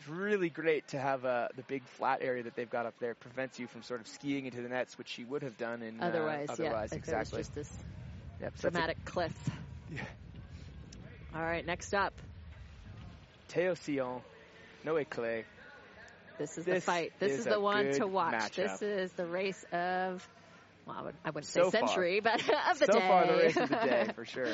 It's 0.00 0.08
really 0.08 0.48
great 0.48 0.88
to 0.88 0.98
have 0.98 1.26
uh, 1.26 1.48
the 1.56 1.62
big 1.62 1.82
flat 1.98 2.20
area 2.22 2.42
that 2.44 2.56
they've 2.56 2.70
got 2.70 2.86
up 2.86 2.94
there. 3.00 3.14
Prevents 3.14 3.58
you 3.58 3.66
from 3.66 3.82
sort 3.82 4.00
of 4.00 4.08
skiing 4.08 4.46
into 4.46 4.62
the 4.62 4.68
nets, 4.70 4.96
which 4.96 5.08
she 5.08 5.24
would 5.24 5.42
have 5.42 5.58
done 5.58 5.82
in 5.82 6.00
uh, 6.00 6.06
Otherwise, 6.06 6.48
yeah, 6.58 6.86
exactly. 6.90 7.40
just 7.40 7.54
this 7.54 7.70
Yep, 8.40 8.52
so 8.56 8.62
that's 8.62 8.64
a- 8.64 8.70
dramatic 8.70 9.04
cliff. 9.04 9.50
Yeah. 9.94 10.00
All 11.34 11.42
right, 11.42 11.66
next 11.66 11.92
up, 11.92 12.14
Teo 13.48 13.74
Sillon, 13.74 14.22
Noe 14.84 15.04
Claye. 15.04 15.44
this 16.38 16.56
is 16.56 16.64
the 16.64 16.80
fight. 16.80 17.12
This 17.18 17.32
is 17.32 17.38
is 17.40 17.44
the 17.44 17.60
one 17.60 17.92
to 17.92 18.06
watch. 18.06 18.32
matchup. 18.32 18.54
This 18.54 18.82
is 18.82 19.12
the 19.12 19.26
race 19.26 19.62
of, 19.70 20.26
well, 20.86 20.96
I, 20.98 21.02
would, 21.02 21.14
I 21.26 21.28
wouldn't 21.30 21.44
So 21.44 21.68
say 21.68 21.78
far. 21.78 21.88
century, 21.88 22.20
but 22.20 22.40
of 22.70 22.78
the 22.78 22.86
so 22.86 22.92
day. 22.98 23.06
far, 23.06 23.26
the 23.26 23.32
race 23.34 23.56
of 23.58 23.68
the 23.68 23.74
day 23.76 24.08
for 24.14 24.24
sure. 24.24 24.48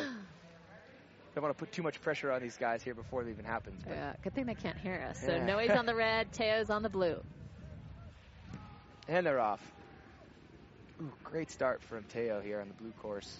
Don't 1.37 1.43
want 1.43 1.59
to 1.59 1.63
put 1.63 1.71
too 1.71 1.83
much 1.83 2.01
pressure 2.01 2.33
on 2.33 2.41
these 2.41 2.57
guys 2.57 2.83
here 2.83 2.95
before 2.95 3.21
it 3.21 3.29
even 3.29 3.45
happens. 3.45 3.83
But 3.87 3.93
Yeah, 3.93 4.15
good 4.25 4.35
thing 4.35 4.47
they 4.47 4.55
can't 4.55 4.79
hear 4.79 5.07
us. 5.11 5.21
So 5.21 5.33
Yeah. 5.33 5.45
Noe's 5.45 5.69
on 5.69 5.85
the 5.85 5.95
red, 5.95 6.33
Teo's 6.33 6.71
on 6.71 6.83
the 6.83 6.89
blue. 6.89 7.23
And 9.07 9.27
they're 9.27 9.39
off. 9.39 9.61
Ooh, 10.99 11.13
great 11.23 11.51
start 11.51 11.83
from 11.83 12.05
Teo 12.05 12.41
here 12.41 12.63
on 12.63 12.69
the 12.69 12.75
blue 12.75 12.93
course. 13.03 13.37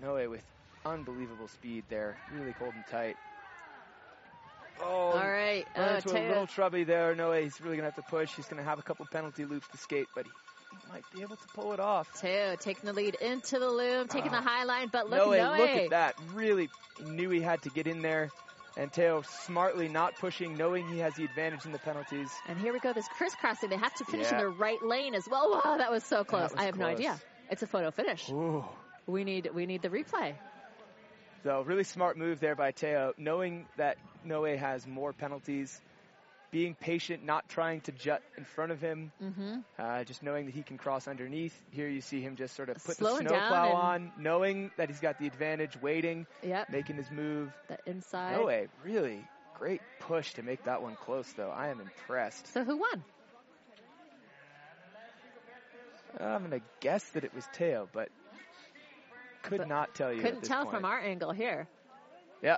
Noe 0.00 0.30
with 0.30 0.40
unbelievable 0.86 1.46
speed 1.46 1.84
there, 1.90 2.16
really 2.32 2.52
holding 2.52 2.84
tight. 2.90 3.16
Oh, 4.80 4.86
All 4.86 5.30
right, 5.30 5.66
uh, 5.76 5.96
into 6.02 6.18
a 6.18 6.24
little 6.26 6.46
trouble 6.46 6.86
there. 6.86 7.14
Noe, 7.14 7.32
he's 7.32 7.60
really 7.60 7.76
gonna 7.76 7.88
have 7.88 8.02
to 8.02 8.10
push. 8.10 8.34
He's 8.34 8.46
gonna 8.46 8.62
have 8.62 8.78
a 8.78 8.82
couple 8.82 9.04
penalty 9.12 9.44
loops 9.44 9.68
to 9.72 9.76
skate, 9.76 10.06
but 10.14 10.24
he 10.24 10.32
might 10.92 11.04
be 11.14 11.22
able 11.22 11.36
to 11.36 11.46
pull 11.54 11.72
it 11.72 11.80
off. 11.80 12.08
Teo 12.20 12.56
taking 12.56 12.84
the 12.86 12.92
lead 12.92 13.14
into 13.16 13.58
the 13.58 13.68
loom, 13.70 14.08
taking 14.08 14.30
Ah. 14.32 14.40
the 14.40 14.48
high 14.48 14.64
line, 14.64 14.88
but 14.92 15.08
look, 15.08 15.18
Noe, 15.18 15.30
Noe. 15.32 15.58
look 15.58 15.70
at 15.70 15.90
that! 15.90 16.14
Really 16.34 16.68
knew 17.04 17.30
he 17.30 17.40
had 17.40 17.62
to 17.62 17.70
get 17.70 17.86
in 17.86 18.02
there, 18.02 18.30
and 18.76 18.92
Teo 18.92 19.22
smartly 19.46 19.88
not 19.88 20.14
pushing, 20.16 20.56
knowing 20.56 20.88
he 20.88 20.98
has 20.98 21.14
the 21.14 21.24
advantage 21.24 21.64
in 21.66 21.72
the 21.72 21.78
penalties. 21.78 22.30
And 22.48 22.58
here 22.58 22.72
we 22.72 22.78
go, 22.80 22.92
this 22.92 23.08
crisscrossing. 23.08 23.70
They 23.70 23.76
have 23.76 23.94
to 23.94 24.04
finish 24.04 24.28
in 24.28 24.34
Yeah. 24.34 24.38
their 24.40 24.50
right 24.50 24.82
lane 24.82 25.14
as 25.14 25.28
well. 25.28 25.60
Wow, 25.64 25.76
that 25.78 25.90
was 25.90 26.04
so 26.04 26.24
close. 26.24 26.50
was 26.50 26.60
I 26.60 26.64
have 26.64 26.76
no 26.76 26.86
idea. 26.86 27.20
It's 27.50 27.62
a 27.62 27.66
photo 27.66 27.90
finish. 27.90 28.28
Ooh. 28.30 28.64
We 29.06 29.24
need 29.24 29.50
we 29.54 29.66
need 29.66 29.82
the 29.82 29.88
replay. 29.90 30.34
So 31.42 31.62
really 31.62 31.84
smart 31.84 32.16
move 32.18 32.38
there 32.38 32.54
by 32.54 32.70
Teo, 32.72 33.14
knowing 33.16 33.66
that 33.76 33.96
Noe 34.24 34.44
has 34.56 34.86
more 34.86 35.12
penalties, 35.14 35.80
being 36.50 36.74
patient, 36.74 37.24
not 37.24 37.48
trying 37.48 37.80
to 37.82 37.92
jut 37.92 38.22
in 38.36 38.44
front 38.44 38.72
of 38.72 38.80
him, 38.80 39.12
Mm-hmm. 39.22 39.58
uh, 39.78 40.04
just 40.04 40.22
knowing 40.22 40.46
that 40.46 40.54
he 40.54 40.62
can 40.62 40.78
cross 40.78 41.06
underneath. 41.06 41.54
Here 41.70 41.88
you 41.88 42.00
see 42.00 42.20
him 42.20 42.36
just 42.36 42.56
sort 42.56 42.68
of 42.68 42.82
put 42.84 42.96
Slowing 42.96 43.24
the 43.24 43.30
snowplow 43.30 43.70
on, 43.72 44.12
knowing 44.18 44.70
that 44.76 44.88
he's 44.88 45.00
got 45.00 45.18
the 45.18 45.26
advantage, 45.26 45.80
waiting, 45.80 46.26
Yep, 46.42 46.70
making 46.70 46.96
his 46.96 47.10
move. 47.10 47.52
the 47.68 47.78
inside. 47.86 48.36
Noe, 48.36 48.66
really 48.84 49.24
great 49.58 49.80
push 50.00 50.32
to 50.34 50.42
make 50.42 50.64
that 50.64 50.82
one 50.82 50.96
close, 50.96 51.30
though. 51.34 51.50
I 51.50 51.68
am 51.68 51.80
impressed. 51.80 52.46
So 52.52 52.64
who 52.64 52.76
won? 52.78 53.04
I'm 56.18 56.40
going 56.46 56.50
to 56.60 56.66
guess 56.80 57.04
that 57.10 57.24
it 57.24 57.34
was 57.34 57.44
Teo, 57.52 57.88
but 57.92 58.08
could 59.42 59.58
But 59.58 59.68
not 59.68 59.94
tell 59.94 60.12
you. 60.12 60.22
Couldn't 60.22 60.42
tell 60.42 60.64
point. 60.64 60.74
from 60.74 60.84
our 60.84 60.98
angle 60.98 61.30
here. 61.32 61.66
Yeah. 62.42 62.56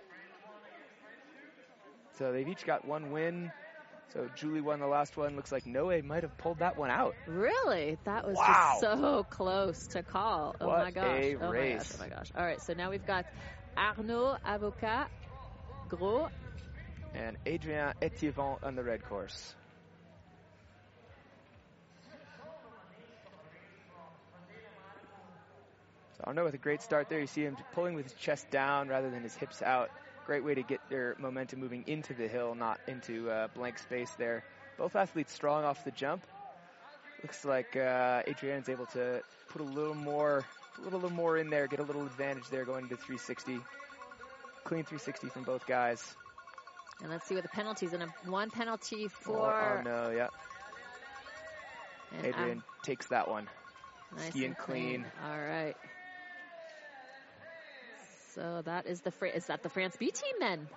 So 2.19 2.33
they've 2.33 2.49
each 2.49 2.65
got 2.67 2.85
one 2.87 3.11
win. 3.13 3.53
So 4.13 4.29
Julie 4.37 4.61
won 4.61 4.79
the 4.81 4.87
last 4.87 5.17
one. 5.17 5.37
Looks 5.37 5.53
like 5.53 5.67
Noe 5.67 6.01
might 6.03 6.23
have 6.23 6.37
pulled 6.37 6.59
that 6.59 6.77
one 6.77 6.91
out. 6.91 7.15
Really? 7.27 7.97
That 8.05 8.27
was 8.27 8.37
Wow. 8.37 8.47
just 8.47 8.81
so 8.81 9.25
close 9.31 9.87
to 9.89 10.03
call. 10.03 10.55
Oh 10.61 10.67
What 10.67 10.85
my 10.85 10.91
gosh. 10.91 11.25
a 11.25 11.37
oh 11.37 11.51
race. 11.51 11.97
my 11.99 12.09
gosh. 12.09 12.11
Oh 12.11 12.11
my 12.11 12.17
gosh. 12.17 12.33
All 12.37 12.45
right, 12.45 12.61
so 12.61 12.75
now 12.75 12.91
we've 12.91 13.07
got 13.07 13.25
Arnaud 13.77 14.37
Avocat, 14.45 15.09
Gros, 15.89 16.29
And 17.15 17.37
Adrien 17.47 17.93
Etievant 18.03 18.59
on 18.63 18.75
the 18.75 18.83
red 18.83 19.03
course. 19.05 19.55
So 26.19 26.25
Arnaud 26.27 26.45
with 26.45 26.55
a 26.55 26.59
great 26.59 26.83
start 26.83 27.09
there. 27.09 27.21
You 27.21 27.27
see 27.27 27.43
him 27.43 27.57
pulling 27.75 27.95
with 27.95 28.05
his 28.05 28.15
chest 28.15 28.51
down 28.51 28.89
rather 28.89 29.11
than 29.11 29.23
his 29.23 29.35
hips 29.35 29.63
out. 29.63 29.91
Great 30.27 30.45
way 30.45 30.55
to 30.55 30.63
get 30.63 30.81
their 30.89 31.17
momentum 31.19 31.61
moving 31.61 31.85
into 31.87 32.15
the 32.15 32.29
hill, 32.29 32.55
not 32.55 32.79
into 32.87 33.29
uh, 33.31 33.49
blank 33.55 33.79
space 33.79 34.11
there. 34.19 34.45
Both 34.79 34.95
athletes 34.97 35.33
strong 35.33 35.65
off 35.65 35.85
the 35.85 35.91
jump. 35.91 36.25
Looks 37.23 37.45
like 37.45 37.77
uh, 37.77 38.23
Adrien's 38.27 38.69
able 38.69 38.87
to 38.87 39.23
put 39.49 39.61
a 39.61 39.65
little 39.65 39.95
more, 39.95 40.45
a 40.79 40.89
little 40.89 41.11
more 41.11 41.37
in 41.39 41.51
there, 41.51 41.67
get 41.67 41.81
a 41.81 41.85
little 41.85 42.03
advantage 42.07 42.49
there 42.51 42.65
going 42.65 42.85
into 42.85 42.97
360. 42.97 43.59
Clean 44.65 44.85
360 44.85 45.29
from 45.29 45.43
both 45.45 45.67
guys. 45.67 46.15
and 47.01 47.11
let's 47.11 47.27
see 47.27 47.35
what 47.35 47.43
the 47.43 47.49
penalties. 47.49 47.93
And 47.93 48.03
a 48.05 48.07
one 48.31 48.51
penalty 48.51 49.07
Oh, 49.07 49.09
for 49.09 49.79
oh 49.79 49.83
no, 49.83 50.11
yeah. 50.11 50.29
and 52.17 52.27
Adrian 52.27 52.63
takes 52.85 53.07
that 53.09 53.29
one. 53.29 53.49
Nice 54.17 54.29
ski 54.31 54.45
and 54.45 54.55
and 54.57 54.59
clean. 54.59 55.05
All 55.25 55.39
right. 55.39 55.75
So 58.35 58.63
that 58.65 58.87
is 58.87 59.01
the 59.03 59.11
Fra- 59.11 59.31
is 59.31 59.47
that 59.47 59.63
the 59.63 59.69
France 59.69 59.97
B 59.97 60.11
team 60.11 60.35
then? 60.41 60.69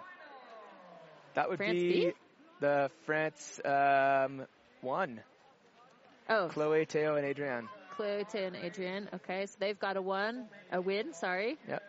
That 1.36 1.50
would 1.50 1.58
France 1.58 1.80
be 1.80 2.06
B? 2.06 2.14
the 2.60 2.92
France 3.06 3.62
um, 3.64 4.46
one. 4.82 5.22
Oh, 6.30 6.50
Chloe, 6.50 6.86
Teo, 6.86 7.16
and 7.16 7.26
Adrian. 7.26 7.70
Clote 7.92 8.34
and 8.36 8.56
Adrian. 8.56 9.10
Okay, 9.14 9.46
so 9.46 9.56
they've 9.60 9.80
got 9.80 9.96
a 9.96 10.02
one, 10.02 10.48
a 10.72 10.82
win. 10.82 11.14
Sorry. 11.14 11.58
Yep. 11.68 11.84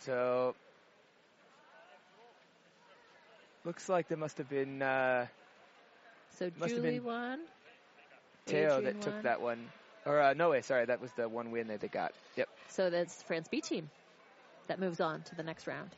So 0.00 0.54
looks 3.64 3.88
like 3.88 4.08
there 4.08 4.18
must 4.18 4.38
have 4.38 4.50
been 4.50 4.82
uh, 4.82 5.26
So 6.38 6.50
Must 6.58 6.70
have 6.70 6.82
Julie 6.82 6.98
been 6.98 7.04
won. 7.04 7.40
Teo 8.44 8.78
Adrian 8.78 8.84
that 8.84 9.00
took 9.00 9.22
that 9.22 9.40
one. 9.40 9.68
Or 10.04 10.20
uh, 10.20 10.34
no 10.34 10.50
way, 10.50 10.62
sorry, 10.62 10.84
that 10.86 11.00
was 11.00 11.12
the 11.12 11.28
one 11.28 11.50
win 11.52 11.68
that 11.68 11.80
they 11.80 11.88
got. 11.88 12.12
Yep. 12.36 12.48
So 12.68 12.90
that's 12.90 13.22
France 13.22 13.48
B 13.48 13.60
team 13.60 13.88
that 14.68 14.78
moves 14.80 15.00
on 15.00 15.22
to 15.22 15.34
the 15.34 15.42
next 15.42 15.66
round. 15.66 15.90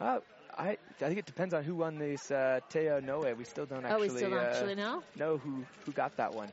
Uh, 0.00 0.18
I 0.56 0.70
I 0.70 1.04
think 1.04 1.18
it 1.18 1.26
depends 1.26 1.54
on 1.54 1.64
who 1.64 1.74
won 1.76 1.98
this 1.98 2.30
uh, 2.30 2.60
Teo 2.68 3.00
Noe. 3.00 3.34
We 3.36 3.44
still 3.44 3.66
don't 3.66 3.84
actually, 3.84 4.08
oh, 4.08 4.12
we 4.12 4.18
still 4.18 4.30
don't 4.30 4.38
uh, 4.38 4.42
actually 4.42 4.74
know. 4.74 5.02
know 5.16 5.38
who 5.38 5.64
who 5.84 5.92
got 5.92 6.16
that 6.16 6.34
one. 6.34 6.50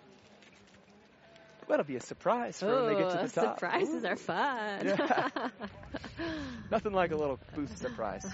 Well, 1.67 1.79
it'll 1.79 1.87
be 1.87 1.97
a 1.97 2.01
surprise 2.01 2.59
for 2.59 2.67
when 2.67 2.93
they 2.93 3.01
get 3.01 3.11
to 3.11 3.27
the 3.27 3.41
top. 3.41 3.59
surprises 3.59 4.03
Ooh. 4.03 4.07
are 4.07 4.15
fun. 4.15 4.85
Yeah. 4.85 5.29
Nothing 6.71 6.93
like 6.93 7.11
a 7.11 7.17
little 7.17 7.39
boost 7.55 7.77
surprise. 7.77 8.25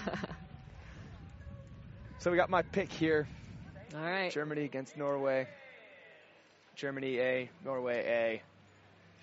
So 2.24 2.30
we 2.30 2.38
got 2.38 2.48
my 2.48 2.62
pick 2.62 2.90
here. 2.90 3.28
All 3.94 4.00
right. 4.00 4.32
Germany 4.32 4.64
against 4.64 4.96
Norway. 4.96 5.46
Germany 6.74 7.18
A, 7.18 7.50
Norway 7.62 8.02
A. 8.06 8.42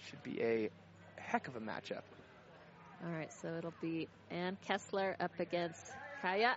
Should 0.07 0.21
be 0.21 0.39
a 0.39 0.69
heck 1.15 1.47
of 1.47 1.55
a 1.55 1.59
matchup. 1.59 2.03
All 3.03 3.11
right. 3.11 3.31
So 3.41 3.55
it'll 3.57 3.73
be 3.81 4.07
Ann 4.29 4.57
Kessler 4.67 5.15
up 5.19 5.31
against 5.39 5.91
Kaya. 6.21 6.55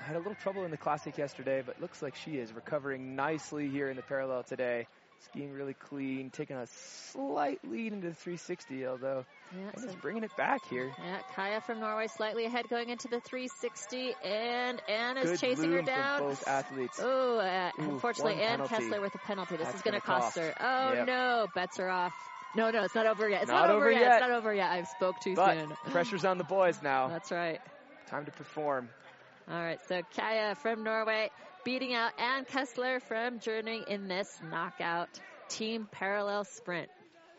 I 0.00 0.04
had 0.04 0.16
a 0.16 0.18
little 0.18 0.36
trouble 0.36 0.64
in 0.64 0.70
the 0.70 0.76
classic 0.76 1.18
yesterday, 1.18 1.62
but 1.64 1.80
looks 1.80 2.00
like 2.02 2.14
she 2.14 2.32
is 2.38 2.52
recovering 2.52 3.16
nicely 3.16 3.68
here 3.68 3.90
in 3.90 3.96
the 3.96 4.02
parallel 4.02 4.42
today. 4.44 4.86
Skiing 5.24 5.52
really 5.52 5.74
clean, 5.74 6.30
taking 6.30 6.56
a 6.56 6.66
slight 6.68 7.58
lead 7.68 7.92
into 7.92 8.08
the 8.08 8.14
360, 8.14 8.86
although 8.86 9.24
Yeah. 9.52 9.70
So 9.76 9.92
bringing 10.00 10.22
it 10.22 10.30
back 10.36 10.60
here. 10.70 10.92
Yeah, 10.96 11.18
Kaya 11.34 11.60
from 11.60 11.80
Norway 11.80 12.06
slightly 12.06 12.44
ahead 12.44 12.68
going 12.70 12.88
into 12.88 13.08
the 13.08 13.18
360, 13.20 14.14
and 14.24 14.80
Ann 14.88 15.16
is 15.18 15.30
Good 15.30 15.40
chasing 15.40 15.72
her 15.72 15.82
down. 15.82 16.18
from 16.20 16.28
both 16.28 16.46
athletes. 16.46 17.00
Oh, 17.02 17.38
uh, 17.38 17.70
unfortunately, 17.78 18.34
one 18.34 18.42
Ann 18.42 18.50
penalty. 18.60 18.74
Kessler 18.76 19.00
with 19.00 19.14
a 19.16 19.18
penalty. 19.18 19.56
This 19.56 19.64
That's 19.66 19.78
is 19.78 19.82
going 19.82 19.94
to 20.00 20.06
cost 20.06 20.36
cost. 20.36 20.38
her. 20.38 20.54
Oh 20.60 20.92
Yep. 20.92 21.06
no, 21.08 21.46
bets 21.54 21.80
are 21.80 21.88
off. 21.88 22.14
No, 22.56 22.70
no, 22.70 22.82
it's 22.82 22.94
not 22.94 23.06
over 23.06 23.28
yet. 23.28 23.42
It's 23.42 23.50
Not 23.50 23.68
not, 23.68 23.76
over 23.76 23.90
yet. 23.90 24.00
yet. 24.00 24.12
It's 24.12 24.20
not 24.20 24.30
over 24.30 24.54
yet. 24.54 24.70
I've 24.70 24.88
spoke 24.88 25.20
too 25.20 25.34
But 25.34 25.54
soon. 25.54 25.76
pressure's 25.92 26.24
on 26.24 26.38
the 26.38 26.44
boys 26.44 26.80
now. 26.82 27.08
That's 27.08 27.30
right. 27.30 27.60
Time 28.08 28.24
to 28.24 28.30
perform. 28.32 28.88
All 29.50 29.56
right, 29.62 29.78
so 29.88 30.02
Kaya 30.16 30.54
from 30.54 30.82
Norway 30.84 31.30
beating 31.64 31.94
out 31.94 32.12
Ann 32.18 32.44
Kessler 32.44 33.00
from 33.00 33.38
Germany 33.40 33.84
in 33.88 34.08
this 34.08 34.38
knockout 34.50 35.08
team 35.48 35.88
parallel 35.90 36.44
sprint. 36.44 36.88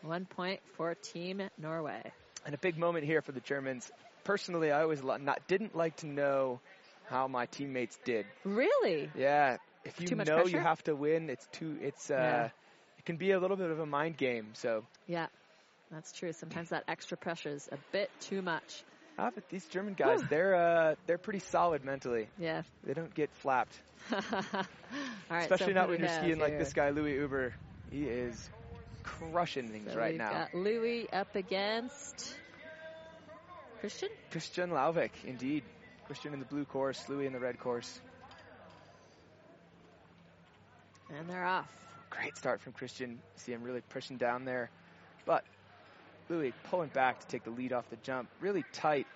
One 0.02 0.24
point 0.24 0.60
for 0.76 0.94
Team 0.94 1.42
Norway. 1.58 2.02
And 2.46 2.54
a 2.54 2.58
big 2.58 2.78
moment 2.78 3.04
here 3.04 3.20
for 3.22 3.32
the 3.32 3.40
Germans. 3.40 3.90
Personally, 4.24 4.70
I 4.72 4.82
always 4.82 5.02
not 5.02 5.46
didn't 5.46 5.76
like 5.76 5.96
to 5.96 6.06
know 6.06 6.60
how 7.08 7.28
my 7.28 7.46
teammates 7.46 7.98
did. 8.04 8.26
Really? 8.44 9.10
Yeah, 9.16 9.58
if 9.84 10.00
you 10.00 10.14
know 10.16 10.46
you 10.46 10.58
have 10.58 10.82
to 10.84 10.94
win, 10.94 11.28
it's 11.28 11.46
too. 11.52 11.76
It's 11.82 12.10
uh, 12.10 12.14
Yeah. 12.14 12.48
It 13.00 13.06
can 13.06 13.16
be 13.16 13.30
a 13.30 13.38
little 13.40 13.56
bit 13.56 13.70
of 13.70 13.78
a 13.80 13.86
mind 13.86 14.18
game. 14.18 14.48
So, 14.52 14.84
Yeah, 15.06 15.28
that's 15.90 16.12
true. 16.12 16.32
Sometimes 16.34 16.68
that 16.68 16.84
extra 16.86 17.16
pressure 17.16 17.48
is 17.48 17.66
a 17.72 17.78
bit 17.92 18.10
too 18.20 18.42
much. 18.42 18.84
ah, 19.18 19.30
but 19.34 19.48
these 19.48 19.64
German 19.68 19.94
guys, 19.94 20.20
they're 20.28 20.54
uh, 20.54 20.94
they're 21.06 21.16
pretty 21.16 21.38
solid 21.38 21.82
mentally. 21.82 22.28
Yeah. 22.38 22.60
They 22.84 22.92
don't 22.92 23.14
get 23.14 23.30
flapped, 23.36 23.72
All 24.12 24.20
right. 25.30 25.40
especially 25.40 25.72
so 25.72 25.80
not 25.80 25.88
when 25.88 26.00
you're 26.00 26.08
skiing 26.10 26.38
like 26.38 26.58
this 26.58 26.74
guy 26.74 26.90
Louis 26.90 27.14
Uber. 27.14 27.54
He 27.90 28.04
is 28.04 28.50
crushing 29.02 29.68
things 29.68 29.90
So 29.92 29.98
right 29.98 30.14
now. 30.16 30.30
got 30.30 30.54
Louis 30.54 31.10
up 31.10 31.34
against 31.34 32.34
Christian. 33.80 34.10
Christian 34.30 34.70
Lauvik, 34.70 35.12
indeed. 35.24 35.62
Christian 36.04 36.34
in 36.34 36.38
the 36.40 36.44
blue 36.44 36.66
course, 36.66 37.08
Louis 37.08 37.24
in 37.24 37.32
the 37.32 37.40
red 37.40 37.58
course. 37.58 37.98
And 41.16 41.26
they're 41.30 41.44
off. 41.46 41.66
Great 42.10 42.36
start 42.36 42.60
from 42.60 42.72
Christian. 42.72 43.20
See 43.36 43.52
him 43.52 43.62
really 43.62 43.82
pushing 43.88 44.16
down 44.16 44.44
there. 44.44 44.70
But 45.24 45.44
Louis 46.28 46.52
pulling 46.70 46.88
back 46.88 47.20
to 47.20 47.26
take 47.26 47.44
the 47.44 47.50
lead 47.50 47.72
off 47.72 47.88
the 47.90 47.96
jump. 48.02 48.28
Really 48.40 48.64
tight. 48.72 49.06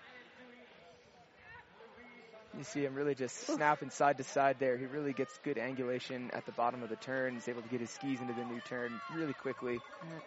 You 2.57 2.63
see 2.63 2.85
him 2.85 2.95
really 2.95 3.17
just 3.17 3.37
snapping 3.47 3.91
side 3.91 4.19
to 4.19 4.25
side 4.25 4.57
there. 4.61 4.77
He 4.77 4.87
really 4.87 5.13
gets 5.13 5.37
good 5.43 5.57
angulation 5.57 6.35
at 6.35 6.47
the 6.47 6.53
bottom 6.53 6.85
of 6.85 6.89
the 6.89 6.97
turn. 6.97 7.35
He's 7.35 7.49
able 7.49 7.63
to 7.63 7.69
get 7.69 7.81
his 7.81 7.91
skis 7.91 8.21
into 8.21 8.33
the 8.33 8.45
new 8.45 8.61
turn 8.61 9.01
really 9.13 9.33
quickly. 9.33 9.81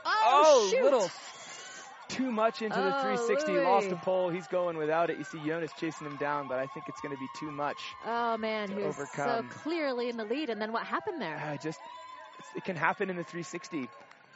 Oh, 0.06 0.68
shoot! 0.70 0.84
little 0.84 1.10
too 2.10 2.32
much 2.32 2.62
into 2.62 2.76
the 2.76 2.98
Oh, 2.98 3.02
360. 3.02 3.52
Lost 3.60 3.92
a 3.92 3.96
pole. 3.96 4.30
He's 4.30 4.48
going 4.48 4.78
without 4.78 5.10
it. 5.10 5.18
You 5.18 5.24
see 5.24 5.40
Jonas 5.46 5.72
chasing 5.80 6.08
him 6.08 6.18
down, 6.18 6.48
but 6.48 6.60
I 6.60 6.68
think 6.68 6.88
it's 6.90 7.00
going 7.02 7.16
to 7.16 7.20
be 7.20 7.28
too 7.40 7.52
much. 7.52 7.78
Oh 8.06 8.38
man, 8.38 8.70
to 8.70 8.76
he 8.76 8.82
was 8.82 8.98
so 9.16 9.46
clearly 9.50 10.10
in 10.10 10.18
the 10.18 10.26
lead, 10.26 10.50
and 10.50 10.62
then 10.62 10.74
what 10.74 10.84
happened 10.86 11.22
there? 11.22 11.38
Uh, 11.38 11.58
just 11.58 11.80
it 12.56 12.64
can 12.64 12.76
happen 12.76 13.10
in 13.10 13.16
the 13.16 13.24
360. 13.24 13.88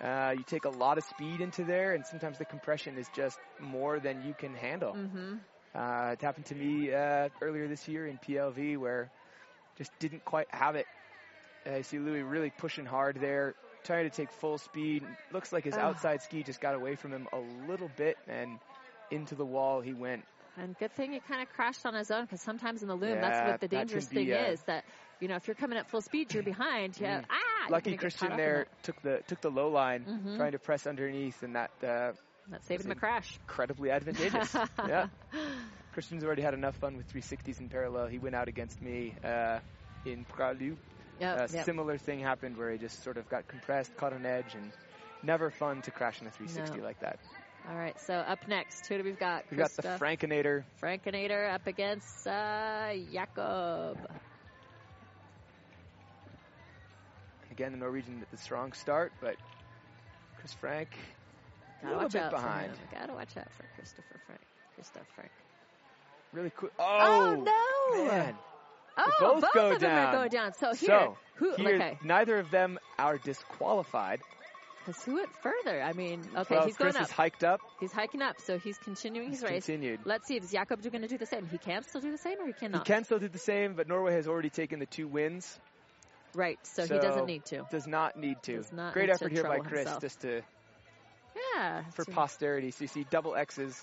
Uh, 0.04 0.34
you 0.36 0.44
take 0.48 0.66
a 0.66 0.70
lot 0.70 0.98
of 0.98 1.04
speed 1.04 1.42
into 1.42 1.64
there, 1.64 1.94
and 1.94 2.06
sometimes 2.06 2.38
the 2.40 2.46
compression 2.46 2.98
is 2.98 3.08
just 3.16 3.38
more 3.60 4.00
than 4.00 4.24
you 4.24 4.34
can 4.34 4.54
handle. 4.56 4.94
Mm-hmm. 4.94 5.36
Uh, 5.76 6.12
it 6.14 6.22
happened 6.22 6.46
to 6.48 6.56
me 6.56 6.92
uh, 6.94 7.30
earlier 7.42 7.68
this 7.68 7.88
year 7.88 8.08
in 8.08 8.18
PLV, 8.18 8.78
where 8.78 9.10
just 9.78 9.92
didn't 10.00 10.26
quite 10.26 10.48
have 10.54 10.76
it. 10.76 10.86
Uh, 11.68 11.78
you 11.78 11.84
see 11.84 12.00
Louis 12.00 12.24
really 12.24 12.52
pushing 12.58 12.86
hard 12.86 13.18
there, 13.22 13.54
trying 13.84 14.10
to 14.10 14.16
take 14.16 14.32
full 14.32 14.58
speed. 14.58 15.04
Looks 15.32 15.54
like 15.54 15.64
his 15.64 15.76
Ugh. 15.76 15.80
outside 15.80 16.22
ski 16.24 16.42
just 16.44 16.60
got 16.60 16.74
away 16.74 16.96
from 16.96 17.12
him 17.12 17.28
a 17.32 17.40
little 17.70 17.90
bit, 17.96 18.18
and 18.28 18.58
into 19.12 19.36
the 19.36 19.46
wall 19.46 19.82
he 19.82 19.94
went. 19.94 20.24
And 20.58 20.78
good 20.80 20.92
thing 20.94 21.14
he 21.14 21.20
kind 21.20 21.42
of 21.42 21.50
crashed 21.54 21.86
on 21.86 21.94
his 21.94 22.10
own, 22.12 22.24
because 22.24 22.42
sometimes 22.42 22.82
in 22.82 22.88
the 22.88 22.96
loom, 22.96 23.12
Yeah, 23.12 23.22
that's 23.22 23.50
what 23.52 23.62
the 23.62 23.68
dangerous 23.68 24.08
thing 24.08 24.34
uh, 24.34 24.48
is. 24.50 24.62
That 24.64 24.84
you 25.20 25.28
know, 25.28 25.36
if 25.36 25.48
you're 25.48 25.56
coming 25.56 25.78
at 25.78 25.88
full 25.90 26.02
speed, 26.02 26.34
you're 26.34 26.44
behind. 26.44 27.00
Yeah, 27.00 27.20
Mm. 27.22 27.26
ah. 27.30 27.51
Lucky 27.70 27.98
Christian 27.98 28.30
caught 28.30 28.34
up 28.34 28.40
in 28.40 28.46
there 28.46 28.66
took 28.84 29.02
the 29.02 29.22
took 29.28 29.42
the 29.42 29.52
low 29.52 29.70
line, 29.70 30.06
Mhm. 30.06 30.38
trying 30.38 30.52
to 30.54 30.60
press 30.60 30.88
underneath, 30.88 31.44
and 31.44 31.56
that 31.56 31.72
uh, 31.84 32.14
That 32.50 32.64
saved 32.64 32.86
him 32.86 32.92
a 32.92 32.96
crash. 32.96 33.38
incredibly 33.48 33.92
advantageous. 33.92 34.56
yeah. 34.88 35.08
Christian's 35.94 36.24
already 36.24 36.42
had 36.42 36.54
enough 36.54 36.76
fun 36.78 36.96
with 36.98 37.08
360s 37.12 37.60
in 37.60 37.70
parallel. 37.70 38.08
He 38.08 38.18
went 38.18 38.36
out 38.36 38.48
against 38.48 38.82
me 38.82 39.14
uh, 39.24 39.60
in 40.06 40.26
Pralu. 40.26 40.78
Yep, 41.20 41.50
A 41.52 41.54
yep. 41.54 41.66
similar 41.66 41.98
thing 41.98 42.20
happened 42.20 42.58
where 42.58 42.72
he 42.72 42.78
just 42.78 43.04
sort 43.04 43.18
of 43.18 43.30
got 43.30 43.48
compressed, 43.48 43.96
caught 43.98 44.14
an 44.14 44.26
edge, 44.26 44.56
and 44.56 44.72
never 45.22 45.52
fun 45.52 45.82
to 45.84 45.92
crash 45.92 46.20
in 46.22 46.28
a 46.28 46.32
360 46.32 46.80
No. 46.80 46.84
like 46.86 47.00
that. 47.02 47.20
All 47.70 47.76
right, 47.76 48.00
so 48.00 48.16
up 48.16 48.48
next, 48.48 48.88
who 48.88 48.98
do 48.98 49.04
we've 49.04 49.20
got? 49.20 49.44
We've 49.52 49.60
got 49.60 49.70
the 49.76 49.84
Christoph 49.84 50.00
Frankinator. 50.02 50.64
Frankinator 50.82 51.54
up 51.54 51.68
against 51.68 52.26
uh, 52.26 52.92
Jakob. 53.14 54.00
Again, 57.62 57.74
the 57.74 57.78
Norwegian 57.78 58.20
with 58.20 58.32
the 58.32 58.38
strong 58.38 58.74
start, 58.74 59.12
but 59.22 59.36
Chris 60.40 60.52
Frank 60.54 60.90
a 61.84 61.86
little 61.86 62.02
watch 62.02 62.14
bit 62.14 62.22
out 62.24 62.32
behind. 62.32 62.72
Gotta 62.92 63.14
watch 63.14 63.38
out 63.38 63.52
for 63.56 63.66
Christopher 63.76 64.20
Frank. 64.26 64.42
Christoph 64.74 65.06
Frank. 65.14 65.30
really 66.34 66.52
cool. 66.58 66.70
Oh, 66.80 67.36
Oh, 67.38 67.96
no! 68.00 68.08
man. 68.08 68.36
Oh, 68.98 69.12
both 69.20 69.54
go 69.54 69.72
of 69.74 69.80
them 69.80 69.92
are 69.92 70.12
going 70.12 70.30
down. 70.30 70.54
So 70.56 70.74
here, 70.74 70.90
so 70.90 71.18
who? 71.36 71.54
here, 71.54 71.76
okay, 71.76 72.00
neither 72.04 72.40
of 72.40 72.50
them 72.50 72.80
are 72.98 73.20
disqualified. 73.20 74.22
because 74.84 75.04
who 75.04 75.14
went 75.18 75.30
further? 75.44 75.84
I 75.84 75.94
mean, 75.94 76.22
okay, 76.36 76.56
well, 76.56 76.66
he's 76.66 76.76
Chris 76.76 76.78
going 76.78 76.90
up. 76.96 76.96
Chris 76.96 77.10
is 77.10 77.12
hiked 77.16 77.44
up. 77.44 77.62
he's 77.80 77.92
hiking 77.92 78.24
up, 78.24 78.42
so 78.42 78.58
he's 78.58 78.80
continuing 78.80 79.30
his 79.30 79.42
He's 79.42 79.50
race. 79.52 79.66
continued. 79.68 80.00
Let's 80.04 80.28
see, 80.28 80.38
is 80.38 80.50
Jakob 80.52 80.82
going 80.82 81.04
to 81.04 81.08
do 81.08 81.20
the 81.20 81.28
same? 81.28 81.46
He 81.48 81.60
can 81.60 81.84
still 81.84 82.02
do 82.02 82.12
the 82.12 82.18
same, 82.18 82.40
or 82.42 82.48
he 82.48 82.54
cannot? 82.54 82.88
He 82.88 82.92
can 82.92 83.04
still 83.04 83.20
do 83.20 83.28
the 83.30 83.38
same, 83.38 83.76
but 83.76 83.88
Norway 83.88 84.14
has 84.14 84.28
already 84.28 84.50
taken 84.50 84.80
the 84.80 84.88
two 84.88 85.08
wins. 85.08 85.60
Right, 86.34 86.60
so, 86.66 86.84
he 86.84 86.90
doesn't 87.00 87.26
need 87.26 87.46
to. 87.46 87.66
Does 87.72 87.88
not 87.88 88.18
need 88.18 88.42
to. 88.44 88.64
Not 88.72 88.94
Great 88.94 89.08
need 89.10 89.18
to 89.18 89.26
effort 89.26 89.32
here 89.34 89.44
by 89.44 89.60
Chris, 89.60 89.80
himself. 89.82 90.02
just 90.02 90.22
to 90.22 90.42
Yeah. 91.56 91.84
for 91.92 92.06
so- 92.06 92.12
posterity. 92.14 92.72
So 92.72 92.84
you 92.84 92.88
see 92.88 93.06
double 93.10 93.36
X's. 93.36 93.82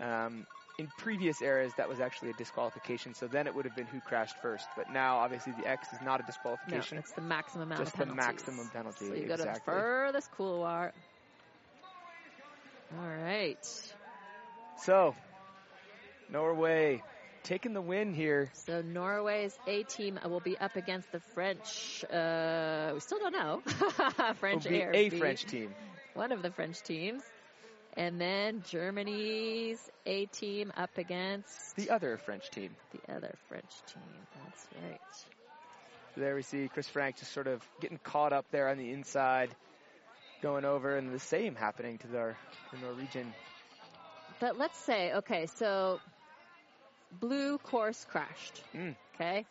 Um, 0.00 0.46
in 0.76 0.88
previous 0.98 1.40
eras, 1.40 1.72
that 1.76 1.88
was 1.88 2.00
actually 2.00 2.30
a 2.30 2.32
disqualification. 2.32 3.14
So 3.14 3.28
then 3.28 3.46
it 3.46 3.54
would 3.54 3.64
have 3.64 3.76
been 3.76 3.86
who 3.86 4.00
crashed 4.00 4.36
first. 4.42 4.66
But 4.76 4.90
now, 4.90 5.18
obviously, 5.18 5.52
the 5.52 5.68
X 5.68 5.92
is 5.92 6.00
not 6.02 6.18
a 6.18 6.24
No, 6.24 6.26
disqualification. 6.26 6.98
it's 6.98 7.12
the 7.12 7.20
maximum 7.20 7.68
amount 7.70 7.84
Just 7.84 7.96
the 7.96 8.06
maximum 8.06 8.68
penalty, 8.70 9.06
So 9.06 9.14
you 9.14 9.26
go 9.28 9.36
to 9.36 9.42
the 9.44 9.60
furthest 9.64 10.32
couloir. 10.32 10.92
All 12.98 13.06
right. 13.06 13.58
so 14.82 15.14
Norway 16.28 17.02
taking 17.44 17.72
the 17.74 17.80
win 17.80 18.12
here. 18.14 18.50
So 18.66 18.82
Norway's 18.82 19.56
A 19.66 19.84
team 19.84 20.18
will 20.24 20.40
be 20.40 20.58
up 20.58 20.76
against 20.76 21.12
the 21.12 21.20
French. 21.34 22.04
Uh, 22.10 22.90
we 22.94 23.00
still 23.00 23.18
don't 23.18 23.32
know. 23.32 23.62
French 24.40 24.68
be 24.68 24.80
A 24.80 24.90
a 24.92 25.08
B. 25.10 25.18
French 25.18 25.44
team. 25.44 25.72
One 26.14 26.32
of 26.32 26.42
the 26.42 26.50
French 26.50 26.82
teams. 26.82 27.22
And 27.96 28.20
then 28.20 28.64
Germany's 28.68 29.78
A 30.04 30.26
team 30.26 30.72
up 30.76 30.98
against 30.98 31.76
The 31.76 31.90
other 31.90 32.16
French 32.16 32.50
team. 32.50 32.74
the 32.92 33.14
other 33.14 33.34
French 33.48 33.70
team. 33.86 34.02
That's 34.44 34.66
right. 34.82 35.00
There 36.16 36.34
we 36.34 36.42
see 36.42 36.68
Chris 36.68 36.88
Frank 36.88 37.16
just 37.18 37.32
sort 37.32 37.46
of 37.46 37.62
getting 37.80 37.98
caught 37.98 38.32
up 38.32 38.46
there 38.50 38.68
on 38.68 38.78
the 38.78 38.90
inside, 38.90 39.54
going 40.42 40.64
over, 40.64 40.96
and 40.96 41.12
the 41.12 41.18
same 41.20 41.54
happening 41.54 41.98
to 41.98 42.06
the, 42.08 42.34
the 42.72 42.78
Norwegian. 42.80 43.32
But 44.40 44.58
let's 44.58 44.78
say, 44.78 45.12
okay, 45.14 45.46
so 45.56 46.00
blue 47.20 47.58
course 47.58 48.04
crashed. 48.04 48.62
Mm. 48.74 48.94
Okay. 49.14 49.46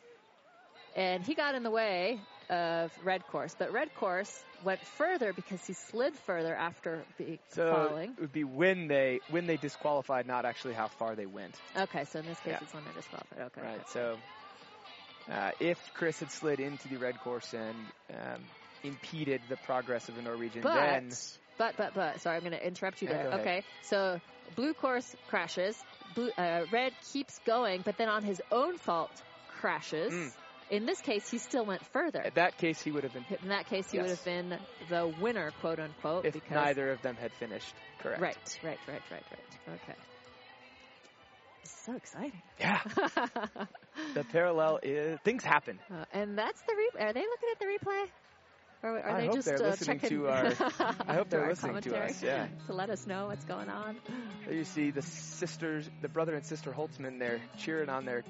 And 0.95 1.25
he 1.25 1.33
got 1.35 1.55
in 1.55 1.63
the 1.63 1.71
way 1.71 2.21
of 2.49 2.91
red 3.03 3.25
course, 3.27 3.55
but 3.57 3.71
red 3.71 3.93
course 3.93 4.45
went 4.63 4.85
further 4.85 5.33
because 5.33 5.65
he 5.65 5.73
slid 5.73 6.15
further 6.19 6.53
after 6.55 7.05
be 7.17 7.39
So 7.49 7.65
falling. 7.69 8.11
it 8.17 8.21
would 8.21 8.31
be 8.31 8.43
when 8.43 8.87
they 8.87 9.21
when 9.27 9.47
they 9.47 9.57
disqualified, 9.57 10.27
not 10.27 10.45
actually 10.45 10.73
how 10.73 10.87
far 10.87 11.15
they 11.15 11.25
went. 11.25 11.55
Okay, 11.75 12.05
so 12.05 12.19
in 12.19 12.25
this 12.25 12.39
case 12.39 12.53
Yeah. 12.53 12.59
it's 12.61 12.73
when 12.73 12.83
they're 12.83 12.93
disqualified. 12.93 13.39
Okay. 13.39 13.61
Right. 13.61 13.75
okay. 13.75 13.83
So 13.87 14.17
uh, 15.31 15.51
if 15.59 15.77
Chris 15.93 16.19
had 16.19 16.31
slid 16.31 16.59
into 16.59 16.87
the 16.87 16.97
red 16.97 17.19
course 17.19 17.53
and 17.53 17.75
um, 18.11 18.41
impeded 18.83 19.41
the 19.49 19.57
progress 19.57 20.09
of 20.09 20.15
the 20.15 20.21
Norwegian, 20.21 20.61
But, 20.61 20.75
then 20.75 21.09
but, 21.57 21.77
but, 21.77 21.93
but, 21.93 22.21
sorry, 22.21 22.35
I'm 22.37 22.41
going 22.41 22.53
to 22.53 22.65
interrupt 22.65 23.01
you 23.01 23.07
Yeah, 23.07 23.29
there. 23.29 23.39
Okay, 23.39 23.63
so 23.81 24.19
blue 24.55 24.73
course 24.73 25.15
crashes, 25.27 25.77
blue, 26.13 26.31
uh, 26.37 26.61
red 26.69 26.93
keeps 27.11 27.37
going, 27.39 27.81
but 27.83 27.97
then 27.97 28.09
on 28.09 28.23
his 28.23 28.41
own 28.51 28.77
fault 28.77 29.11
crashes. 29.47 30.13
Mm. 30.13 30.31
In 30.69 30.85
this 30.85 31.01
case, 31.01 31.29
he 31.29 31.37
still 31.37 31.65
went 31.65 31.85
further. 31.91 32.21
in 32.21 32.33
that 32.35 32.57
case 32.57 32.81
he 32.81 32.91
would 32.91 33.03
have 33.03 33.13
been 33.13 33.25
In 33.41 33.49
that 33.49 33.65
case, 33.67 33.91
he 33.91 33.97
Yes. 33.97 34.03
would 34.03 34.09
have 34.17 34.25
been 34.25 34.59
the 34.89 35.07
winner, 35.19 35.51
quote 35.61 35.79
unquote. 35.79 36.25
if 36.25 36.33
because 36.33 36.51
neither 36.55 36.91
of 36.91 37.01
them 37.01 37.15
had 37.17 37.31
finished. 37.33 37.75
Correct. 37.99 38.21
Right, 38.21 38.59
right, 38.63 38.79
right, 38.87 39.01
right, 39.11 39.23
right. 39.67 39.75
Okay. 39.83 39.93
So 41.65 41.93
exciting. 41.95 42.41
Yeah. 42.59 42.79
the 44.13 44.23
parallel 44.31 44.79
is 44.83 45.19
things 45.23 45.43
happen. 45.43 45.79
Uh, 45.91 46.05
and 46.11 46.37
that's 46.37 46.61
the 46.61 46.73
re- 46.75 47.05
Are 47.05 47.13
they 47.13 47.21
looking 47.21 47.49
at 47.51 47.59
the 47.59 47.65
replay? 47.65 48.05
Or 48.83 48.99
are 48.99 49.09
I 49.11 49.21
they 49.21 49.27
hope 49.27 49.35
just 49.35 49.45
they're 49.47 49.63
uh, 49.63 49.69
listening 49.69 49.99
checking 49.99 50.17
to 50.19 50.27
our- 50.27 50.45
I 51.07 51.13
hope 51.13 51.29
they're 51.29 51.47
listening 51.47 51.81
to 51.81 51.97
us, 51.97 52.21
yeah. 52.21 52.47
To 52.67 52.73
let 52.73 52.89
us 52.89 53.07
know 53.07 53.27
what's 53.27 53.45
going 53.45 53.69
on. 53.69 53.97
There 54.45 54.53
you 54.53 54.65
see 54.65 54.91
the 54.91 55.01
sisters, 55.01 55.89
the 56.01 56.09
brother 56.09 56.35
and 56.35 56.45
sister 56.45 56.71
Holtzman, 56.71 57.17
they're 57.17 57.39
cheering 57.57 57.89
on 57.89 58.05
their 58.05 58.23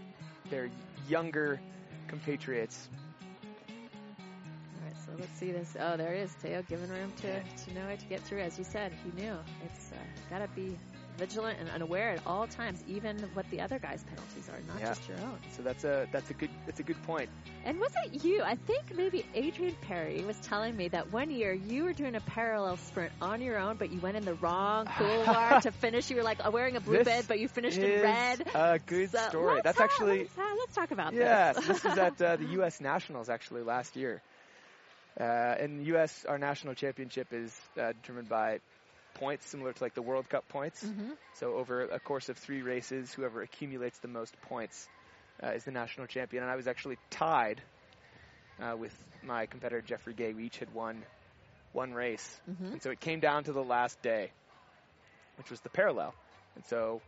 their 0.51 0.69
younger 1.09 1.59
compatriots. 2.07 2.87
All 3.69 4.85
right, 4.85 4.95
so 5.05 5.11
let's 5.19 5.37
see 5.39 5.51
this. 5.51 5.75
Oh, 5.79 5.97
there 5.97 6.13
it 6.13 6.19
is. 6.21 6.35
Teo 6.41 6.61
giving 6.69 6.89
room 6.89 7.11
to, 7.21 7.41
to 7.41 7.73
Noah 7.73 7.97
to 7.97 8.05
get 8.05 8.21
through. 8.21 8.41
As 8.41 8.57
you 8.59 8.63
said, 8.63 8.91
he 9.03 9.21
knew. 9.21 9.35
It's 9.65 9.91
uh, 9.91 9.95
got 10.29 10.39
to 10.39 10.47
be 10.55 10.77
vigilant 11.17 11.59
and 11.59 11.69
unaware 11.69 12.11
at 12.11 12.21
all 12.25 12.47
times, 12.47 12.83
even 12.87 13.17
what 13.33 13.49
the 13.51 13.61
other 13.61 13.79
guy's 13.79 14.03
penalties 14.03 14.49
are, 14.49 14.59
not 14.67 14.79
Yeah. 14.79 14.89
just 14.93 15.07
your 15.07 15.17
own. 15.19 15.37
So 15.55 15.61
that's 15.63 15.83
a 15.83 16.07
that's 16.11 16.29
a 16.29 16.33
good 16.33 16.49
that's 16.65 16.79
a 16.79 16.83
good 16.83 17.01
point. 17.03 17.29
And 17.65 17.79
was 17.79 17.91
it 18.05 18.23
you? 18.23 18.41
I 18.43 18.55
think 18.55 18.95
maybe 18.95 19.25
Adrian 19.33 19.75
Perry 19.81 20.23
was 20.23 20.37
telling 20.41 20.75
me 20.75 20.87
that 20.89 21.11
one 21.11 21.29
year 21.31 21.53
you 21.53 21.83
were 21.85 21.93
doing 21.93 22.15
a 22.15 22.21
parallel 22.21 22.77
sprint 22.77 23.11
on 23.21 23.41
your 23.41 23.57
own, 23.59 23.77
but 23.77 23.91
you 23.91 23.99
went 23.99 24.17
in 24.17 24.25
the 24.25 24.33
wrong 24.35 24.85
couloir 24.97 25.61
to 25.61 25.71
finish. 25.71 26.09
You 26.09 26.17
were 26.17 26.23
like 26.23 26.39
wearing 26.51 26.75
a 26.75 26.81
blue 26.81 26.97
This 26.97 27.05
bed, 27.05 27.25
but 27.27 27.39
you 27.39 27.47
finished 27.47 27.77
in 27.77 28.01
red. 28.01 28.43
a 28.53 28.79
good 28.79 29.11
So 29.11 29.29
story. 29.29 29.61
That's 29.63 29.77
ha- 29.77 29.83
actually 29.85 30.19
let's, 30.19 30.37
let's 30.37 30.75
talk 30.75 30.91
about 30.91 31.13
yes. 31.13 31.55
this. 31.55 31.67
this 31.67 31.83
was 31.83 31.97
at 31.97 32.21
uh, 32.21 32.35
the 32.35 32.45
U.S. 32.59 32.81
Nationals 32.81 33.29
actually 33.29 33.61
last 33.61 33.95
year. 33.95 34.21
Uh, 35.19 35.55
in 35.59 35.77
the 35.77 35.83
U.S., 35.85 36.25
our 36.27 36.37
national 36.39 36.73
championship 36.73 37.27
is 37.31 37.55
uh, 37.79 37.91
determined 37.93 38.27
by 38.29 38.59
points, 39.13 39.49
similar 39.49 39.73
to 39.73 39.83
like 39.83 39.93
the 39.93 40.01
World 40.01 40.29
Cup 40.29 40.47
points. 40.47 40.83
Mhm. 40.83 41.17
So 41.33 41.55
over 41.55 41.81
a 41.81 41.99
course 41.99 42.29
of 42.29 42.37
three 42.37 42.61
races, 42.61 43.13
whoever 43.13 43.41
accumulates 43.41 43.99
the 43.99 44.07
most 44.07 44.39
points 44.41 44.89
uh, 45.43 45.47
is 45.51 45.63
the 45.63 45.71
national 45.71 46.07
champion. 46.07 46.43
And 46.43 46.51
I 46.51 46.55
was 46.55 46.67
actually 46.67 46.97
tied 47.09 47.61
uh, 48.59 48.75
with 48.77 48.93
my 49.23 49.45
competitor 49.47 49.81
Jeffrey 49.81 50.13
Gay. 50.13 50.33
We 50.33 50.45
each 50.45 50.59
had 50.59 50.73
won 50.73 51.03
one 51.71 51.93
race, 51.93 52.39
Mhm. 52.49 52.73
and 52.73 52.81
so 52.83 52.91
it 52.91 52.99
came 52.99 53.19
down 53.19 53.45
to 53.45 53.51
the 53.53 53.63
last 53.63 53.99
day, 54.03 54.31
which 55.37 55.49
was 55.49 55.59
the 55.61 55.69
parallel. 55.69 56.13
And 56.55 56.63
so, 56.65 57.01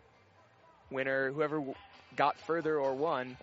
winner, 0.89 1.32
whoever 1.32 1.58
w- 1.58 1.76
got 2.16 2.39
further 2.39 2.80
or 2.80 2.95
won, 2.95 3.38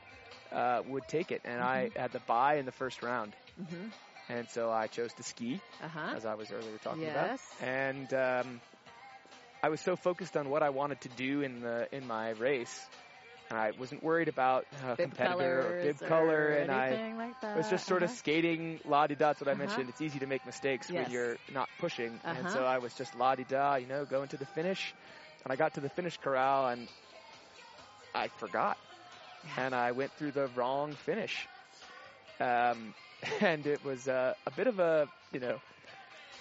uh, 0.51 0.83
would 0.85 1.07
take 1.07 1.31
it. 1.31 1.43
And 1.45 1.63
I 1.63 1.91
had 1.97 2.11
the 2.13 2.21
bye 2.21 2.57
in 2.57 2.67
the 2.67 2.73
first 2.73 3.03
round, 3.03 3.37
Mhm. 3.61 3.93
And 4.29 4.49
so 4.51 4.71
I 4.71 4.87
chose 4.89 5.15
to 5.15 5.23
ski 5.23 5.63
Uh 5.81 5.89
huh. 5.89 6.17
as 6.17 6.25
I 6.25 6.35
was 6.35 6.53
earlier 6.53 6.79
talking 6.79 7.09
Yes. 7.09 7.09
about. 7.09 7.33
And 7.59 8.13
um, 8.15 8.61
I 9.63 9.69
was 9.69 9.81
so 9.81 9.97
focused 9.97 10.37
on 10.37 10.49
what 10.49 10.63
I 10.63 10.71
wanted 10.71 11.01
to 11.03 11.09
do 11.09 11.41
in 11.43 11.61
the 11.61 11.89
in 11.93 12.07
my 12.07 12.31
race, 12.31 12.91
and 13.51 13.59
I 13.59 13.73
wasn't 13.73 14.03
worried 14.03 14.29
about 14.29 14.67
uh, 14.85 14.97
Bib 14.97 15.11
competitor 15.11 15.67
or 15.69 15.75
bib 15.81 16.03
color, 16.03 16.53
or 16.53 16.59
and 16.59 16.71
I 16.71 17.01
like 17.17 17.37
was 17.55 17.69
just 17.69 17.87
sort 17.87 18.03
of 18.03 18.11
Uh-huh. 18.11 18.13
skating 18.13 18.81
la 18.85 19.07
di 19.07 19.15
da. 19.15 19.29
That's 19.29 19.41
what 19.41 19.49
I 19.49 19.55
Uh-huh. 19.55 19.55
mentioned. 19.55 19.89
It's 19.91 20.01
easy 20.01 20.21
to 20.21 20.27
make 20.27 20.45
mistakes 20.45 20.93
Yes. 20.93 20.95
when 20.95 21.09
you're 21.11 21.39
not 21.51 21.69
pushing, 21.79 22.21
and 22.31 22.49
Uh-huh. 22.49 22.51
so 22.51 22.65
I 22.65 22.79
was 22.79 22.95
just 22.95 23.15
la 23.15 23.35
di 23.35 23.45
da, 23.45 23.77
you 23.77 23.87
know, 23.87 24.05
going 24.05 24.29
to 24.29 24.37
the 24.39 24.47
finish. 24.47 24.95
And 25.45 25.53
I 25.53 25.57
got 25.57 25.75
to 25.75 25.81
the 25.81 25.91
finish 25.91 26.17
corral, 26.19 26.69
and 26.69 26.89
I 28.15 28.29
forgot, 28.29 28.79
and 29.57 29.75
I 29.75 29.93
went 29.93 30.15
through 30.15 30.33
the 30.33 30.49
wrong 30.49 30.95
finish. 30.97 31.49
Um, 32.41 32.95
and 33.41 33.67
it 33.67 33.83
was 33.83 34.09
uh, 34.09 34.35
a 34.47 34.51
bit 34.51 34.67
of 34.67 34.79
a, 34.79 35.09
you 35.33 35.41
know, 35.41 35.61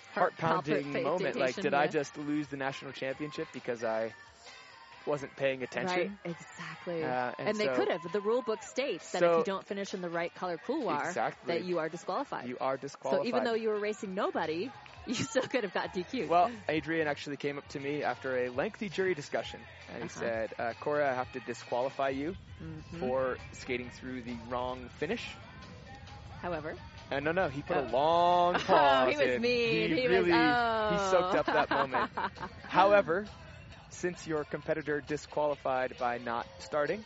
heart 0.10 0.38
pounding 0.38 1.02
moment. 1.02 1.38
Like, 1.38 1.60
did 1.60 1.74
I 1.74 1.88
just 1.88 2.18
lose 2.18 2.48
the 2.48 2.58
national 2.58 2.92
championship 2.92 3.50
because 3.52 3.84
I 3.84 4.16
wasn't 5.06 5.36
paying 5.36 5.64
attention? 5.64 6.12
Right, 6.12 6.12
exactly. 6.24 7.04
Uh, 7.04 7.32
and 7.40 7.48
and 7.48 7.60
they 7.60 7.70
could 7.70 7.88
have. 7.90 8.04
The 8.12 8.22
rule 8.22 8.42
book 8.42 8.64
states 8.64 9.10
that 9.12 9.24
if 9.24 9.38
you 9.38 9.44
don't 9.44 9.66
finish 9.66 9.94
in 9.94 10.02
the 10.02 10.10
right 10.10 10.34
color 10.34 10.58
couloir, 10.58 11.16
Exactly. 11.16 11.56
that 11.56 11.64
you 11.64 11.80
are 11.80 11.90
disqualified. 11.90 12.50
You 12.50 12.58
are 12.60 12.78
disqualified. 12.78 13.26
so 13.26 13.28
even 13.28 13.44
though 13.44 13.54
you 13.54 13.70
were 13.70 13.80
racing 13.80 14.14
nobody, 14.14 14.72
you 15.06 15.16
still 15.16 15.44
could 15.44 15.64
have 15.64 15.74
got 15.74 15.92
DQ'd. 15.92 16.28
Well, 16.28 16.52
Adrian 16.70 17.08
actually 17.08 17.38
came 17.38 17.58
up 17.58 17.68
to 17.70 17.80
me 17.80 18.04
after 18.04 18.38
a 18.38 18.50
lengthy 18.50 18.90
jury 18.90 19.14
discussion, 19.16 19.66
and 19.88 20.02
he 20.04 20.08
Uh-huh. 20.08 20.30
said, 20.32 20.54
uh, 20.60 20.74
"Corey, 20.80 21.04
I 21.04 21.14
have 21.16 21.32
to 21.32 21.42
disqualify 21.42 22.10
you 22.10 22.38
Mhm. 22.60 23.14
for 23.14 23.40
skating 23.54 23.90
through 23.92 24.24
the 24.24 24.40
wrong 24.42 24.90
finish." 24.90 25.40
However, 26.42 26.74
And 27.12 27.26
no, 27.26 27.32
no, 27.32 27.50
he 27.50 27.62
put 27.62 27.78
Oh. 27.78 27.82
a 27.88 27.90
long 27.92 28.56
oh, 28.58 28.60
pause. 28.60 29.12
he 29.16 29.18
was 29.26 29.40
mean. 29.40 29.90
He, 29.90 30.02
He, 30.02 30.08
really 30.08 30.32
was, 30.32 30.40
oh. 30.40 30.90
he 30.92 31.12
soaked 31.12 31.36
up 31.36 31.46
that 31.48 31.70
moment. 31.70 32.10
However, 32.68 33.26
since 33.90 34.26
your 34.26 34.44
competitor 34.46 35.02
disqualified 35.02 35.96
by 36.00 36.18
not 36.20 36.48
starting, 36.60 37.04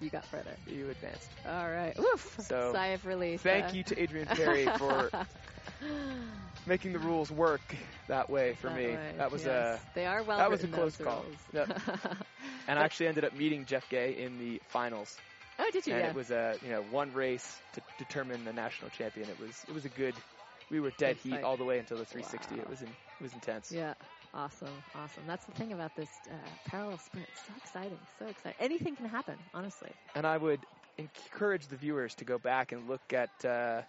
you 0.00 0.10
got 0.10 0.26
further. 0.26 0.54
you 0.66 0.90
advanced. 0.90 1.28
All 1.46 1.70
right. 1.70 1.96
Woof. 1.96 2.36
So, 2.40 2.72
Sigh 2.74 2.88
of 2.88 3.06
relief. 3.06 3.40
Thank 3.40 3.66
uh, 3.66 3.72
you 3.72 3.82
to 3.84 4.02
Adrian 4.02 4.26
Perry 4.26 4.66
for 4.76 5.10
making 6.66 6.92
the 6.92 6.98
rules 6.98 7.30
work 7.30 7.62
that 8.08 8.28
way 8.28 8.54
for 8.60 8.68
that 8.68 8.76
me. 8.76 8.86
way, 8.88 9.12
That 9.16 9.32
was 9.32 9.44
yes. 9.44 9.80
They 9.94 10.04
are 10.06 10.22
well 10.22 10.36
that 10.38 10.50
was 10.50 10.62
a 10.64 10.68
close 10.68 10.96
call. 10.96 11.24
Yep. 11.54 11.80
and 12.68 12.78
I 12.78 12.82
actually 12.82 13.06
ended 13.06 13.24
up 13.24 13.32
meeting 13.34 13.64
Jeff 13.64 13.88
Gay 13.88 14.16
in 14.18 14.38
the 14.38 14.60
finals. 14.68 15.16
Oh, 15.58 15.70
did 15.72 15.86
you? 15.86 15.94
and 15.94 16.02
yeah. 16.02 16.10
it 16.10 16.14
was 16.14 16.30
a 16.30 16.56
you 16.62 16.70
know 16.70 16.82
one 16.90 17.12
race 17.12 17.60
to 17.74 17.80
determine 17.98 18.44
the 18.44 18.52
national 18.52 18.90
champion. 18.90 19.28
It 19.28 19.40
was 19.40 19.64
it 19.68 19.74
was 19.74 19.84
a 19.84 19.90
good. 19.90 20.14
We 20.68 20.80
were 20.80 20.90
dead 20.98 21.16
Good 21.22 21.30
heat 21.30 21.34
fight. 21.36 21.44
all 21.44 21.56
the 21.56 21.64
way 21.64 21.78
until 21.78 21.96
the 21.96 22.04
360. 22.04 22.56
Wow. 22.56 22.62
It 22.62 22.68
was 22.68 22.82
in, 22.82 22.88
it 22.88 23.22
was 23.22 23.32
intense. 23.34 23.70
Yeah. 23.70 23.94
Awesome, 24.34 24.68
awesome. 24.94 25.22
That's 25.26 25.44
the 25.46 25.52
thing 25.52 25.72
about 25.72 25.94
this 25.96 26.10
uh, 26.28 26.34
parallel 26.66 26.98
sprint. 26.98 27.28
So 27.46 27.52
exciting, 27.56 27.98
so 28.18 28.26
exciting. 28.26 28.58
Anything 28.60 28.94
can 28.96 29.06
happen, 29.06 29.36
honestly. 29.54 29.90
And 30.14 30.26
I 30.26 30.36
would 30.36 30.60
encourage 30.98 31.68
the 31.68 31.76
viewers 31.76 32.14
to 32.16 32.24
go 32.24 32.36
back 32.36 32.72
and 32.72 32.88
look 32.88 33.12
at 33.14 33.30
uh, 33.44 33.82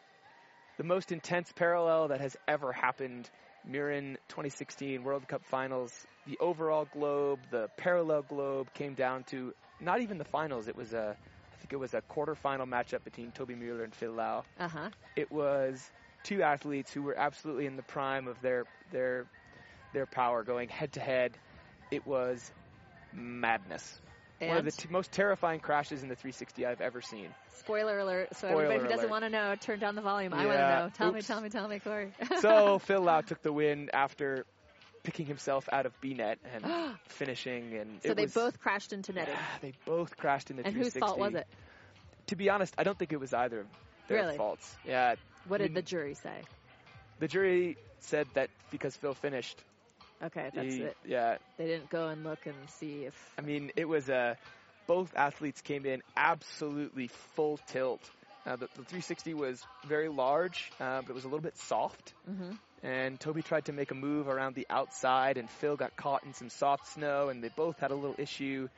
the 0.77 0.83
most 0.83 1.11
intense 1.11 1.51
parallel 1.53 2.09
that 2.09 2.21
has 2.21 2.37
ever 2.47 2.71
happened. 2.71 3.29
Mirin 3.69 4.15
2016 4.29 5.03
World 5.03 5.27
Cup 5.27 5.43
Finals. 5.45 5.91
The 6.25 6.37
overall 6.39 6.87
globe, 6.93 7.39
the 7.51 7.69
parallel 7.75 8.21
globe, 8.21 8.73
came 8.73 8.93
down 8.93 9.23
to 9.25 9.53
not 9.81 10.01
even 10.01 10.17
the 10.17 10.25
finals. 10.25 10.69
It 10.69 10.75
was 10.77 10.93
a, 10.93 11.17
I 11.57 11.59
think 11.61 11.73
it 11.73 11.77
was 11.77 11.93
a 11.93 12.01
quarterfinal 12.01 12.67
matchup 12.67 13.03
between 13.03 13.31
Toby 13.31 13.55
Mueller 13.55 13.83
and 13.83 13.93
Phil 13.93 14.11
Lau. 14.11 14.43
Uh 14.59 14.67
huh. 14.67 14.89
It 15.15 15.31
was 15.31 15.89
two 16.23 16.43
athletes 16.43 16.93
who 16.93 17.01
were 17.01 17.17
absolutely 17.17 17.65
in 17.65 17.75
the 17.75 17.83
prime 17.83 18.27
of 18.27 18.39
their 18.41 18.65
their 18.91 19.25
their 19.93 20.05
power, 20.05 20.43
going 20.43 20.69
head 20.69 20.91
to 20.93 20.99
head. 20.99 21.31
It 21.89 22.05
was 22.05 22.51
madness. 23.13 23.99
And 24.39 24.49
One 24.49 24.57
of 24.59 24.65
the 24.65 24.71
t- 24.71 24.87
most 24.91 25.11
terrifying 25.11 25.59
crashes 25.59 26.03
in 26.03 26.09
the 26.09 26.15
360 26.15 26.65
I've 26.67 26.81
ever 26.81 27.01
seen. 27.01 27.29
spoiler 27.55 27.97
alert. 27.97 28.27
So 28.33 28.49
Spoiler 28.49 28.65
everybody 28.65 28.83
who 28.83 28.87
doesn't 28.95 29.09
want 29.09 29.23
to 29.23 29.29
know, 29.29 29.55
turn 29.59 29.79
down 29.79 29.95
the 29.95 30.01
volume. 30.01 30.33
I 30.33 30.45
want 30.45 30.57
to 30.59 30.67
know. 30.79 30.91
Tell 30.93 31.11
me, 31.11 31.21
tell 31.21 31.41
me, 31.41 31.49
tell 31.49 31.67
me, 31.67 31.79
Corey. 31.79 32.11
So 32.41 32.77
Phil 32.85 33.01
Lau 33.01 33.21
took 33.21 33.41
the 33.41 33.51
win 33.51 33.89
after 33.93 34.45
picking 35.07 35.25
himself 35.25 35.69
out 35.71 35.85
of 35.85 35.93
B 36.01 36.13
net 36.13 36.37
and 36.53 36.65
finishing. 37.07 37.73
And 37.77 38.01
so 38.03 38.13
they 38.13 38.23
was- 38.23 38.33
both 38.33 38.59
crashed 38.59 38.91
into 38.91 39.13
netting. 39.13 39.37
They 39.61 39.71
both 39.85 40.17
crashed 40.17 40.51
into. 40.51 40.63
the 40.63 40.67
And 40.67 40.75
whose 40.77 40.93
fault 40.93 41.17
was 41.17 41.33
it? 41.33 41.47
To 42.27 42.35
be 42.35 42.49
honest, 42.49 42.73
I 42.77 42.83
don't 42.83 42.99
think 42.99 43.13
it 43.13 43.19
was 43.19 43.33
either 43.33 43.61
of 43.61 43.67
their 44.09 44.17
Really? 44.23 44.35
faults. 44.35 44.75
Yeah, 44.85 45.15
What 45.47 45.59
did 45.59 45.73
the 45.73 45.81
jury 45.81 46.13
say? 46.13 46.41
the 47.19 47.29
jury 47.29 47.77
said 48.01 48.27
that 48.33 48.49
because 48.69 48.97
Phil 48.97 49.13
finished, 49.13 49.57
Okay, 50.21 50.49
that's 50.53 50.73
he- 50.75 50.81
it. 50.81 50.97
yeah, 51.05 51.37
They 51.57 51.67
didn't 51.67 51.89
go 51.89 52.09
and 52.09 52.25
look 52.25 52.45
and 52.45 52.55
see 52.69 53.05
if. 53.05 53.15
I 53.39 53.43
mean, 53.43 53.71
it 53.77 53.85
was 53.87 54.09
uh, 54.09 54.35
both 54.87 55.15
athletes 55.15 55.61
came 55.61 55.85
in 55.85 56.01
absolutely 56.17 57.07
full 57.07 57.59
tilt. 57.67 58.01
Uh, 58.45 58.57
the, 58.57 58.65
the 58.75 58.83
360 58.83 59.33
was 59.35 59.63
very 59.85 60.09
large, 60.09 60.69
uh, 60.81 61.01
but 61.01 61.09
it 61.11 61.15
was 61.15 61.23
a 61.23 61.27
little 61.27 61.39
bit 61.39 61.57
soft. 61.57 62.13
hmm 62.25 62.51
And 62.83 63.19
Toby 63.19 63.41
tried 63.41 63.65
to 63.65 63.73
make 63.73 63.91
a 63.91 63.95
move 63.95 64.27
around 64.27 64.55
the 64.55 64.67
outside, 64.69 65.37
and 65.37 65.49
Phil 65.49 65.75
got 65.75 65.95
caught 65.95 66.23
in 66.23 66.33
some 66.33 66.49
soft 66.49 66.87
snow, 66.93 67.29
and 67.29 67.43
they 67.43 67.49
both 67.49 67.79
had 67.79 67.91
a 67.91 67.95
little 67.95 68.15
issue. 68.17 68.69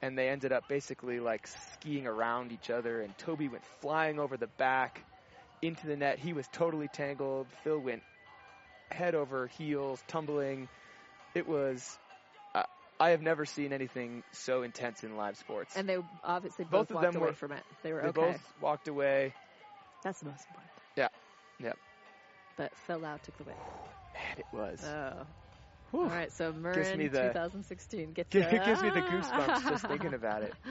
And 0.00 0.16
they 0.16 0.28
ended 0.28 0.52
up 0.52 0.68
basically 0.68 1.18
like 1.18 1.46
skiing 1.46 2.06
around 2.06 2.52
each 2.52 2.70
other, 2.70 3.00
and 3.00 3.16
Toby 3.18 3.48
went 3.48 3.64
flying 3.80 4.20
over 4.20 4.36
the 4.36 4.46
back 4.46 5.02
into 5.60 5.86
the 5.86 5.96
net. 5.96 6.18
He 6.18 6.32
was 6.32 6.46
totally 6.52 6.88
tangled. 6.88 7.46
Phil 7.64 7.78
went 7.78 8.02
head 8.92 9.14
over 9.14 9.48
heels, 9.48 10.00
tumbling. 10.06 10.68
It 11.34 11.48
was. 11.48 11.98
Uh, 12.54 12.62
I 13.00 13.10
have 13.10 13.22
never 13.22 13.44
seen 13.44 13.72
anything 13.72 14.22
so 14.32 14.62
intense 14.62 15.02
in 15.02 15.16
live 15.16 15.36
sports. 15.36 15.76
And 15.76 15.88
they 15.88 15.98
obviously 16.22 16.64
Both 16.64 16.88
both, 16.88 16.90
of 16.90 16.94
walked 16.96 17.12
them 17.12 17.16
away 17.22 17.30
were- 17.30 17.34
from 17.34 17.52
it. 17.52 17.62
They 17.82 17.92
were 17.92 18.02
okay. 18.02 18.12
they 18.12 18.20
okay. 18.20 18.32
both 18.32 18.54
walked 18.60 18.88
away. 18.88 19.32
That's 20.04 20.20
the 20.20 20.26
most 20.26 20.46
important. 20.48 20.70
Yeah, 20.96 21.08
yeah. 21.58 21.72
But 22.58 22.72
Phil 22.86 22.98
Lau 22.98 23.16
took 23.16 23.38
the 23.38 23.44
win. 23.44 23.54
Man, 24.12 24.38
it 24.38 24.44
was. 24.52 24.84
Oh. 24.84 25.24
Whew. 25.92 26.00
All 26.02 26.06
right, 26.08 26.30
so 26.32 26.52
the- 26.52 26.60
2016 26.74 28.12
gets 28.12 28.34
It 28.34 28.50
the, 28.50 28.58
gives 28.58 28.82
me 28.82 28.90
the 28.90 29.00
goosebumps 29.00 29.68
just 29.70 29.86
thinking 29.86 30.12
about 30.12 30.42
it. 30.42 30.52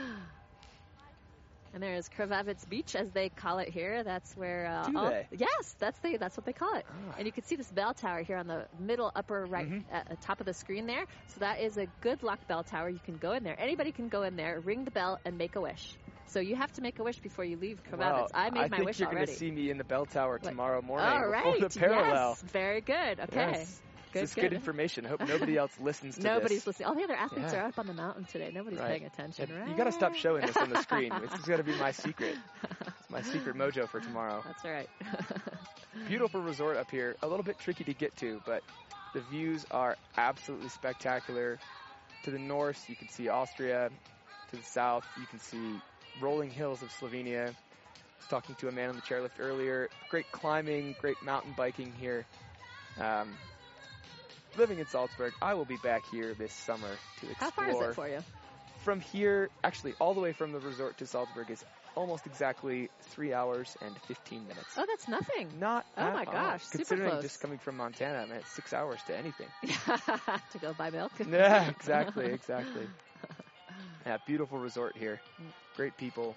And 1.74 1.84
there's 1.84 2.10
Krvavec 2.10 2.68
Beach, 2.70 2.96
as 2.96 3.12
they 3.12 3.30
call 3.30 3.60
it 3.60 3.70
here. 3.70 4.04
That's 4.04 4.36
where. 4.36 4.66
Uh, 4.66 4.90
Do 4.90 4.98
all- 4.98 5.10
they? 5.10 5.28
Yes, 5.38 5.76
that's 5.78 6.00
the 6.00 6.18
that's 6.18 6.36
what 6.36 6.46
they 6.46 6.54
call 6.54 6.74
it. 6.76 6.86
Ah. 6.90 7.16
And 7.18 7.28
you 7.28 7.32
can 7.32 7.44
see 7.44 7.56
this 7.56 7.70
bell 7.70 7.94
tower 7.94 8.24
here 8.24 8.38
on 8.38 8.48
the 8.48 8.66
middle 8.80 9.12
upper 9.16 9.46
right 9.46 9.70
Mhm. 9.70 9.84
at 9.92 10.10
the 10.10 10.16
top 10.16 10.40
of 10.40 10.46
the 10.48 10.54
screen 10.54 10.88
there. 10.88 11.06
So 11.28 11.42
that 11.42 11.60
is 11.60 11.78
a 11.78 11.86
good 12.02 12.24
luck 12.24 12.40
bell 12.48 12.64
tower. 12.64 12.90
You 12.90 13.02
can 13.06 13.18
go 13.18 13.34
in 13.34 13.44
there. 13.44 13.56
Anybody 13.60 13.92
can 13.92 14.08
go 14.08 14.24
in 14.24 14.36
there, 14.38 14.60
ring 14.62 14.86
the 14.86 14.92
bell, 14.92 15.20
and 15.26 15.38
make 15.38 15.56
a 15.56 15.62
wish. 15.62 15.94
So 16.28 16.40
you 16.40 16.56
have 16.56 16.72
to 16.74 16.82
make 16.82 17.00
a 17.00 17.04
wish 17.04 17.20
before 17.20 17.46
you 17.46 17.58
leave. 17.58 17.80
Well, 17.96 18.28
I 18.34 18.50
made 18.50 18.70
my 18.72 18.82
wish 18.82 18.82
already. 18.82 18.82
I 18.82 18.86
think 18.86 19.00
you're 19.00 19.10
already. 19.10 19.32
to 19.32 19.38
see 19.38 19.52
me 19.52 19.70
in 19.70 19.78
the 19.78 19.84
bell 19.84 20.06
tower 20.06 20.34
Like- 20.42 20.52
tomorrow 20.52 20.82
morning 20.82 21.08
All 21.08 21.28
right. 21.30 21.60
the 21.60 21.70
parallel. 21.80 22.30
Yes. 22.30 22.42
Very 22.52 22.82
good. 22.82 23.20
Okay. 23.22 23.52
Yes. 23.54 23.82
Good. 24.14 24.22
this 24.22 24.30
is 24.32 24.36
good. 24.36 24.42
good 24.42 24.54
information. 24.54 25.06
I 25.06 25.10
hope 25.10 25.28
nobody 25.28 25.58
else 25.58 25.72
listens 25.82 26.16
to 26.16 26.24
Nobody's 26.24 26.60
this. 26.60 26.68
listening. 26.68 26.88
All 26.90 26.96
the 26.96 27.04
other 27.04 27.16
athletes 27.16 27.54
Yeah. 27.54 27.64
are 27.64 27.68
up 27.68 27.80
on 27.80 27.88
the 27.88 27.94
mountain 27.94 28.26
today. 28.26 28.52
Nobody's 28.54 28.80
Right. 28.80 28.90
paying 28.90 29.06
attention, 29.06 29.50
right? 29.58 29.70
You 29.70 29.76
got 29.76 29.86
to 29.86 29.92
stop 29.92 30.16
showing 30.16 30.46
this 30.46 30.56
on 30.58 30.70
the 30.70 30.82
screen. 30.82 31.12
This 31.22 31.32
is 31.40 31.46
going 31.46 31.60
to 31.60 31.64
be 31.64 31.76
my 31.78 31.92
secret. 31.92 32.36
It's 33.00 33.10
my 33.10 33.22
secret 33.22 33.56
mojo 33.56 33.88
for 33.88 34.02
tomorrow. 34.02 34.44
That's 34.46 34.66
all 34.66 34.72
right. 34.72 34.90
Beautiful 36.10 36.42
resort 36.42 36.76
up 36.78 36.92
here. 36.92 37.16
A 37.22 37.28
little 37.28 37.44
bit 37.44 37.58
tricky 37.60 37.84
to 37.86 37.94
get 37.94 38.16
to, 38.18 38.42
but 38.46 38.64
the 39.14 39.22
views 39.32 39.66
are 39.72 39.96
absolutely 40.18 40.70
spectacular. 40.70 41.58
To 42.24 42.32
the 42.32 42.40
north, 42.40 42.84
you 42.90 42.96
can 42.98 43.08
see 43.10 43.30
Austria. 43.30 43.90
To 44.52 44.56
the 44.58 44.64
south, 44.64 45.06
you 45.20 45.26
can 45.26 45.40
see 45.40 45.80
rolling 46.20 46.50
hills 46.50 46.82
of 46.82 46.90
Slovenia. 46.90 47.50
I 47.50 48.20
was 48.20 48.28
talking 48.30 48.56
to 48.56 48.68
a 48.68 48.72
man 48.72 48.90
on 48.90 48.96
the 48.96 49.02
chairlift 49.02 49.40
earlier. 49.40 49.90
Great 50.10 50.30
climbing, 50.32 50.96
great 51.00 51.22
mountain 51.24 51.54
biking 51.56 51.92
here. 52.00 52.26
Um, 53.00 53.38
living 54.58 54.80
in 54.80 54.86
Salzburg, 54.86 55.34
I 55.42 55.54
will 55.54 55.66
be 55.66 55.78
back 55.78 56.06
here 56.06 56.34
this 56.38 56.54
summer 56.54 56.98
to 57.22 57.30
explore. 57.30 57.36
How 57.38 57.50
far 57.52 57.70
is 57.70 57.82
it 57.82 57.96
for 57.96 58.08
you? 58.08 58.20
From 58.84 59.00
here, 59.00 59.50
actually, 59.64 59.96
all 60.00 60.14
the 60.14 60.22
way 60.22 60.32
from 60.32 60.52
the 60.54 60.60
resort 60.60 60.98
to 60.98 61.06
Salzburg 61.06 61.52
is 61.52 61.64
almost 61.96 62.26
exactly 62.26 62.90
three 63.02 63.34
hours 63.34 63.76
and 63.82 63.98
15 64.08 64.48
minutes. 64.48 64.76
Oh, 64.78 64.86
that's 64.88 65.08
nothing. 65.08 65.50
Not 65.60 65.86
Oh 65.98 66.12
my 66.12 66.26
all. 66.26 66.34
gosh, 66.34 66.64
super 66.64 66.96
Considering 66.96 67.22
just 67.22 67.42
coming 67.42 67.58
from 67.58 67.78
Montana, 67.78 68.20
I 68.20 68.26
mean, 68.26 68.38
it's 68.38 68.52
six 68.52 68.74
hours 68.74 69.02
to 69.08 69.18
anything. 69.18 69.48
to 70.52 70.58
go 70.60 70.74
buy 70.74 70.90
milk. 70.90 71.12
yeah, 71.30 71.68
exactly, 71.70 72.26
exactly. 72.26 72.88
Yeah, 74.06 74.18
beautiful 74.26 74.58
resort 74.58 74.96
here. 74.96 75.20
Mm. 75.78 75.84
Great 75.84 75.98
people. 75.98 76.36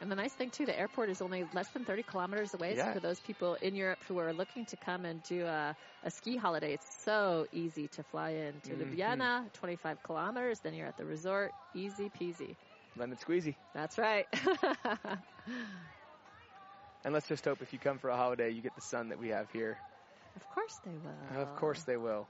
And 0.00 0.10
the 0.10 0.16
nice 0.16 0.34
thing 0.34 0.50
too, 0.50 0.66
the 0.66 0.78
airport 0.78 1.08
is 1.10 1.22
only 1.22 1.44
less 1.52 1.68
than 1.68 1.84
30 1.84 2.02
kilometers 2.02 2.54
away. 2.54 2.74
Yeah. 2.76 2.86
So 2.88 2.92
for 2.94 3.00
those 3.00 3.20
people 3.20 3.54
in 3.62 3.74
Europe 3.74 4.04
who 4.08 4.18
are 4.18 4.32
looking 4.32 4.66
to 4.66 4.76
come 4.76 5.04
and 5.04 5.22
do 5.22 5.46
a, 5.46 5.76
a 6.02 6.10
ski 6.10 6.36
holiday, 6.36 6.72
it's 6.74 7.02
so 7.04 7.46
easy 7.52 7.88
to 7.88 8.02
fly 8.02 8.30
in 8.30 8.60
to 8.62 8.74
Mhm. 8.74 8.80
Ljubljana, 8.80 9.52
25 9.52 10.02
kilometers. 10.02 10.60
Then 10.60 10.74
you're 10.74 10.88
at 10.88 10.96
the 10.96 11.04
resort, 11.04 11.54
easy 11.72 12.10
peasy. 12.10 12.56
Lemon 12.96 13.16
squeezy. 13.16 13.54
That's 13.72 13.98
right. 13.98 14.26
And 17.04 17.12
let's 17.12 17.28
just 17.28 17.44
hope 17.44 17.62
if 17.62 17.72
you 17.72 17.78
come 17.78 17.98
for 17.98 18.10
a 18.10 18.16
holiday, 18.16 18.50
you 18.50 18.62
get 18.62 18.74
the 18.74 18.80
sun 18.80 19.08
that 19.10 19.18
we 19.18 19.28
have 19.28 19.50
here. 19.50 19.78
of 20.36 20.48
course 20.48 20.80
they 20.84 20.96
will. 20.96 21.40
Of 21.40 21.54
course 21.56 21.82
they 21.84 21.96
will. 21.96 22.28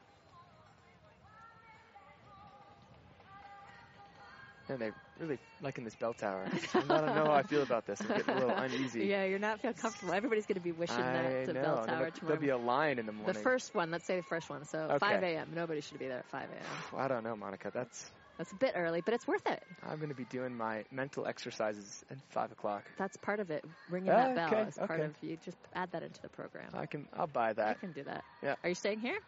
And 4.68 4.80
they 4.80 4.90
really 5.18 5.38
liking 5.62 5.84
this 5.84 5.94
bell 5.94 6.14
tower. 6.14 6.46
I 6.74 6.78
don't 6.78 6.88
know 6.88 7.24
how 7.24 7.32
I 7.32 7.42
feel 7.42 7.62
about 7.62 7.86
this. 7.86 8.00
I'm 8.00 8.08
getting 8.08 8.34
a 8.34 8.38
little 8.40 8.56
uneasy. 8.56 9.06
Yeah, 9.06 9.24
you're 9.24 9.38
not 9.38 9.60
feeling 9.60 9.74
comfortable. 9.76 10.12
Everybody's 10.12 10.46
going 10.46 10.56
to 10.56 10.60
be 10.60 10.72
wishing 10.72 10.96
I 10.96 11.12
that 11.12 11.44
to 11.46 11.52
know. 11.52 11.62
Bell 11.62 11.76
Tower 11.76 11.86
there'll, 11.86 12.10
tomorrow. 12.12 12.12
there'll 12.36 12.40
be 12.40 12.48
a 12.50 12.58
line 12.58 12.98
in 12.98 13.06
the 13.06 13.12
morning. 13.12 13.32
the 13.34 13.40
first 13.40 13.74
one, 13.74 13.90
let's 13.90 14.06
say 14.06 14.16
the 14.16 14.22
first 14.22 14.50
one. 14.50 14.64
So 14.64 14.78
Okay. 14.80 14.98
5 14.98 15.22
a.m. 15.22 15.48
Nobody 15.54 15.80
should 15.80 15.98
be 15.98 16.08
there 16.08 16.18
at 16.18 16.26
5 16.30 16.42
a.m. 16.42 17.00
I 17.00 17.08
don't 17.08 17.24
know, 17.24 17.36
Monica. 17.36 17.70
That's 17.72 18.10
That's 18.38 18.52
a 18.52 18.56
bit 18.56 18.72
early, 18.74 19.00
but 19.00 19.14
it's 19.14 19.26
worth 19.26 19.46
it. 19.46 19.62
I'm 19.86 19.96
going 19.98 20.08
to 20.08 20.14
be 20.14 20.24
doing 20.24 20.56
my 20.56 20.84
mental 20.90 21.26
exercises 21.26 22.02
at 22.10 22.18
five 22.30 22.50
o'clock. 22.50 22.84
That's 22.98 23.16
part 23.18 23.38
of 23.40 23.50
it. 23.50 23.64
Ringing 23.88 24.10
Ah, 24.10 24.16
that 24.16 24.34
bell 24.34 24.46
okay, 24.60 24.68
is 24.68 24.76
part 24.76 24.90
okay. 24.90 25.04
of 25.04 25.14
you. 25.22 25.36
Just 25.44 25.56
add 25.74 25.90
that 25.92 26.02
into 26.02 26.20
the 26.20 26.28
program. 26.28 26.68
I 26.74 26.86
can. 26.86 27.06
I'll 27.16 27.28
buy 27.28 27.52
that. 27.52 27.68
I 27.68 27.74
can 27.74 27.92
do 27.92 28.02
that. 28.04 28.24
Yeah. 28.42 28.56
Are 28.64 28.68
you 28.68 28.74
staying 28.74 28.98
here? 29.00 29.18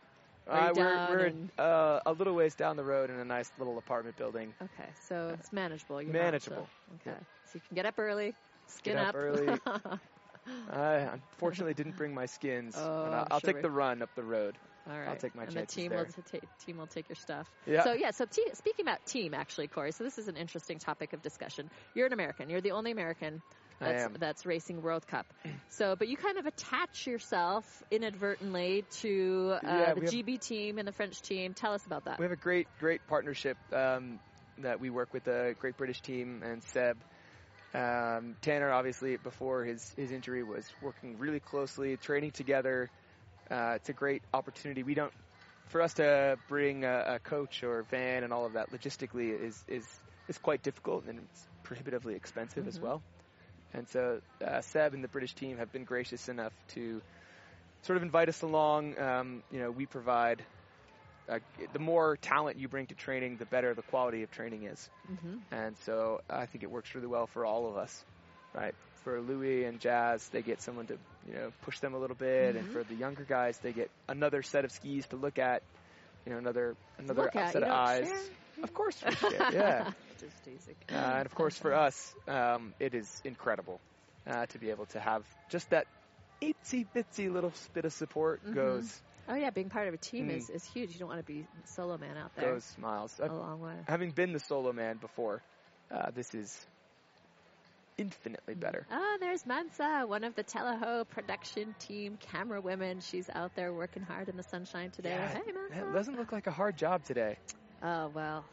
Uh, 0.49 0.72
we're 0.74 1.09
we're 1.11 1.32
uh, 1.64 2.01
a 2.07 2.12
little 2.12 2.34
ways 2.34 2.55
down 2.55 2.76
the 2.76 2.84
road 2.84 3.11
in 3.11 3.16
a 3.18 3.24
nice 3.24 3.51
little 3.59 3.78
apartment 3.78 4.16
building. 4.16 4.55
Okay, 4.62 4.88
so 5.09 5.30
it's 5.38 5.53
manageable. 5.53 6.01
You're 6.01 6.12
Manageable. 6.12 6.57
Not, 6.57 7.03
so, 7.05 7.11
okay, 7.11 7.16
Yeah. 7.18 7.24
so 7.44 7.51
you 7.55 7.61
can 7.66 7.74
get 7.74 7.86
up 7.86 7.94
early, 7.99 8.34
skin 8.68 8.94
Get 8.94 9.03
up. 9.03 9.09
up 9.09 9.14
early. 9.16 9.59
I 10.72 11.09
unfortunately 11.12 11.74
didn't 11.74 11.97
bring 11.97 12.14
my 12.14 12.26
skins, 12.26 12.76
Oh, 12.78 13.05
I'll, 13.07 13.26
I'll 13.32 13.40
sure 13.40 13.53
take 13.53 13.62
the 13.62 13.70
run 13.70 14.03
up 14.03 14.14
the 14.14 14.22
road. 14.22 14.57
All 14.88 14.97
right. 14.97 15.09
I'll 15.09 15.16
take 15.16 15.34
my 15.34 15.42
and 15.42 15.53
chances 15.53 15.74
the 15.74 15.82
team 15.82 15.90
there. 15.90 16.05
will 16.05 16.22
t- 16.22 16.40
team 16.64 16.76
will 16.76 16.86
take 16.86 17.09
your 17.09 17.16
stuff. 17.16 17.51
Yeah. 17.66 17.82
So 17.82 17.92
yeah. 17.94 18.12
So 18.12 18.24
te- 18.24 18.51
speaking 18.55 18.84
about 18.84 19.05
team, 19.07 19.34
actually, 19.34 19.66
Corey. 19.66 19.90
So 19.90 20.05
this 20.05 20.16
is 20.18 20.28
an 20.28 20.36
interesting 20.36 20.78
topic 20.78 21.12
of 21.12 21.22
discussion. 21.22 21.68
You're 21.94 22.07
an 22.07 22.12
American. 22.12 22.49
You're 22.49 22.61
the 22.61 22.70
only 22.70 22.92
American 22.92 23.42
that's, 23.79 24.09
that's 24.18 24.47
racing 24.47 24.83
World 24.83 25.07
Cup. 25.07 25.27
So, 25.68 25.97
but 25.97 26.09
you 26.09 26.16
kind 26.16 26.39
of 26.39 26.47
attach 26.47 27.07
yourself 27.07 27.83
inadvertently 27.91 28.85
to 29.03 29.55
uh, 29.57 29.59
Yeah, 29.62 29.95
the 29.95 30.01
we 30.01 30.07
have- 30.07 30.14
GB 30.14 30.41
team 30.41 30.79
and 30.79 30.87
the 30.89 30.93
French 30.93 31.20
team. 31.22 31.55
Tell 31.55 31.72
us 31.72 31.85
about 31.87 32.05
that. 32.05 32.18
We 32.18 32.24
have 32.24 32.33
a 32.33 32.37
great, 32.37 32.66
great 32.79 33.07
partnership 33.07 33.57
um, 33.72 34.18
that 34.59 34.81
we 34.81 34.91
work 34.91 35.12
with 35.12 35.24
the 35.24 35.55
Great 35.59 35.77
British 35.77 36.01
team 36.01 36.43
and 36.45 36.62
Seb. 36.62 36.97
Um, 37.74 38.37
Tanner, 38.41 38.70
obviously, 38.72 39.16
before 39.18 39.64
his, 39.64 39.93
his 39.97 40.11
injury, 40.11 40.43
was 40.43 40.64
working 40.81 41.18
really 41.18 41.41
closely, 41.41 41.97
training 41.99 42.31
together. 42.31 42.89
Uh, 43.51 43.72
it's 43.77 43.89
a 43.89 43.93
great 43.93 44.22
opportunity. 44.33 44.83
We 44.83 44.95
don't, 44.95 45.12
for 45.66 45.83
us 45.83 45.95
to 45.95 46.39
bring 46.49 46.85
a, 46.85 47.16
a 47.16 47.18
coach 47.18 47.62
or 47.62 47.83
van 47.91 48.24
and 48.24 48.33
all 48.33 48.47
of 48.47 48.55
that 48.55 48.70
logistically 48.72 49.39
is 49.39 49.62
is 49.68 49.87
is 50.29 50.39
quite 50.39 50.62
difficult 50.62 51.05
and 51.07 51.18
it's 51.20 51.47
prohibitively 51.64 52.14
expensive 52.14 52.66
as 52.66 52.79
Mhm. 52.79 52.83
well. 52.83 53.03
And 53.77 53.89
so 53.89 54.20
uh, 54.45 54.61
Seb 54.62 54.95
and 54.95 55.05
the 55.05 55.09
British 55.09 55.35
team 55.35 55.59
have 55.59 55.72
been 55.72 55.85
gracious 55.85 56.29
enough 56.29 56.53
to 56.74 57.03
sort 57.83 57.97
of 57.99 58.03
invite 58.03 58.29
us 58.29 58.43
along. 58.43 58.99
Um, 58.99 59.43
you 59.51 59.61
know, 59.61 59.70
we 59.70 59.87
provide 59.87 60.45
uh, 61.29 61.39
the 61.72 61.79
more 61.79 62.16
talent 62.16 62.59
you 62.59 62.68
bring 62.68 62.87
to 62.87 62.95
training, 62.95 63.37
the 63.39 63.47
better 63.47 63.74
the 63.74 63.83
quality 63.83 64.22
of 64.22 64.31
training 64.31 64.64
is. 64.64 64.91
hmm 65.20 65.37
And 65.51 65.77
so 65.85 66.20
I 66.31 66.47
think 66.47 66.64
it 66.64 66.70
works 66.70 66.95
really 66.95 67.07
well 67.07 67.27
for 67.27 67.45
all 67.45 67.68
of 67.68 67.77
us, 67.77 68.05
right? 68.55 68.74
For 69.05 69.20
Louis 69.20 69.64
and 69.64 69.81
Jazz, 69.81 70.29
they 70.31 70.43
get 70.43 70.61
someone 70.62 70.87
to 70.87 70.99
you 71.27 71.35
know 71.35 71.51
push 71.62 71.79
them 71.81 71.95
a 71.95 71.99
little 71.99 72.16
bit, 72.16 72.57
and 72.57 72.66
Mhm. 72.66 72.72
for 72.72 72.85
the 72.85 72.95
younger 72.97 73.24
guys, 73.24 73.59
they 73.62 73.72
get 73.72 73.91
another 74.09 74.43
set 74.43 74.64
of 74.64 74.72
skis 74.72 75.07
to 75.09 75.16
look 75.16 75.39
at, 75.39 75.62
you 76.24 76.33
know, 76.33 76.39
another 76.39 76.77
another 76.99 77.31
set 77.53 77.62
of 77.62 77.68
eyes. 77.70 78.07
share? 78.07 78.20
Of 78.62 78.72
course, 78.72 79.03
yeah. 79.53 79.93
Uh, 80.91 80.95
and 80.95 81.27
of 81.27 81.35
course, 81.35 81.57
for 81.57 81.75
us, 81.75 82.14
um, 82.29 82.75
it 82.79 82.95
is 82.95 83.21
incredible 83.25 83.81
uh, 84.27 84.47
to 84.47 84.59
be 84.59 84.71
able 84.71 84.87
to 84.87 85.01
have 85.01 85.23
just 85.51 85.71
that 85.71 85.87
itsy 86.43 86.87
bitsy 86.95 87.33
little 87.33 87.53
bit 87.75 87.85
of 87.85 87.93
support 87.93 88.41
Mhm. 88.45 88.55
goes 88.55 89.03
Oh 89.29 89.35
yeah, 89.35 89.51
being 89.51 89.69
part 89.69 89.89
of 89.89 89.95
a 89.95 89.99
team 89.99 90.29
Mm. 90.29 90.37
is, 90.37 90.51
is 90.51 90.64
huge. 90.64 90.93
You 90.93 91.01
don't 91.01 91.09
want 91.09 91.21
to 91.21 91.33
be 91.33 91.45
solo 91.64 91.99
man 91.99 92.17
out 92.17 92.33
there. 92.37 92.53
goes 92.53 92.79
miles. 92.79 93.19
a 93.19 93.27
long 93.27 93.61
way. 93.61 93.75
having 93.89 94.11
been 94.11 94.33
the 94.33 94.39
solo 94.39 94.73
man 94.73 94.99
before, 94.99 95.43
uh, 95.91 96.11
this 96.12 96.33
is 96.35 96.67
infinitely 97.99 98.55
better. 98.55 98.87
Oh, 98.91 99.17
there's 99.21 99.45
Mansa, 99.47 100.05
one 100.07 100.23
of 100.23 100.35
the 100.37 100.45
Teleho 100.45 101.09
production 101.09 101.75
team 101.79 102.19
camera 102.19 102.61
women. 102.61 103.01
She's 103.01 103.29
out 103.31 103.55
there 103.57 103.73
working 103.73 104.03
hard 104.03 104.29
in 104.29 104.37
the 104.37 104.43
sunshine 104.45 104.91
today. 104.91 105.11
Yeah, 105.11 105.29
hey, 105.29 105.53
Mansa. 105.53 105.89
It 105.89 105.93
doesn't 105.93 106.17
look 106.17 106.31
like 106.31 106.47
a 106.47 106.53
hard 106.53 106.77
job 106.77 107.05
today. 107.05 107.37
Oh 107.83 108.09
well, 108.14 108.45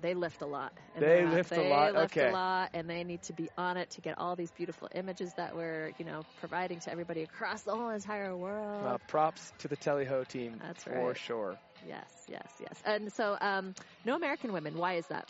they 0.00 0.14
lift 0.14 0.42
a 0.42 0.46
lot. 0.46 0.72
They 0.98 1.24
lift 1.24 1.52
a 1.52 1.56
They 1.56 1.70
lot, 1.70 1.94
lift 1.94 2.16
okay. 2.16 2.28
a 2.28 2.32
lot, 2.32 2.70
and 2.74 2.88
they 2.88 3.04
need 3.04 3.22
to 3.22 3.32
be 3.32 3.48
on 3.56 3.76
it 3.76 3.90
to 3.90 4.00
get 4.00 4.18
all 4.18 4.36
these 4.36 4.50
beautiful 4.50 4.88
images 4.94 5.32
that 5.34 5.56
we're, 5.56 5.92
you 5.98 6.04
know, 6.04 6.22
providing 6.40 6.80
to 6.80 6.90
everybody 6.90 7.22
across 7.22 7.62
the 7.62 7.74
whole 7.74 7.88
entire 7.90 8.36
world. 8.36 8.86
Uh, 8.86 8.98
props 9.08 9.52
to 9.58 9.68
the 9.68 9.76
Teleho 9.76 10.26
team 10.26 10.60
That's 10.62 10.84
for 10.84 10.90
right. 11.08 11.16
sure. 11.16 11.56
yes, 11.88 12.08
yes, 12.28 12.48
yes. 12.60 12.82
And 12.84 13.12
so, 13.12 13.36
um, 13.40 13.74
no 14.04 14.14
American 14.16 14.52
women. 14.52 14.76
Why 14.76 14.94
is 14.94 15.06
that? 15.08 15.28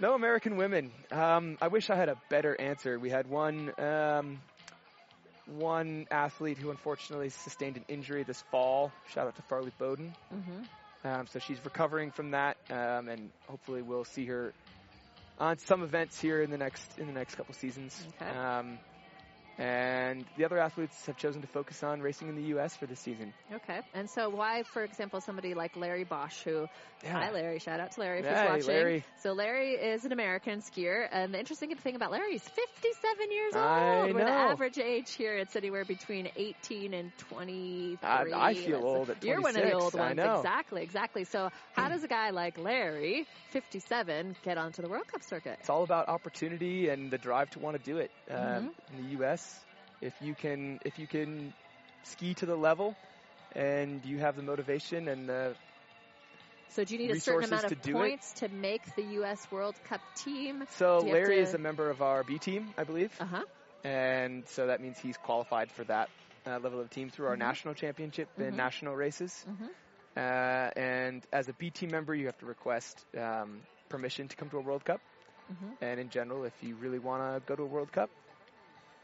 No 0.00 0.14
American 0.14 0.56
women. 0.56 0.90
Um, 1.12 1.56
I 1.62 1.68
wish 1.68 1.88
I 1.90 1.94
had 1.94 2.08
a 2.08 2.16
better 2.28 2.58
answer. 2.60 2.98
We 2.98 3.10
had 3.10 3.28
one 3.28 3.72
um, 3.78 4.40
one 5.46 6.06
athlete 6.10 6.58
who 6.58 6.70
unfortunately 6.70 7.28
sustained 7.28 7.76
an 7.76 7.84
injury 7.88 8.22
this 8.24 8.42
fall. 8.50 8.90
Shout 9.10 9.26
out 9.26 9.36
to 9.36 9.42
Farley 9.42 9.72
Bowden. 9.78 10.14
hmm 10.30 10.62
Um, 11.04 11.26
so 11.26 11.38
she's 11.38 11.62
recovering 11.64 12.10
from 12.10 12.30
that, 12.30 12.56
um, 12.70 13.08
and 13.08 13.30
hopefully 13.46 13.82
we'll 13.82 14.06
see 14.06 14.24
her 14.26 14.54
on 15.38 15.58
some 15.58 15.82
events 15.82 16.18
here 16.20 16.42
in 16.42 16.50
the 16.50 16.56
next 16.56 16.98
in 16.98 17.06
the 17.06 17.12
next 17.12 17.34
couple 17.34 17.54
seasons. 17.54 18.02
Okay. 18.20 18.30
Um, 18.30 18.78
and 19.58 20.24
the 20.36 20.44
other 20.44 20.58
athletes 20.58 21.06
have 21.06 21.16
chosen 21.16 21.40
to 21.42 21.46
focus 21.48 21.82
on 21.82 22.00
racing 22.00 22.28
in 22.28 22.34
the 22.36 22.42
U.S. 22.54 22.76
for 22.76 22.86
this 22.86 23.00
season. 23.00 23.32
Okay. 23.52 23.80
And 23.94 24.08
so, 24.10 24.28
why, 24.28 24.62
for 24.62 24.82
example, 24.82 25.20
somebody 25.20 25.54
like 25.54 25.76
Larry 25.76 26.04
Bosch, 26.04 26.42
who 26.42 26.66
Yeah. 27.02 27.12
Hi, 27.12 27.30
Larry. 27.30 27.58
Shout 27.58 27.80
out 27.80 27.92
to 27.92 28.00
Larry 28.00 28.20
if 28.20 28.24
Hey, 28.26 28.40
he's 28.40 28.66
watching. 28.66 28.66
Larry. 28.66 29.04
So 29.22 29.32
Larry 29.32 29.72
is 29.72 30.04
an 30.04 30.12
American 30.12 30.60
skier, 30.60 31.06
and 31.10 31.32
the 31.34 31.38
interesting 31.38 31.74
thing 31.76 31.96
about 31.96 32.10
Larry, 32.10 32.32
he's 32.32 32.42
57 32.48 33.30
years 33.30 33.54
I 33.54 34.00
old. 34.02 34.14
Where 34.14 34.24
the 34.24 34.30
average 34.30 34.78
age 34.78 35.12
here, 35.14 35.36
it's 35.36 35.54
anywhere 35.56 35.84
between 35.84 36.28
18 36.36 36.94
and 36.94 37.12
23. 37.18 37.98
I- 38.32 38.48
I 38.50 38.54
feel 38.54 38.64
That's- 38.80 38.82
old 38.84 39.10
at 39.10 39.24
You're 39.24 39.40
one 39.40 39.50
of 39.56 39.62
the 39.62 39.70
26, 39.70 39.82
old 39.84 39.96
I 39.96 39.98
ones. 40.06 40.16
know. 40.16 40.36
Exactly, 40.38 40.82
exactly. 40.82 41.24
So 41.24 41.50
how 41.74 41.88
does 41.88 42.02
a 42.04 42.08
guy 42.08 42.30
like 42.30 42.58
Larry, 42.58 43.26
57, 43.50 44.36
get 44.42 44.58
onto 44.58 44.82
the 44.82 44.88
World 44.88 45.06
Cup 45.08 45.22
circuit? 45.22 45.58
It's 45.60 45.70
all 45.70 45.82
about 45.84 46.08
opportunity 46.08 46.88
and 46.88 47.10
the 47.10 47.18
drive 47.18 47.50
to 47.50 47.58
want 47.58 47.76
to 47.76 47.82
do 47.82 47.98
it. 47.98 48.10
Um, 48.30 48.36
Mhm. 48.36 48.72
in 48.98 49.02
the 49.04 49.08
U.S., 49.18 49.43
if 50.04 50.20
you 50.20 50.34
can 50.34 50.78
if 50.84 50.98
you 50.98 51.06
can 51.06 51.54
ski 52.04 52.34
to 52.34 52.46
the 52.46 52.56
level, 52.56 52.96
and 53.52 54.04
you 54.04 54.18
have 54.18 54.36
the 54.36 54.42
motivation 54.42 55.08
and 55.08 55.28
the 55.28 55.56
So 56.68 56.84
do 56.84 56.94
you 56.94 56.98
need 56.98 57.10
a 57.10 57.16
certain 57.16 57.44
Resources 57.44 57.50
amount 57.50 57.64
of 57.66 57.70
to 57.70 57.76
do 57.76 58.02
it? 58.02 58.14
to 58.36 58.48
make 58.48 58.94
the 58.96 59.02
U.S. 59.18 59.50
World 59.50 59.82
Cup 59.84 60.00
team? 60.14 60.64
so 60.70 61.00
Do 61.00 61.06
you 61.06 61.12
have 61.12 61.22
Larry 61.22 61.38
is 61.40 61.54
a 61.54 61.58
member 61.58 61.90
of 61.90 62.02
our 62.02 62.24
B 62.24 62.38
team, 62.38 62.74
I 62.76 62.84
believe. 62.84 63.12
Uh 63.20 63.24
huh. 63.26 63.42
and 63.84 64.46
so 64.48 64.66
that 64.66 64.80
means 64.80 64.98
he's 64.98 65.16
qualified 65.16 65.70
for 65.72 65.84
that 65.84 66.10
uh, 66.46 66.58
level 66.58 66.80
of 66.80 66.90
team 66.90 67.10
through 67.10 67.26
our 67.26 67.36
Mhm. 67.36 67.38
national 67.38 67.74
championship 67.74 68.28
Mhm. 68.38 68.48
and 68.48 68.56
national 68.56 68.96
races. 68.96 69.46
Mhm. 69.46 69.70
Uh, 70.16 70.70
and 70.76 71.24
as 71.32 71.48
a 71.48 71.52
B 71.54 71.70
team 71.70 71.90
member, 71.90 72.14
you 72.14 72.26
have 72.26 72.38
to 72.38 72.46
request 72.46 73.04
um, 73.18 73.62
permission 73.88 74.28
to 74.28 74.36
come 74.36 74.50
to 74.50 74.58
a 74.58 74.60
World 74.60 74.84
Cup. 74.84 75.00
Mhm. 75.50 75.76
And 75.80 76.00
in 76.00 76.08
general, 76.10 76.44
if 76.44 76.62
you 76.62 76.76
really 76.76 76.98
want 76.98 77.22
to 77.22 77.40
go 77.46 77.56
to 77.56 77.62
a 77.62 77.66
World 77.66 77.92
Cup, 77.92 78.10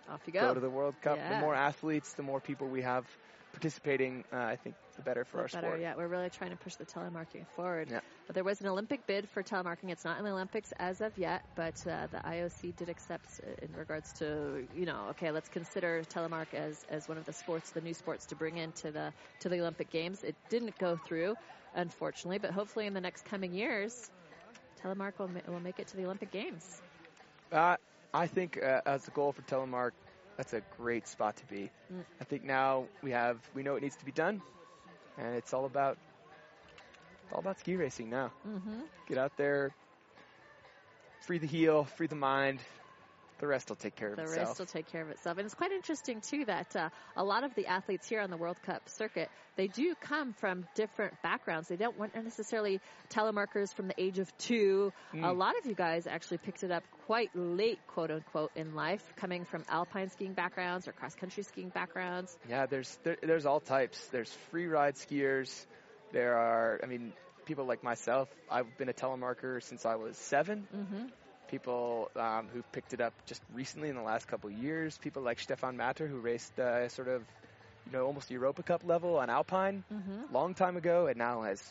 Off 0.09 0.21
you 0.27 0.33
go. 0.33 0.41
go. 0.41 0.55
to 0.55 0.61
the 0.61 0.71
World 0.71 0.95
Cup. 1.01 1.17
Yeah. 1.17 1.35
The 1.35 1.41
more 1.41 1.55
athletes, 1.55 2.15
the 2.15 2.23
more 2.23 2.41
people 2.41 2.69
we 2.69 2.83
have 2.83 3.05
participating, 3.53 4.25
uh, 4.33 4.37
I 4.37 4.57
think 4.57 4.77
the 4.97 5.03
better 5.03 5.25
for 5.25 5.41
our 5.41 5.49
better. 5.49 5.67
sport. 5.67 5.81
Yeah, 5.81 5.95
we're 5.97 6.09
really 6.09 6.31
trying 6.31 6.51
to 6.51 6.57
push 6.57 6.75
the 6.75 6.85
telemarking 6.85 7.47
forward. 7.57 7.89
Yeah. 7.91 8.01
But 8.27 8.35
there 8.35 8.45
was 8.45 8.61
an 8.61 8.69
Olympic 8.69 9.07
bid 9.07 9.29
for 9.29 9.43
telemarking. 9.43 9.91
It's 9.91 10.05
not 10.05 10.19
in 10.19 10.25
the 10.25 10.31
Olympics 10.31 10.73
as 10.79 11.01
of 11.01 11.17
yet, 11.19 11.43
but 11.57 11.75
uh, 11.87 12.07
the 12.11 12.19
IOC 12.19 12.77
did 12.77 12.89
accept 12.89 13.41
uh, 13.43 13.51
in 13.65 13.73
regards 13.77 14.13
to 14.15 14.67
you 14.75 14.87
know, 14.87 15.07
okay, 15.11 15.31
let's 15.31 15.49
consider 15.49 16.03
telemark 16.15 16.55
as 16.55 16.85
as 16.89 17.09
one 17.09 17.19
of 17.19 17.27
the 17.27 17.33
sports, 17.33 17.71
the 17.71 17.81
new 17.81 17.95
sports 17.95 18.27
to 18.27 18.37
bring 18.37 18.57
into 18.57 18.91
the 18.91 19.13
to 19.41 19.49
the 19.49 19.61
Olympic 19.61 19.91
Games. 19.91 20.23
It 20.23 20.37
didn't 20.49 20.79
go 20.79 20.97
through, 20.97 21.35
unfortunately, 21.75 22.39
but 22.39 22.51
hopefully 22.53 22.87
in 22.87 22.95
the 22.95 23.01
next 23.01 23.25
coming 23.25 23.53
years, 23.53 24.11
telemark 24.83 25.19
will 25.19 25.29
ma- 25.29 25.53
will 25.53 25.61
make 25.61 25.79
it 25.79 25.89
to 25.89 25.97
the 25.97 26.05
Olympic 26.05 26.31
Games. 26.31 26.81
Uh, 27.53 27.77
I 28.13 28.27
think 28.27 28.59
uh, 28.63 28.81
as 28.87 29.07
a 29.07 29.11
goal 29.11 29.33
for 29.33 29.43
Telemark, 29.43 29.93
that's 30.37 30.53
a 30.53 30.63
great 30.77 31.07
spot 31.07 31.37
to 31.37 31.47
be. 31.47 31.71
Mm. 31.93 32.05
I 32.21 32.25
think 32.25 32.45
now 32.45 32.85
we 33.03 33.13
have 33.13 33.39
we 33.55 33.63
know 33.63 33.77
it 33.77 33.83
needs 33.83 33.97
to 33.97 34.05
be 34.05 34.13
done, 34.13 34.43
and 35.19 35.35
it's 35.37 35.53
all 35.53 35.65
about 35.65 35.99
it's 37.25 37.33
all 37.33 37.41
about 37.41 37.61
ski 37.61 37.77
racing 37.77 38.11
now. 38.11 38.33
Mm-hmm. 38.49 38.81
Get 39.09 39.19
out 39.19 39.37
there, 39.37 39.73
free 41.27 41.39
the 41.39 41.47
heel, 41.47 41.85
free 41.85 42.07
the 42.07 42.17
mind. 42.17 42.61
The 43.41 43.47
rest 43.47 43.71
will 43.71 43.77
take 43.77 43.97
care 43.97 44.11
of 44.11 44.17
The 44.17 44.23
itself. 44.23 44.49
rest 44.49 44.59
will 44.59 44.67
take 44.67 44.93
care 44.93 45.03
of 45.03 45.09
itself. 45.09 45.39
And 45.39 45.47
it's 45.47 45.55
quite 45.55 45.73
interesting, 45.73 46.21
too, 46.21 46.45
that 46.45 46.77
uh, 46.77 46.91
a 47.17 47.25
lot 47.25 47.43
of 47.43 47.55
the 47.55 47.67
athletes 47.67 48.07
here 48.07 48.21
on 48.21 48.31
the 48.31 48.37
World 48.37 48.61
Cup 48.63 48.89
circuit, 48.91 49.31
they 49.57 49.67
do 49.67 49.95
come 50.01 50.35
from 50.35 50.67
different 50.75 51.15
backgrounds. 51.23 51.69
They 51.69 51.77
don't 51.77 51.99
want 51.99 52.15
necessarily 52.15 52.81
telemarkers 53.09 53.75
from 53.75 53.89
the 53.89 53.95
age 54.01 54.19
of 54.19 54.31
two. 54.37 54.93
Mm. 55.15 55.27
A 55.27 55.33
lot 55.33 55.59
of 55.59 55.65
you 55.65 55.75
guys 55.75 56.07
actually 56.07 56.39
picked 56.39 56.63
it 56.65 56.71
up 56.71 56.85
quite 57.07 57.31
late, 57.35 57.79
quote 57.89 58.11
unquote, 58.11 58.51
in 58.55 58.75
life, 58.75 59.03
coming 59.17 59.47
from 59.47 59.65
alpine 59.69 60.11
skiing 60.11 60.35
backgrounds 60.35 60.87
or 60.87 60.93
cross 60.93 61.15
country 61.15 61.43
skiing 61.43 61.71
backgrounds. 61.71 62.37
Yeah, 62.49 62.67
there's 62.67 62.99
there, 63.05 63.17
there's 63.23 63.47
all 63.47 63.61
types. 63.61 63.99
There's 64.13 64.31
free 64.51 64.67
ride 64.67 64.97
skiers. 64.97 65.67
There 66.13 66.37
are, 66.37 66.81
I 66.83 66.87
mean, 66.87 67.15
people 67.47 67.65
like 67.65 67.83
myself. 67.83 68.29
I've 68.51 68.77
been 68.79 68.89
a 68.89 68.93
telemarker 68.93 69.63
since 69.63 69.87
I 69.87 69.95
was 69.97 70.17
seven. 70.19 70.69
Mm-hmm. 70.77 71.07
People 71.51 72.11
um, 72.17 72.49
who've 72.53 72.71
picked 72.73 72.93
it 72.93 73.01
up 73.01 73.13
just 73.27 73.43
recently 73.53 73.89
in 73.89 73.97
the 73.97 74.03
last 74.03 74.29
couple 74.29 74.51
of 74.51 74.57
years. 74.57 74.97
People 74.99 75.23
like 75.23 75.41
Stefan 75.41 75.77
Matter, 75.77 76.07
who 76.07 76.19
raced 76.19 76.59
uh, 76.59 76.89
sort 76.89 77.09
of, 77.09 77.23
you 77.87 77.93
know, 77.93 78.07
almost 78.07 78.31
Europa 78.31 78.63
Cup 78.63 78.85
level 78.85 79.17
on 79.17 79.31
Alpine 79.31 79.83
Mm-hmm. 79.93 80.33
long 80.33 80.55
time 80.55 80.77
ago, 80.77 81.07
and 81.09 81.17
now 81.19 81.43
has 81.43 81.63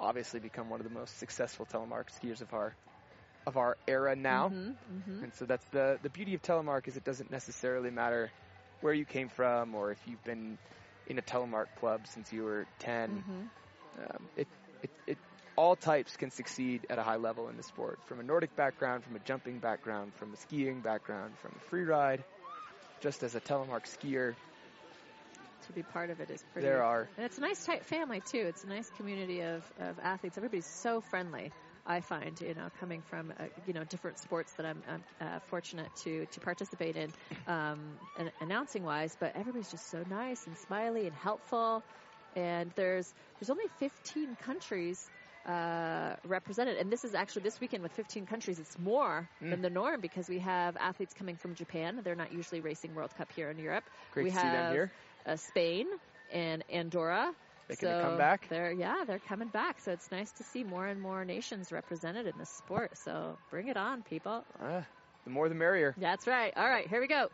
obviously 0.00 0.40
become 0.40 0.68
one 0.70 0.80
of 0.80 0.88
the 0.88 0.92
most 0.92 1.18
successful 1.18 1.66
telemark 1.66 2.06
skiers 2.20 2.40
of 2.40 2.52
our 2.52 2.74
of 3.46 3.56
our 3.56 3.76
era 3.86 4.14
now. 4.16 4.48
Mm-hmm. 4.48 4.70
Mm-hmm. 5.10 5.24
And 5.24 5.34
so 5.34 5.44
that's 5.46 5.64
the 5.70 5.98
the 6.02 6.10
beauty 6.10 6.34
of 6.34 6.42
telemark 6.42 6.88
is 6.88 6.96
it 6.96 7.04
doesn't 7.04 7.30
necessarily 7.30 7.90
matter 7.90 8.30
where 8.80 8.92
you 8.92 9.04
came 9.04 9.28
from 9.28 9.74
or 9.74 9.90
if 9.92 9.98
you've 10.06 10.22
been 10.24 10.58
in 11.06 11.18
a 11.18 11.22
telemark 11.22 11.66
club 11.80 12.06
since 12.06 12.32
you 12.32 12.44
were 12.44 12.66
10. 12.80 13.10
Mm-hmm. 13.10 14.02
Um, 14.02 14.28
it, 14.36 14.46
it, 14.82 14.90
it 15.06 15.18
all 15.58 15.74
types 15.74 16.16
can 16.16 16.30
succeed 16.30 16.86
at 16.88 16.98
a 17.00 17.02
high 17.02 17.16
level 17.16 17.48
in 17.48 17.56
the 17.56 17.64
sport. 17.64 17.98
From 18.06 18.20
a 18.20 18.22
Nordic 18.22 18.54
background, 18.54 19.02
from 19.02 19.16
a 19.16 19.18
jumping 19.18 19.58
background, 19.58 20.14
from 20.14 20.32
a 20.32 20.36
skiing 20.36 20.80
background, 20.80 21.32
from 21.42 21.50
a 21.56 21.68
free 21.68 21.82
ride. 21.82 22.22
Just 23.00 23.24
as 23.24 23.34
a 23.34 23.40
telemark 23.40 23.84
skier, 23.86 24.34
To 25.66 25.72
be 25.72 25.82
part 25.82 26.10
of 26.10 26.20
it 26.20 26.30
is 26.30 26.44
pretty. 26.52 26.68
there 26.68 26.84
are 26.84 27.08
And 27.16 27.26
it's 27.26 27.38
a 27.38 27.40
nice 27.40 27.64
tight 27.64 27.84
family 27.84 28.20
too. 28.20 28.44
It's 28.46 28.62
a 28.62 28.68
nice 28.68 28.88
community 28.96 29.40
of, 29.40 29.64
of 29.80 29.98
athletes. 30.00 30.36
Everybody's 30.38 30.66
so 30.66 31.00
friendly. 31.00 31.50
I 31.84 32.02
find, 32.02 32.40
you 32.40 32.54
know, 32.54 32.68
coming 32.78 33.02
from 33.10 33.32
uh, 33.40 33.44
you 33.66 33.72
know 33.72 33.82
different 33.82 34.18
sports 34.18 34.52
that 34.58 34.66
I'm, 34.66 34.80
I'm 34.88 35.02
uh, 35.20 35.38
fortunate 35.48 35.88
to 36.04 36.26
to 36.26 36.40
participate 36.40 36.96
in, 36.96 37.10
um, 37.48 37.80
and 38.16 38.30
announcing 38.40 38.84
wise, 38.84 39.16
but 39.18 39.34
everybody's 39.34 39.70
just 39.70 39.90
so 39.90 40.04
nice 40.08 40.46
and 40.46 40.56
smiley 40.56 41.06
and 41.06 41.16
helpful. 41.16 41.82
And 42.36 42.70
there's 42.76 43.12
there's 43.40 43.50
only 43.50 43.64
15 43.80 44.36
countries 44.36 45.08
uh, 45.48 46.14
represented, 46.26 46.76
and 46.76 46.90
this 46.92 47.04
is 47.04 47.14
actually 47.14 47.42
this 47.42 47.58
weekend 47.60 47.82
with 47.82 47.92
15 47.92 48.26
countries. 48.26 48.58
It's 48.58 48.78
more 48.78 49.28
Mm. 49.42 49.50
than 49.50 49.62
the 49.62 49.70
norm 49.70 50.00
because 50.00 50.28
we 50.28 50.38
have 50.40 50.76
athletes 50.76 51.14
coming 51.14 51.36
from 51.36 51.54
Japan. 51.54 52.00
They're 52.04 52.14
not 52.14 52.32
usually 52.32 52.60
racing 52.60 52.94
World 52.94 53.14
Cup 53.16 53.32
here 53.32 53.48
in 53.50 53.58
Europe. 53.58 53.84
great 54.12 54.24
we 54.24 54.30
to 54.30 54.36
see 54.36 54.42
them 54.42 54.54
have 54.64 54.72
here. 54.72 54.92
uh, 55.26 55.36
Spain 55.36 55.86
and 56.32 56.62
Andorra. 56.70 57.32
Making 57.68 57.88
so 57.88 57.98
a 57.98 58.02
comeback. 58.02 58.48
They're 58.48 58.72
yeah, 58.72 59.04
they're 59.06 59.18
coming 59.18 59.48
back. 59.48 59.80
So 59.80 59.92
it's 59.92 60.10
nice 60.10 60.30
to 60.32 60.42
see 60.44 60.64
more 60.64 60.86
and 60.86 61.00
more 61.00 61.24
nations 61.24 61.70
represented 61.72 62.26
in 62.26 62.36
this 62.38 62.50
sport. 62.50 62.96
So 62.98 63.36
bring 63.50 63.68
it 63.68 63.76
on, 63.76 64.02
people. 64.02 64.44
Ah, 64.62 64.84
the 65.24 65.30
more 65.30 65.48
the 65.48 65.54
merrier. 65.54 65.94
That's 65.98 66.26
right. 66.26 66.52
All 66.56 66.68
right, 66.68 66.86
here 66.88 67.00
we 67.00 67.06
go. 67.08 67.28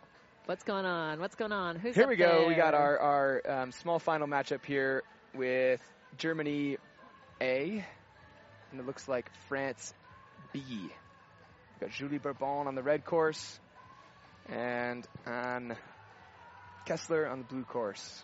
What's 0.46 0.64
going 0.64 0.84
on? 0.86 1.20
What's 1.20 1.36
going 1.36 1.52
on? 1.52 1.76
Who's 1.76 1.94
Here 1.94 2.06
we 2.08 2.16
go. 2.16 2.46
We 2.48 2.54
got 2.54 2.74
our, 2.74 2.98
our 2.98 3.42
um, 3.62 3.72
small 3.72 3.98
final 3.98 4.26
matchup 4.26 4.64
here 4.64 5.02
with 5.34 5.80
Germany 6.18 6.76
A, 7.40 7.84
and 8.74 8.80
it 8.80 8.86
looks 8.86 9.06
like 9.06 9.30
France 9.48 9.94
B. 10.52 10.60
We've 10.68 10.90
got 11.80 11.90
Julie 11.90 12.18
Bourbon 12.18 12.66
on 12.66 12.74
the 12.74 12.82
red 12.82 13.04
course, 13.04 13.60
and 14.48 15.06
Anne 15.24 15.76
Kessler 16.84 17.28
on 17.28 17.38
the 17.38 17.44
blue 17.44 17.62
course. 17.62 18.22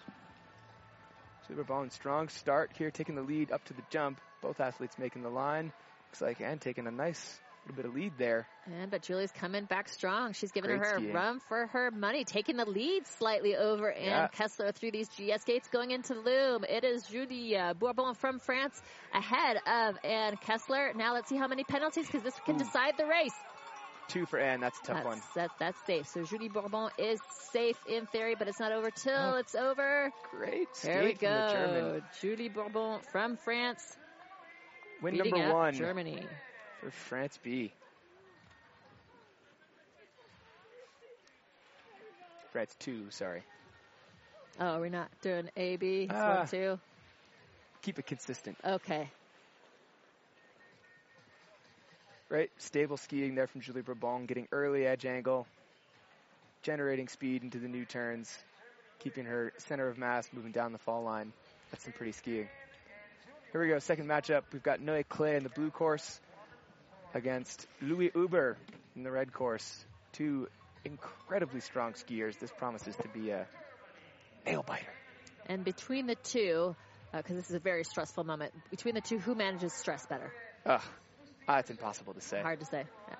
Julie 1.46 1.62
Bourbon, 1.62 1.90
strong 1.90 2.28
start 2.28 2.72
here, 2.76 2.90
taking 2.90 3.14
the 3.14 3.22
lead 3.22 3.52
up 3.52 3.64
to 3.66 3.74
the 3.74 3.82
jump. 3.90 4.20
Both 4.42 4.58
athletes 4.58 4.98
making 4.98 5.22
the 5.22 5.28
line. 5.28 5.72
Looks 6.08 6.20
like 6.20 6.40
Anne 6.40 6.58
taking 6.58 6.88
a 6.88 6.90
nice 6.90 7.38
little 7.66 7.76
bit 7.76 7.84
of 7.86 7.94
lead 7.94 8.12
there. 8.18 8.46
And 8.66 8.90
but 8.90 9.02
Julie's 9.02 9.30
coming 9.32 9.64
back 9.64 9.88
strong. 9.88 10.32
She's 10.32 10.50
giving 10.52 10.70
Great 10.70 10.80
her 10.80 10.96
skiing. 10.96 11.10
a 11.10 11.14
run 11.14 11.40
for 11.48 11.66
her 11.68 11.90
money, 11.90 12.24
taking 12.24 12.56
the 12.56 12.64
lead 12.64 13.06
slightly 13.06 13.56
over 13.56 13.90
Anne 13.92 14.04
Yeah. 14.04 14.28
Kessler 14.28 14.72
through 14.72 14.92
these 14.92 15.08
GS 15.10 15.44
gates 15.44 15.68
going 15.68 15.90
into 15.90 16.14
Loom. 16.14 16.64
It 16.68 16.84
is 16.84 17.04
Julie 17.04 17.56
Bourbon 17.78 18.14
from 18.14 18.38
France 18.38 18.80
ahead 19.14 19.58
of 19.66 19.96
Anne 20.04 20.36
Kessler. 20.36 20.92
Now 20.94 21.14
let's 21.14 21.28
see 21.28 21.36
how 21.36 21.48
many 21.48 21.64
penalties 21.64 22.06
because 22.06 22.22
this 22.22 22.38
can 22.46 22.56
Ooh. 22.56 22.58
decide 22.58 22.94
the 22.98 23.06
race. 23.06 23.34
Two 24.08 24.26
for 24.26 24.40
Anne, 24.40 24.58
that's 24.58 24.76
a 24.80 24.82
tough 24.82 24.96
that's, 24.96 25.06
one. 25.06 25.22
That's, 25.36 25.54
that's 25.60 25.86
safe. 25.86 26.08
So 26.08 26.24
Julie 26.24 26.48
Bourbon 26.48 26.88
is 26.98 27.20
safe 27.52 27.76
in 27.88 28.06
theory, 28.06 28.34
but 28.36 28.48
it's 28.48 28.58
not 28.58 28.72
over 28.72 28.90
till 28.90 29.34
Oh. 29.34 29.36
it's 29.36 29.54
over. 29.54 30.10
Great 30.32 30.66
There 30.82 31.04
we 31.04 31.14
skate 31.14 31.20
from 31.20 31.28
the 31.30 31.52
German. 31.52 31.98
go. 32.00 32.02
Julie 32.20 32.48
Bourbon 32.48 32.98
from 33.12 33.36
France. 33.36 33.96
Win 35.00 35.16
number 35.16 35.54
one 35.54 35.74
Germany. 35.74 36.26
For 36.80 36.90
France 36.90 37.38
B. 37.42 37.72
France 42.52 42.74
two, 42.78 43.10
sorry. 43.10 43.42
Oh, 44.58 44.80
we're 44.80 44.88
not 44.88 45.08
doing 45.22 45.48
A, 45.56 45.76
B. 45.76 46.02
It's 46.02 46.12
Ah. 46.12 46.38
one, 46.38 46.48
two. 46.48 46.80
Keep 47.82 47.98
it 47.98 48.06
consistent. 48.06 48.58
Okay. 48.64 49.08
Right, 52.28 52.50
stable 52.58 52.96
skiing 52.96 53.34
there 53.34 53.46
from 53.46 53.60
Julie 53.60 53.82
Bourbon, 53.82 54.26
getting 54.26 54.46
early 54.52 54.86
edge 54.86 55.04
angle, 55.04 55.46
generating 56.62 57.08
speed 57.08 57.42
into 57.42 57.58
the 57.58 57.68
new 57.68 57.84
turns, 57.84 58.36
keeping 59.00 59.24
her 59.24 59.52
center 59.58 59.88
of 59.88 59.98
mass 59.98 60.28
moving 60.32 60.52
down 60.52 60.72
the 60.72 60.78
fall 60.78 61.02
line. 61.02 61.32
That's 61.70 61.84
some 61.84 61.92
pretty 61.92 62.12
skiing. 62.12 62.48
Here 63.52 63.60
we 63.60 63.68
go, 63.68 63.78
second 63.80 64.06
matchup. 64.06 64.42
We've 64.52 64.62
got 64.62 64.80
Noé 64.80 65.04
Claye 65.08 65.36
in 65.36 65.42
the 65.42 65.48
blue 65.48 65.70
course 65.70 66.20
against 67.14 67.66
Louis 67.80 68.10
Uber 68.14 68.56
in 68.96 69.02
the 69.02 69.10
red 69.10 69.32
course. 69.32 69.84
Two 70.12 70.48
incredibly 70.84 71.60
strong 71.60 71.92
skiers. 71.92 72.38
This 72.38 72.50
promises 72.50 72.96
to 72.96 73.08
be 73.08 73.30
a 73.30 73.46
nail 74.46 74.62
biter. 74.62 74.92
And 75.46 75.64
between 75.64 76.06
the 76.06 76.14
two, 76.14 76.74
because 77.12 77.36
this 77.36 77.50
is 77.50 77.56
a 77.56 77.60
very 77.60 77.84
stressful 77.84 78.24
moment, 78.24 78.52
between 78.70 78.94
the 78.94 79.00
two, 79.00 79.18
who 79.18 79.34
manages 79.34 79.72
stress 79.72 80.06
better? 80.06 80.32
Ugh, 80.66 80.80
ah, 81.48 81.58
it's 81.58 81.70
impossible 81.70 82.14
to 82.14 82.20
say. 82.20 82.40
Hard 82.40 82.60
to 82.60 82.66
say. 82.66 82.84
Yeah. 83.08 83.14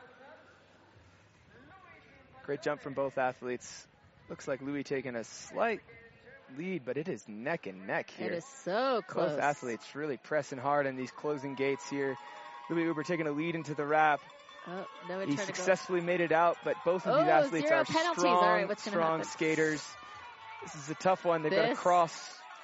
Great 2.45 2.63
jump 2.63 2.83
from 2.83 2.95
both 2.95 3.19
athletes. 3.19 3.87
Looks 4.29 4.47
like 4.47 4.63
Louis 4.63 4.85
taking 4.85 5.17
a 5.17 5.25
slight 5.25 5.81
lead, 6.57 6.83
but 6.85 6.97
it 6.97 7.09
is 7.09 7.27
neck 7.29 7.67
and 7.67 7.87
neck 7.87 8.11
here. 8.11 8.29
It 8.29 8.35
is 8.35 8.45
so 8.65 9.03
close. 9.07 9.33
Both 9.33 9.41
athletes 9.41 9.95
really 9.95 10.17
pressing 10.17 10.59
hard 10.59 10.87
in 10.87 10.97
these 10.97 11.11
closing 11.11 11.55
gates 11.55 11.89
here. 11.89 12.17
Louis 12.71 12.85
Uber 12.85 13.03
taking 13.03 13.27
a 13.27 13.33
lead 13.33 13.55
into 13.55 13.75
the 13.75 13.85
wrap. 13.85 14.21
Oh, 14.69 14.87
no 15.09 15.21
He 15.21 15.27
tried 15.35 15.47
to 15.47 15.53
go. 15.53 15.57
successfully 15.57 16.01
made 16.01 16.21
it 16.21 16.33
out, 16.33 16.57
but 16.65 16.77
both 16.85 17.07
of 17.07 17.15
oh, 17.15 17.19
these 17.19 17.29
Oh, 17.29 17.31
athletes 17.33 17.71
are 17.71 17.85
penalties. 17.85 18.21
strong, 18.21 18.43
right, 18.45 18.69
what's 18.69 18.85
strong 18.85 19.19
happen? 19.21 19.25
skaters. 19.25 19.87
This 20.63 20.75
is 20.75 20.91
a 20.91 20.95
tough 20.95 21.25
one. 21.25 21.43
They've 21.43 21.51
got 21.53 21.69
to 21.71 21.75
cross 21.75 22.13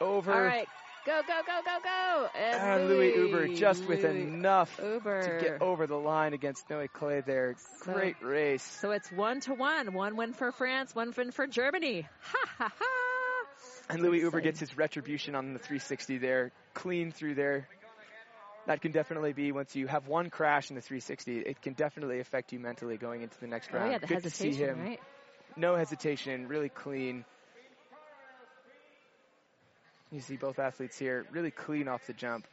over. 0.01 0.33
All 0.33 0.41
right, 0.41 0.69
go, 1.07 1.23
go, 1.27 1.41
go, 1.47 1.61
go, 1.65 1.79
go. 1.83 2.29
And 2.39 2.61
ah, 2.61 2.77
And 2.77 2.89
Louis 2.89 3.17
Uber 3.17 3.49
just 3.55 3.87
with 3.87 4.05
enough 4.05 4.79
Uber. 4.83 5.23
to 5.41 5.45
get 5.45 5.63
over 5.63 5.87
the 5.87 5.97
line 5.97 6.35
against 6.35 6.69
Noe 6.69 6.87
Claye 6.89 7.25
there. 7.25 7.55
So- 7.85 7.95
Great 7.95 8.17
race. 8.23 8.63
So 8.63 8.91
it's 8.91 9.11
one 9.11 9.41
to 9.41 9.55
one. 9.55 9.95
One 9.95 10.17
win 10.17 10.35
for 10.35 10.53
France, 10.53 10.95
one 10.95 11.15
win 11.17 11.31
for 11.31 11.47
Germany. 11.47 12.07
Ha 12.21 12.39
ha 12.59 12.73
ha. 12.79 12.83
And 13.89 14.03
Louis 14.03 14.21
Uber 14.21 14.41
gets 14.41 14.59
his 14.61 14.77
retribution 14.77 15.35
on 15.37 15.53
the 15.53 15.61
360 15.61 16.19
there, 16.19 16.51
clean 16.75 17.13
through 17.13 17.37
there. 17.37 17.69
That 18.67 18.81
can 18.83 18.91
definitely 18.91 19.33
be 19.33 19.53
once 19.53 19.77
you 19.77 19.87
have 19.87 20.09
one 20.09 20.29
crash 20.29 20.71
in 20.71 20.75
the 20.77 20.83
360, 20.83 21.39
it 21.39 21.63
can 21.63 21.75
definitely 21.75 22.19
affect 22.21 22.53
you 22.53 22.59
mentally 22.59 22.97
going 22.97 23.23
into 23.23 23.39
the 23.41 23.47
next 23.47 23.71
Oh 23.73 23.77
round. 23.79 23.93
yeah, 23.93 23.99
the 23.99 24.07
Good 24.09 24.25
to 24.25 24.31
see 24.31 24.53
him. 24.53 24.81
right? 24.81 25.01
No 25.57 25.77
hesitation, 25.77 26.49
really 26.49 26.69
clean. 26.69 27.25
You 30.11 30.21
see 30.21 30.37
both 30.37 30.59
athletes 30.59 30.99
here 30.99 31.27
really 31.33 31.51
clean 31.51 31.89
off 31.89 32.07
the 32.07 32.13
jump. 32.13 32.47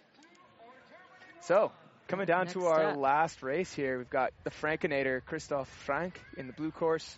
So, 1.42 1.72
coming 2.08 2.26
down 2.26 2.48
to 2.48 2.68
our 2.68 2.92
up. 2.92 2.98
last 2.98 3.44
race 3.44 3.74
here, 3.74 3.98
we've 3.98 4.10
got 4.10 4.32
the 4.44 4.50
Frankenator, 4.50 5.24
Christoph 5.26 5.68
Frank 5.68 6.20
in 6.38 6.48
the 6.48 6.54
blue 6.54 6.72
course, 6.72 7.18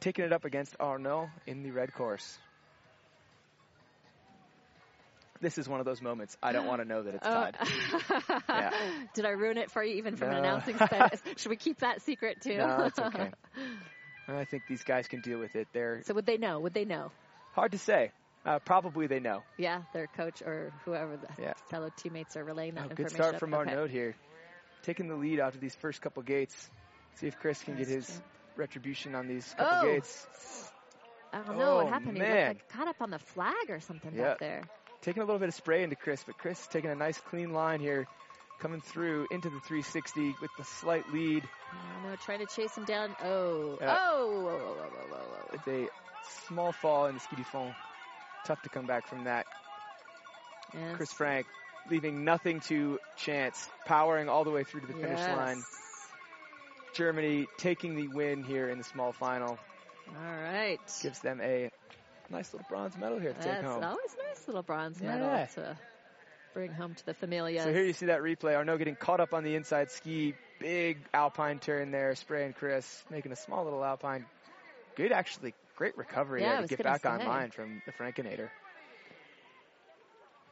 taking 0.00 0.24
it 0.24 0.32
up 0.32 0.44
against 0.44 0.76
Arnaud 0.78 1.30
in 1.46 1.62
the 1.62 1.70
red 1.70 1.92
course. 1.94 2.38
This 5.44 5.58
is 5.58 5.68
one 5.68 5.78
of 5.78 5.84
those 5.84 6.00
moments 6.00 6.34
I 6.42 6.52
don't 6.52 6.66
want 6.66 6.80
to 6.80 6.88
know 6.88 7.02
that 7.02 7.14
it's 7.16 7.22
tied. 7.26 7.54
Oh. 7.60 8.40
Yeah. 8.48 8.70
Did 9.12 9.26
I 9.26 9.30
ruin 9.32 9.58
it 9.58 9.70
for 9.70 9.84
you 9.84 9.96
even 9.96 10.16
from 10.16 10.30
an 10.30 10.38
announcing 10.38 10.74
status? 10.86 11.20
Should 11.36 11.50
we 11.50 11.56
keep 11.56 11.80
that 11.80 12.00
secret 12.00 12.40
too? 12.40 12.56
No, 12.56 12.84
it's 12.86 12.98
okay. 13.08 13.30
I 14.26 14.46
think 14.46 14.62
these 14.70 14.82
guys 14.84 15.06
can 15.06 15.20
deal 15.20 15.38
with 15.38 15.54
it. 15.54 15.68
They're 15.74 16.00
so 16.04 16.14
would 16.14 16.24
they 16.24 16.38
know? 16.38 16.60
Would 16.60 16.72
they 16.72 16.86
know? 16.86 17.10
hard 17.52 17.72
to 17.72 17.78
say. 17.78 18.10
Uh, 18.46 18.58
probably 18.58 19.06
they 19.06 19.20
know. 19.20 19.42
Yeah, 19.58 19.82
their 19.92 20.06
coach 20.06 20.40
or 20.40 20.72
whoever 20.86 21.18
the 21.18 21.28
Yeah. 21.42 21.52
fellow 21.70 21.90
teammates 21.94 22.38
are 22.38 22.44
relaying 22.44 22.76
that 22.76 22.86
Oh, 22.86 22.90
information. 22.90 23.16
good 23.18 23.22
start 23.24 23.38
from 23.38 23.52
okay. 23.52 23.70
Arnaud 23.70 23.88
here. 23.88 24.14
Taking 24.82 25.08
the 25.08 25.14
lead 25.16 25.40
out 25.40 25.54
of 25.54 25.60
these 25.60 25.74
first 25.74 26.00
couple 26.00 26.22
gates. 26.22 26.70
See 27.16 27.26
if 27.26 27.38
Chris 27.38 27.62
can 27.62 27.76
get 27.76 27.88
his 27.88 28.08
retribution 28.56 29.14
on 29.14 29.28
these 29.28 29.46
couple 29.58 29.90
Oh. 29.90 29.92
gates. 29.92 30.26
I 31.34 31.42
don't 31.42 31.58
know 31.58 31.74
what 31.76 31.86
Oh, 31.86 31.90
happened. 31.90 32.16
He 32.16 32.22
man. 32.22 32.48
looked 32.48 32.60
like 32.62 32.68
caught 32.70 32.88
up 32.88 32.96
on 33.02 33.10
the 33.10 33.18
flag 33.18 33.68
or 33.68 33.80
something 33.80 34.14
Yeah. 34.14 34.30
back 34.30 34.38
there. 34.38 34.62
Taking 35.04 35.22
a 35.22 35.26
little 35.26 35.38
bit 35.38 35.48
of 35.48 35.54
spray 35.54 35.82
into 35.82 35.96
Chris, 35.96 36.24
but 36.24 36.38
Chris 36.38 36.66
taking 36.68 36.90
a 36.90 36.94
nice 36.94 37.20
clean 37.20 37.52
line 37.52 37.80
here. 37.80 38.06
Coming 38.60 38.80
through 38.80 39.26
into 39.30 39.50
the 39.50 39.60
360 39.60 40.36
with 40.40 40.50
the 40.56 40.64
slight 40.64 41.12
lead. 41.12 41.42
I 41.72 42.02
don't 42.02 42.10
know, 42.10 42.16
trying 42.24 42.38
to 42.38 42.46
chase 42.46 42.74
him 42.74 42.84
down. 42.84 43.14
Oh, 43.22 43.76
Yeah. 43.80 43.96
oh, 44.00 44.40
whoa, 44.42 44.58
whoa, 44.58 45.18
whoa. 45.18 45.48
It's 45.52 45.68
a 45.68 45.88
small 46.48 46.72
fall 46.72 47.06
in 47.06 47.14
the 47.16 47.20
ski 47.20 47.42
fond. 47.42 47.74
Tough 48.46 48.62
to 48.62 48.68
come 48.70 48.86
back 48.86 49.06
from 49.06 49.24
that. 49.24 49.46
And 50.72 50.96
Chris 50.96 51.12
Frank 51.12 51.46
leaving 51.90 52.24
nothing 52.24 52.60
to 52.60 52.98
chance, 53.16 53.68
powering 53.84 54.28
all 54.30 54.44
the 54.44 54.50
way 54.50 54.64
through 54.64 54.82
to 54.82 54.86
the 54.86 54.94
finish 54.94 55.20
line. 55.20 55.62
Germany 56.94 57.46
taking 57.58 57.96
the 57.96 58.08
win 58.08 58.42
here 58.44 58.70
in 58.70 58.78
the 58.78 58.84
small 58.84 59.12
final. 59.12 59.58
All 60.08 60.36
right. 60.42 60.78
Gives 61.02 61.18
them 61.20 61.40
a 61.42 61.70
nice 62.30 62.52
little 62.52 62.66
bronze 62.68 62.96
medal 62.96 63.18
here 63.18 63.32
to 63.32 63.38
take 63.38 63.44
That's 63.44 63.64
home. 63.64 63.82
always 63.84 64.14
a 64.14 64.28
nice 64.28 64.46
little 64.46 64.62
bronze 64.62 65.00
medal 65.00 65.26
Yeah. 65.26 65.46
to 65.46 65.78
bring 66.52 66.72
home 66.72 66.94
to 66.94 67.06
the 67.06 67.14
familias. 67.14 67.64
So 67.64 67.72
here 67.72 67.84
you 67.84 67.92
see 67.92 68.06
that 68.06 68.20
replay. 68.20 68.54
Arnaud 68.56 68.78
getting 68.78 68.96
caught 68.96 69.20
up 69.20 69.34
on 69.34 69.44
the 69.44 69.54
inside 69.56 69.90
ski. 69.90 70.34
Big 70.60 70.98
alpine 71.12 71.58
turn 71.58 71.90
there. 71.90 72.14
Spray 72.14 72.44
and 72.46 72.54
Chris 72.54 73.04
making 73.10 73.32
a 73.32 73.36
small 73.36 73.64
little 73.64 73.84
alpine. 73.84 74.24
Good, 74.96 75.10
actually. 75.12 75.54
Great 75.76 75.98
recovery 75.98 76.42
Yeah, 76.42 76.60
to 76.60 76.66
get 76.68 76.82
back 76.84 77.02
say. 77.02 77.08
online 77.08 77.50
from 77.50 77.82
the 77.84 77.92
Frankinator. 77.92 78.48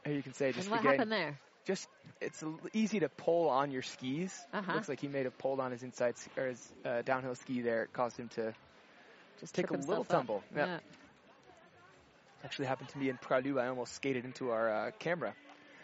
Here 0.05 0.13
you 0.13 0.21
can 0.23 0.33
say 0.33 0.51
just 0.51 0.65
and 0.67 0.71
what 0.71 0.81
again, 0.81 0.91
happened 0.93 1.11
there? 1.13 1.39
just 1.65 1.87
it's 2.19 2.43
easy 2.73 2.99
to 2.99 3.07
pull 3.09 3.47
on 3.49 3.71
your 3.71 3.81
skis. 3.81 4.37
Uh-huh. 4.53 4.73
Looks 4.73 4.89
like 4.89 4.99
he 4.99 5.07
may 5.07 5.23
have 5.23 5.37
pulled 5.37 5.61
on 5.61 5.71
his 5.71 5.81
inside 5.83 6.15
or 6.37 6.47
his 6.47 6.73
uh, 6.83 7.01
downhill 7.03 7.35
ski 7.35 7.61
there. 7.61 7.83
It 7.83 7.93
caused 7.93 8.17
him 8.17 8.27
to 8.35 8.53
Just 9.39 9.55
take 9.55 9.69
a 9.69 9.73
little 9.73 10.03
tumble. 10.03 10.43
Yep. 10.55 10.67
Yeah. 10.67 10.79
Actually 12.43 12.65
happened 12.65 12.89
to 12.89 12.97
me 12.97 13.09
in 13.09 13.17
Pralu. 13.17 13.59
I 13.61 13.67
almost 13.67 13.93
skated 13.95 14.25
into 14.25 14.51
our 14.51 14.69
uh, 14.69 14.91
camera. 14.99 15.33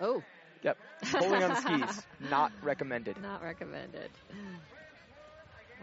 Oh, 0.01 0.23
Yep, 0.61 0.77
pulling 1.11 1.41
on 1.41 1.49
the 1.51 1.55
skis, 1.55 2.03
not 2.29 2.51
recommended. 2.61 3.21
not 3.21 3.41
recommended. 3.41 4.09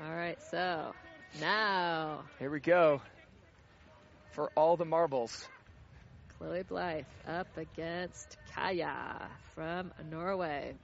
All 0.04 0.14
right, 0.14 0.38
so 0.50 0.92
now 1.40 2.24
Here 2.38 2.50
we 2.50 2.60
go. 2.60 3.00
For 4.32 4.50
all 4.54 4.76
the 4.76 4.84
marbles. 4.84 5.48
Chloe 6.38 6.62
Blythe 6.62 7.06
up 7.26 7.48
against 7.56 8.36
Kaya 8.54 9.30
from 9.54 9.92
Norway. 10.10 10.74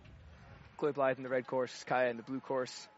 Chloe 0.78 0.92
Blythe 0.92 1.18
in 1.18 1.22
the 1.22 1.28
red 1.28 1.46
course, 1.46 1.84
Kaya 1.84 2.08
in 2.08 2.16
the 2.16 2.22
blue 2.22 2.40
course. 2.40 2.88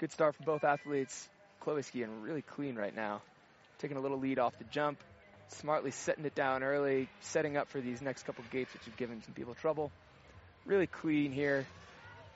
Good 0.00 0.12
start 0.12 0.34
for 0.34 0.44
both 0.44 0.64
athletes. 0.64 1.28
Chloe 1.60 1.82
skiing 1.82 2.22
really 2.22 2.40
clean 2.40 2.74
right 2.76 2.96
now. 2.96 3.20
Taking 3.80 3.98
a 3.98 4.00
little 4.00 4.18
lead 4.18 4.38
off 4.38 4.56
the 4.56 4.64
jump. 4.64 4.98
Smartly 5.58 5.90
setting 5.90 6.24
it 6.24 6.34
down 6.34 6.62
early, 6.62 7.08
setting 7.20 7.56
up 7.56 7.68
for 7.68 7.80
these 7.80 8.00
next 8.02 8.24
couple 8.24 8.44
gates, 8.50 8.72
which 8.72 8.84
have 8.86 8.96
given 8.96 9.22
some 9.22 9.34
people 9.34 9.54
trouble. 9.54 9.90
Really 10.66 10.86
clean 10.86 11.32
here. 11.32 11.66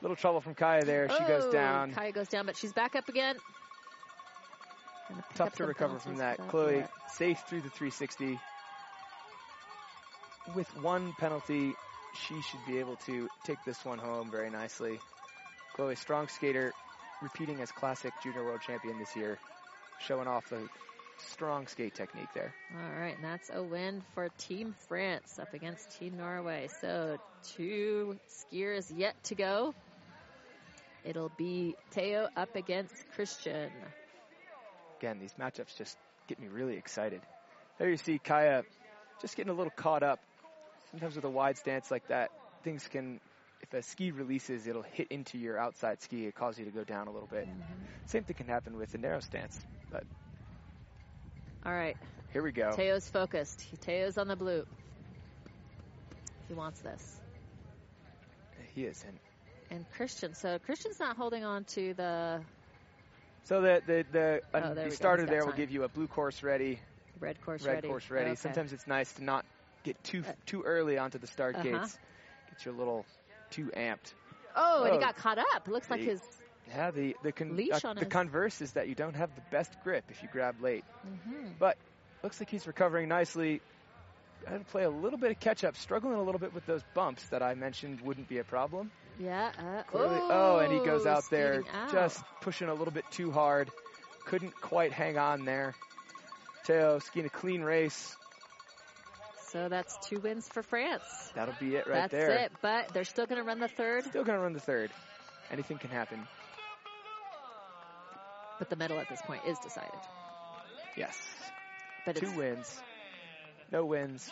Little 0.02 0.16
trouble 0.16 0.40
from 0.40 0.54
Kaya 0.54 0.84
there. 0.84 1.08
She 1.08 1.24
goes 1.24 1.44
Oh, 1.46 1.52
down. 1.52 1.92
Kaya 1.92 2.12
goes 2.12 2.28
down, 2.28 2.46
but 2.46 2.56
she's 2.56 2.72
back 2.72 2.94
up 2.94 3.08
again. 3.08 3.36
Tough 5.34 5.54
to 5.56 5.66
recover 5.66 5.98
from 5.98 6.16
that. 6.16 6.38
Chloe 6.48 6.78
Yeah. 6.78 6.86
safe 7.08 7.40
through 7.48 7.62
the 7.62 7.70
360. 7.70 8.38
With 10.54 10.68
one 10.76 11.12
penalty, 11.18 11.72
she 12.14 12.40
should 12.42 12.64
be 12.66 12.78
able 12.78 12.96
to 13.06 13.28
take 13.44 13.58
this 13.64 13.84
one 13.84 13.98
home 13.98 14.30
very 14.30 14.50
nicely. 14.50 14.98
Chloe, 15.74 15.94
strong 15.96 16.28
skater, 16.28 16.72
repeating 17.22 17.60
as 17.60 17.70
classic 17.72 18.12
junior 18.22 18.44
world 18.44 18.60
champion 18.60 18.98
this 18.98 19.14
year, 19.16 19.38
showing 20.00 20.26
off 20.28 20.50
a 20.52 20.68
strong 21.18 21.66
skate 21.66 21.94
technique 21.94 22.28
there. 22.34 22.54
All 22.74 23.00
right, 23.00 23.14
and 23.16 23.24
that's 23.24 23.50
a 23.52 23.62
win 23.62 24.02
for 24.14 24.28
Team 24.38 24.74
France 24.88 25.38
up 25.40 25.54
against 25.54 25.98
Team 25.98 26.16
Norway. 26.16 26.68
So 26.80 27.18
two 27.54 28.18
skiers 28.28 28.90
yet 28.94 29.22
to 29.24 29.34
go. 29.34 29.74
It'll 31.04 31.32
be 31.36 31.76
Théo 31.94 32.28
up 32.36 32.56
against 32.56 32.94
Christian. 33.14 33.70
Again, 34.98 35.18
these 35.20 35.34
matchups 35.34 35.76
just 35.76 35.96
get 36.26 36.40
me 36.40 36.48
really 36.48 36.76
excited. 36.76 37.20
There 37.78 37.88
you 37.88 37.96
see 37.96 38.18
Kaya 38.18 38.64
just 39.20 39.36
getting 39.36 39.50
a 39.50 39.54
little 39.54 39.72
caught 39.74 40.02
up. 40.02 40.20
Sometimes 40.90 41.16
with 41.16 41.24
a 41.24 41.30
wide 41.30 41.58
stance 41.58 41.90
like 41.90 42.08
that, 42.08 42.30
things 42.64 42.88
can, 42.88 43.20
if 43.60 43.72
a 43.74 43.82
ski 43.82 44.10
releases, 44.10 44.66
it'll 44.66 44.82
hit 44.82 45.08
into 45.08 45.38
your 45.38 45.58
outside 45.58 46.02
ski. 46.02 46.26
It 46.26 46.34
cause 46.34 46.58
you 46.58 46.64
to 46.64 46.70
go 46.70 46.84
down 46.84 47.06
a 47.08 47.12
little 47.12 47.28
bit. 47.28 47.46
Mm-hmm. 47.46 47.62
Same 48.06 48.24
thing 48.24 48.36
can 48.36 48.48
happen 48.48 48.76
with 48.76 48.94
a 48.94 48.98
narrow 48.98 49.20
stance. 49.20 49.58
But 49.90 50.04
All 51.66 51.72
right, 51.72 51.96
here 52.32 52.44
we 52.44 52.52
go. 52.52 52.70
Théo's 52.76 53.08
focused. 53.08 53.66
Théo's 53.84 54.18
on 54.18 54.28
the 54.28 54.36
blue. 54.36 54.64
He 56.46 56.54
wants 56.54 56.78
this. 56.80 57.16
He 58.74 58.84
is. 58.84 59.04
And 59.70 59.84
Christian. 59.96 60.34
So 60.34 60.60
Christian's 60.60 61.00
not 61.00 61.16
holding 61.16 61.44
on 61.44 61.64
to 61.74 61.92
the 61.94 62.40
so 63.42 63.60
the 63.62 63.82
the 63.84 64.04
the, 64.12 64.40
Oh, 64.54 64.58
uh, 64.58 64.60
there 64.60 64.70
we 64.70 64.74
the 64.84 64.88
go. 64.90 64.94
starter 64.94 65.26
there 65.26 65.44
will 65.44 65.54
give 65.54 65.72
you 65.72 65.82
a 65.82 65.88
blue 65.88 66.06
course 66.06 66.44
ready, 66.44 66.78
red 67.18 67.40
course 67.44 67.62
ready. 67.62 67.68
red 67.68 67.74
ready. 67.78 67.88
course 67.88 68.10
ready. 68.10 68.30
Okay. 68.30 68.36
Sometimes 68.36 68.72
it's 68.72 68.86
nice 68.86 69.12
to 69.14 69.24
not 69.24 69.44
get 69.82 70.02
too 70.04 70.22
Uh, 70.28 70.32
too 70.46 70.62
early 70.62 70.98
onto 70.98 71.18
the 71.18 71.26
start 71.26 71.56
uh-huh. 71.56 71.64
gates. 71.64 71.98
Get 72.50 72.64
you 72.64 72.70
a 72.70 72.78
little 72.78 73.04
too 73.50 73.72
amped. 73.76 74.14
Oh, 74.54 74.84
and 74.84 74.92
he 74.92 74.98
Oh. 74.98 75.00
got 75.00 75.16
caught 75.16 75.38
up. 75.38 75.66
It 75.66 75.70
looks 75.72 75.90
like 75.90 76.00
his. 76.00 76.20
Yeah, 76.68 76.90
the 76.90 77.16
the 77.22 77.32
con- 77.32 77.58
uh, 77.72 77.94
the 77.94 78.06
converse 78.06 78.60
is 78.60 78.72
that 78.72 78.88
you 78.88 78.94
don't 78.94 79.14
have 79.14 79.34
the 79.34 79.42
best 79.50 79.72
grip 79.84 80.04
if 80.10 80.22
you 80.22 80.28
grab 80.30 80.60
late. 80.60 80.84
Mhm. 81.06 81.58
But 81.58 81.76
looks 82.22 82.40
like 82.40 82.50
he's 82.50 82.66
recovering 82.66 83.08
nicely. 83.08 83.60
Had 84.46 84.60
to 84.60 84.70
play 84.70 84.84
a 84.84 84.90
little 84.90 85.18
bit 85.18 85.30
of 85.30 85.40
catch 85.40 85.64
up, 85.64 85.76
struggling 85.76 86.14
a 86.14 86.22
little 86.22 86.38
bit 86.38 86.52
with 86.54 86.66
those 86.66 86.82
bumps 86.94 87.24
that 87.28 87.42
I 87.42 87.54
mentioned 87.54 88.00
wouldn't 88.00 88.28
be 88.28 88.38
a 88.38 88.44
problem. 88.44 88.90
Yeah. 89.18 89.50
Uh, 89.58 89.82
Clearly, 89.84 90.18
oh, 90.20 90.58
and 90.58 90.72
he 90.72 90.78
goes 90.80 91.06
oh, 91.06 91.10
out 91.10 91.24
there 91.30 91.62
out. 91.72 91.90
just 91.90 92.22
pushing 92.42 92.68
a 92.68 92.74
little 92.74 92.92
bit 92.92 93.04
too 93.10 93.30
hard. 93.30 93.70
Couldn't 94.26 94.54
quite 94.60 94.92
hang 94.92 95.18
on 95.18 95.44
there. 95.44 95.74
Théo 96.66 97.02
skiing 97.02 97.26
a 97.26 97.30
clean 97.30 97.62
race. 97.62 98.16
So 99.48 99.68
that's 99.68 99.96
two 100.08 100.18
wins 100.20 100.48
for 100.48 100.62
France. 100.62 101.04
That'll 101.34 101.54
be 101.58 101.76
it 101.76 101.86
right 101.86 101.94
that's 101.94 102.12
there. 102.12 102.28
That's 102.28 102.52
it. 102.52 102.58
But 102.60 102.88
they're 102.92 103.04
still 103.04 103.26
going 103.26 103.40
to 103.40 103.46
run 103.46 103.60
the 103.60 103.68
third. 103.68 104.04
Still 104.04 104.24
gonna 104.24 104.40
run 104.40 104.52
the 104.52 104.60
third. 104.60 104.90
Anything 105.50 105.78
can 105.78 105.90
happen. 105.90 106.26
But 108.58 108.70
the 108.70 108.76
medal 108.76 108.98
at 108.98 109.08
this 109.08 109.20
point 109.22 109.44
is 109.44 109.58
decided. 109.58 110.00
Yes. 110.96 111.18
But 112.04 112.16
Two 112.16 112.32
wins. 112.32 112.82
No 113.70 113.84
wins. 113.84 114.30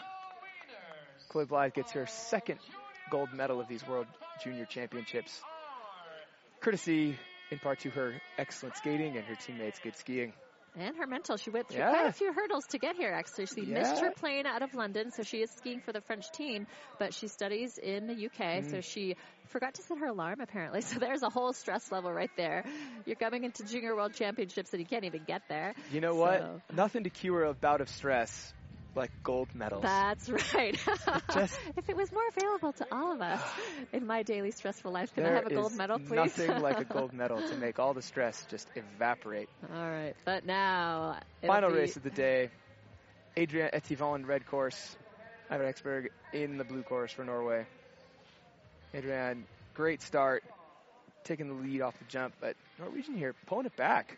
Chloe 1.29 1.45
Blythe 1.45 1.75
gets 1.75 1.93
her 1.93 2.07
second 2.07 2.61
gold 3.11 3.33
medal 3.33 3.61
of 3.61 3.69
these 3.69 3.87
World 3.87 4.07
Junior 4.39 4.65
Championships. 4.67 5.43
Courtesy 6.61 7.19
in 7.51 7.59
part 7.59 7.81
to 7.81 7.91
her 7.91 8.21
excellent 8.39 8.77
skating 8.77 9.17
and 9.17 9.27
her 9.27 9.35
teammates' 9.35 9.79
good 9.81 9.97
skiing. 9.97 10.33
And 10.77 10.97
her 10.97 11.07
mental. 11.07 11.37
She 11.37 11.51
went 11.51 11.69
through 11.69 11.79
Yeah. 11.81 11.91
quite 11.91 12.07
a 12.07 12.13
few 12.13 12.33
hurdles 12.33 12.67
to 12.69 12.79
get 12.79 12.97
here. 12.97 13.11
Actually, 13.13 13.47
she 13.47 13.63
missed 13.63 14.01
her 14.01 14.11
plane 14.13 14.47
out 14.47 14.63
of 14.63 14.75
London, 14.75 15.11
so 15.11 15.23
she 15.23 15.39
is 15.43 15.51
skiing 15.51 15.81
for 15.81 15.93
the 15.93 16.01
French 16.01 16.31
team. 16.33 16.67
But 16.99 17.15
she 17.15 17.29
studies 17.29 17.79
in 17.79 18.07
the 18.07 18.15
UK, 18.15 18.61
Mm. 18.63 18.71
so 18.71 18.81
she 18.81 19.17
forgot 19.47 19.75
to 19.75 19.83
set 19.83 19.99
her 19.99 20.07
alarm 20.07 20.41
apparently. 20.41 20.81
So 20.95 20.99
there's 20.99 21.23
a 21.23 21.31
whole 21.31 21.53
stress 21.53 21.91
level 21.91 22.13
right 22.13 22.31
there. 22.37 22.65
You're 23.07 23.17
coming 23.17 23.45
into 23.45 23.65
Junior 23.65 23.95
World 23.97 24.15
Championships 24.15 24.73
and 24.73 24.81
you 24.81 24.87
can't 24.87 25.05
even 25.05 25.25
get 25.25 25.43
there. 25.49 25.75
You 25.91 26.01
know 26.01 26.15
what? 26.15 26.61
Nothing 26.73 27.05
to 27.05 27.11
cure 27.11 27.45
a 27.45 27.55
bout 27.55 27.81
of 27.81 27.89
stress 27.89 28.53
like 28.97 29.11
gold 29.23 29.49
medals. 29.55 29.83
That's 29.83 30.29
right. 30.29 30.79
just- 31.33 31.59
if 31.77 31.89
it 31.89 31.97
was 31.97 32.11
more 32.13 32.23
available 32.37 32.73
to 32.75 32.87
all 32.93 33.13
of 33.13 33.21
us 33.21 33.43
in 33.93 34.07
my 34.07 34.23
daily 34.23 34.51
stressful 34.51 34.93
life, 34.93 35.15
can 35.15 35.25
I 35.27 35.33
have 35.33 35.47
a 35.47 35.55
gold 35.55 35.75
medal, 35.75 35.99
please? 35.99 36.17
Nothing 36.17 36.61
like 36.63 36.81
a 36.81 36.85
gold 36.85 37.13
medal 37.13 37.41
to 37.41 37.57
make 37.57 37.79
all 37.79 37.95
the 37.95 38.03
stress 38.13 38.47
just 38.51 38.69
evaporate. 38.75 39.49
all 39.75 39.89
right, 39.89 40.15
but 40.25 40.45
now 40.47 41.19
Final 41.47 41.71
race 41.71 41.97
of 41.97 42.03
the 42.03 42.11
day. 42.11 42.51
Adrien 43.37 43.71
Etievant 43.73 44.21
in 44.21 44.27
red 44.27 44.47
course. 44.47 44.97
Ivan 45.51 45.67
Hekseberg 45.67 46.09
in 46.33 46.57
the 46.57 46.65
blue 46.65 46.83
course 46.83 47.13
for 47.13 47.25
Norway. 47.25 47.67
Adrien, 48.95 49.45
great 49.75 50.01
start, 50.03 50.45
taking 51.25 51.49
the 51.49 51.55
lead 51.55 51.81
off 51.83 51.99
the 51.99 52.05
jump, 52.07 52.35
but 52.41 52.55
Norwegian 52.79 53.17
here 53.17 53.35
pulling 53.47 53.67
it 53.67 53.77
back. 53.77 54.17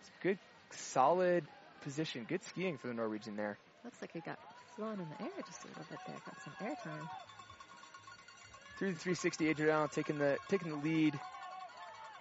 It's 0.00 0.10
good, 0.22 0.38
solid 0.70 1.44
position, 1.82 2.24
good 2.28 2.44
skiing 2.44 2.78
for 2.78 2.86
the 2.86 2.94
Norwegian 2.94 3.36
there. 3.36 3.58
Looks 3.84 4.00
like 4.00 4.14
it 4.14 4.24
got 4.24 4.38
flown 4.76 5.00
in 5.00 5.06
the 5.08 5.24
air 5.24 5.30
just 5.46 5.64
a 5.64 5.68
little 5.68 5.84
bit 5.90 5.98
there. 6.06 6.16
Got 6.24 6.36
some 6.44 6.66
air 6.66 6.76
time. 6.84 7.08
Through 8.78 8.92
the 8.92 8.98
360, 8.98 9.50
Adrien 9.50 9.88
taking 9.88 10.18
the 10.18 10.38
taking 10.48 10.70
the 10.70 10.76
lead. 10.76 11.18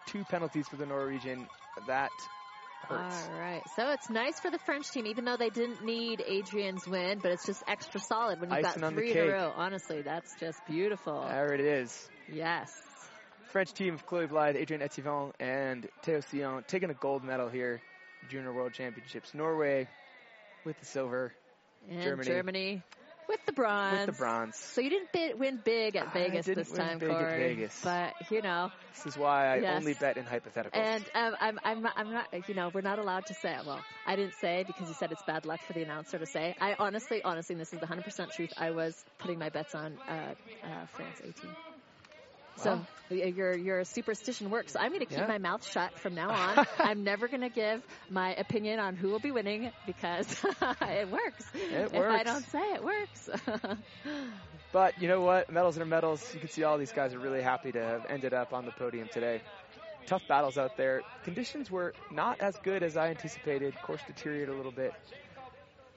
Two 0.08 0.24
penalties 0.26 0.68
for 0.68 0.76
the 0.76 0.86
Norwegian. 0.86 1.48
That 1.88 2.10
hurts. 2.88 3.28
All 3.30 3.40
right. 3.40 3.62
So 3.76 3.92
it's 3.92 4.10
nice 4.10 4.40
for 4.40 4.50
the 4.50 4.58
French 4.60 4.90
team, 4.92 5.06
even 5.06 5.26
though 5.26 5.38
they 5.38 5.50
didn't 5.50 5.86
need 5.86 6.22
Adrien's 6.28 6.86
win, 6.88 7.20
but 7.20 7.32
it's 7.32 7.46
just 7.46 7.64
extra 7.68 8.00
solid 8.00 8.42
when 8.42 8.50
you've 8.50 8.66
Icing 8.66 8.82
got 8.82 8.94
three 8.94 9.12
in 9.12 9.18
a 9.18 9.32
row. 9.32 9.54
Honestly, 9.56 10.02
that's 10.02 10.34
just 10.40 10.66
beautiful. 10.66 11.26
There 11.28 11.54
it 11.54 11.62
is. 11.62 12.10
yes. 12.32 12.72
French 13.52 13.74
team 13.74 13.96
of 13.96 14.06
Chloe 14.06 14.28
Blythe, 14.28 14.56
Adrien 14.56 14.82
Etievant, 14.82 15.36
and 15.40 15.88
Théo 16.06 16.24
Sillon 16.24 16.64
taking 16.68 16.90
a 16.90 16.94
gold 16.94 17.24
medal 17.24 17.50
here, 17.50 17.82
Junior 18.30 18.54
World 18.54 18.74
Championships. 18.74 19.34
Norway 19.34 19.90
with 20.64 20.80
the 20.80 20.86
silver, 20.86 21.34
And 21.90 22.02
Germany. 22.04 22.30
Germany, 22.30 22.84
with 23.28 23.40
the 23.46 23.54
bronze. 23.54 23.98
with 23.98 24.06
the 24.06 24.12
bronze. 24.12 24.56
So 24.58 24.82
you 24.82 24.90
didn't 24.90 25.12
bid, 25.12 25.40
win 25.40 25.60
big 25.64 25.96
at 25.96 26.14
Vegas 26.14 26.46
didn't 26.46 26.64
this 26.64 26.72
win 26.72 26.82
time, 26.82 27.00
big 27.00 27.10
at 27.12 27.18
Corey. 27.18 27.56
Vegas. 27.56 27.82
But 27.84 28.14
you 28.30 28.42
know, 28.42 28.72
This 28.96 29.06
is 29.14 29.18
why 29.18 29.56
I 29.56 29.60
Yes. 29.62 29.80
only 29.80 29.94
bet 29.94 30.18
in 30.18 30.26
hypotheticals. 30.26 30.74
and 30.74 31.10
um, 31.16 31.36
I'm, 31.40 31.60
I'm, 31.64 31.82
not, 31.82 31.94
I'm 31.96 32.12
not, 32.12 32.28
you 32.48 32.54
know, 32.56 32.70
we're 32.74 32.82
not 32.82 33.00
allowed 33.00 33.26
to 33.28 33.34
say. 33.34 33.56
Well, 33.66 33.84
I 34.06 34.16
didn't 34.16 34.36
say 34.36 34.64
because 34.66 34.88
you 34.88 34.94
said 34.94 35.12
it's 35.12 35.24
bad 35.24 35.46
luck 35.46 35.62
for 35.62 35.74
the 35.74 35.82
announcer 35.84 36.18
to 36.20 36.26
say. 36.26 36.56
I 36.60 36.76
honestly, 36.78 37.22
honestly, 37.24 37.54
and 37.54 37.62
this 37.62 37.74
is 37.74 37.80
the 37.80 37.88
100% 37.88 38.32
truth. 38.32 38.54
I 38.58 38.72
was 38.72 38.96
putting 39.20 39.40
my 39.40 39.50
bets 39.50 39.76
on 39.76 39.98
uh, 40.08 40.12
uh, 40.64 40.86
France 40.96 41.22
18. 41.24 41.56
So 42.64 42.76
Wow. 42.76 42.86
your 43.10 43.56
your 43.58 43.84
superstition 43.84 44.50
works. 44.50 44.76
I'm 44.76 44.90
going 44.90 45.00
to 45.02 45.06
keep 45.06 45.18
Yeah. 45.18 45.28
my 45.28 45.38
mouth 45.38 45.66
shut 45.70 45.98
from 46.00 46.16
now 46.16 46.30
on. 46.32 46.66
I'm 46.80 47.04
never 47.04 47.28
going 47.28 47.42
to 47.42 47.50
give 47.50 47.82
my 48.10 48.34
opinion 48.36 48.80
on 48.80 48.96
who 48.96 49.10
will 49.10 49.20
be 49.20 49.32
winning 49.32 49.72
because 49.86 50.28
it 50.82 51.10
works. 51.10 51.46
It 51.54 51.92
if 51.94 51.96
I 51.96 52.24
don't 52.24 52.46
say 52.46 52.74
it 52.74 52.84
works. 52.84 53.30
But 54.72 55.02
you 55.02 55.08
know 55.10 55.22
what? 55.22 55.50
Medals 55.52 55.78
are 55.78 55.86
medals. 55.86 56.34
You 56.34 56.40
can 56.40 56.50
see 56.50 56.64
all 56.64 56.78
these 56.78 56.94
guys 56.94 57.14
are 57.14 57.20
really 57.20 57.42
happy 57.42 57.72
to 57.74 57.82
have 57.84 58.06
ended 58.10 58.34
up 58.34 58.54
on 58.54 58.66
the 58.66 58.72
podium 58.72 59.10
today. 59.12 59.42
Tough 60.06 60.26
battles 60.28 60.58
out 60.58 60.78
there. 60.78 61.04
Conditions 61.26 61.70
were 61.70 61.94
not 62.10 62.40
as 62.40 62.56
good 62.64 62.82
as 62.82 62.96
I 62.96 63.10
anticipated. 63.10 63.74
Course 63.82 64.02
deteriorated 64.08 64.50
a 64.50 64.58
little 64.58 64.72
bit. 64.72 64.94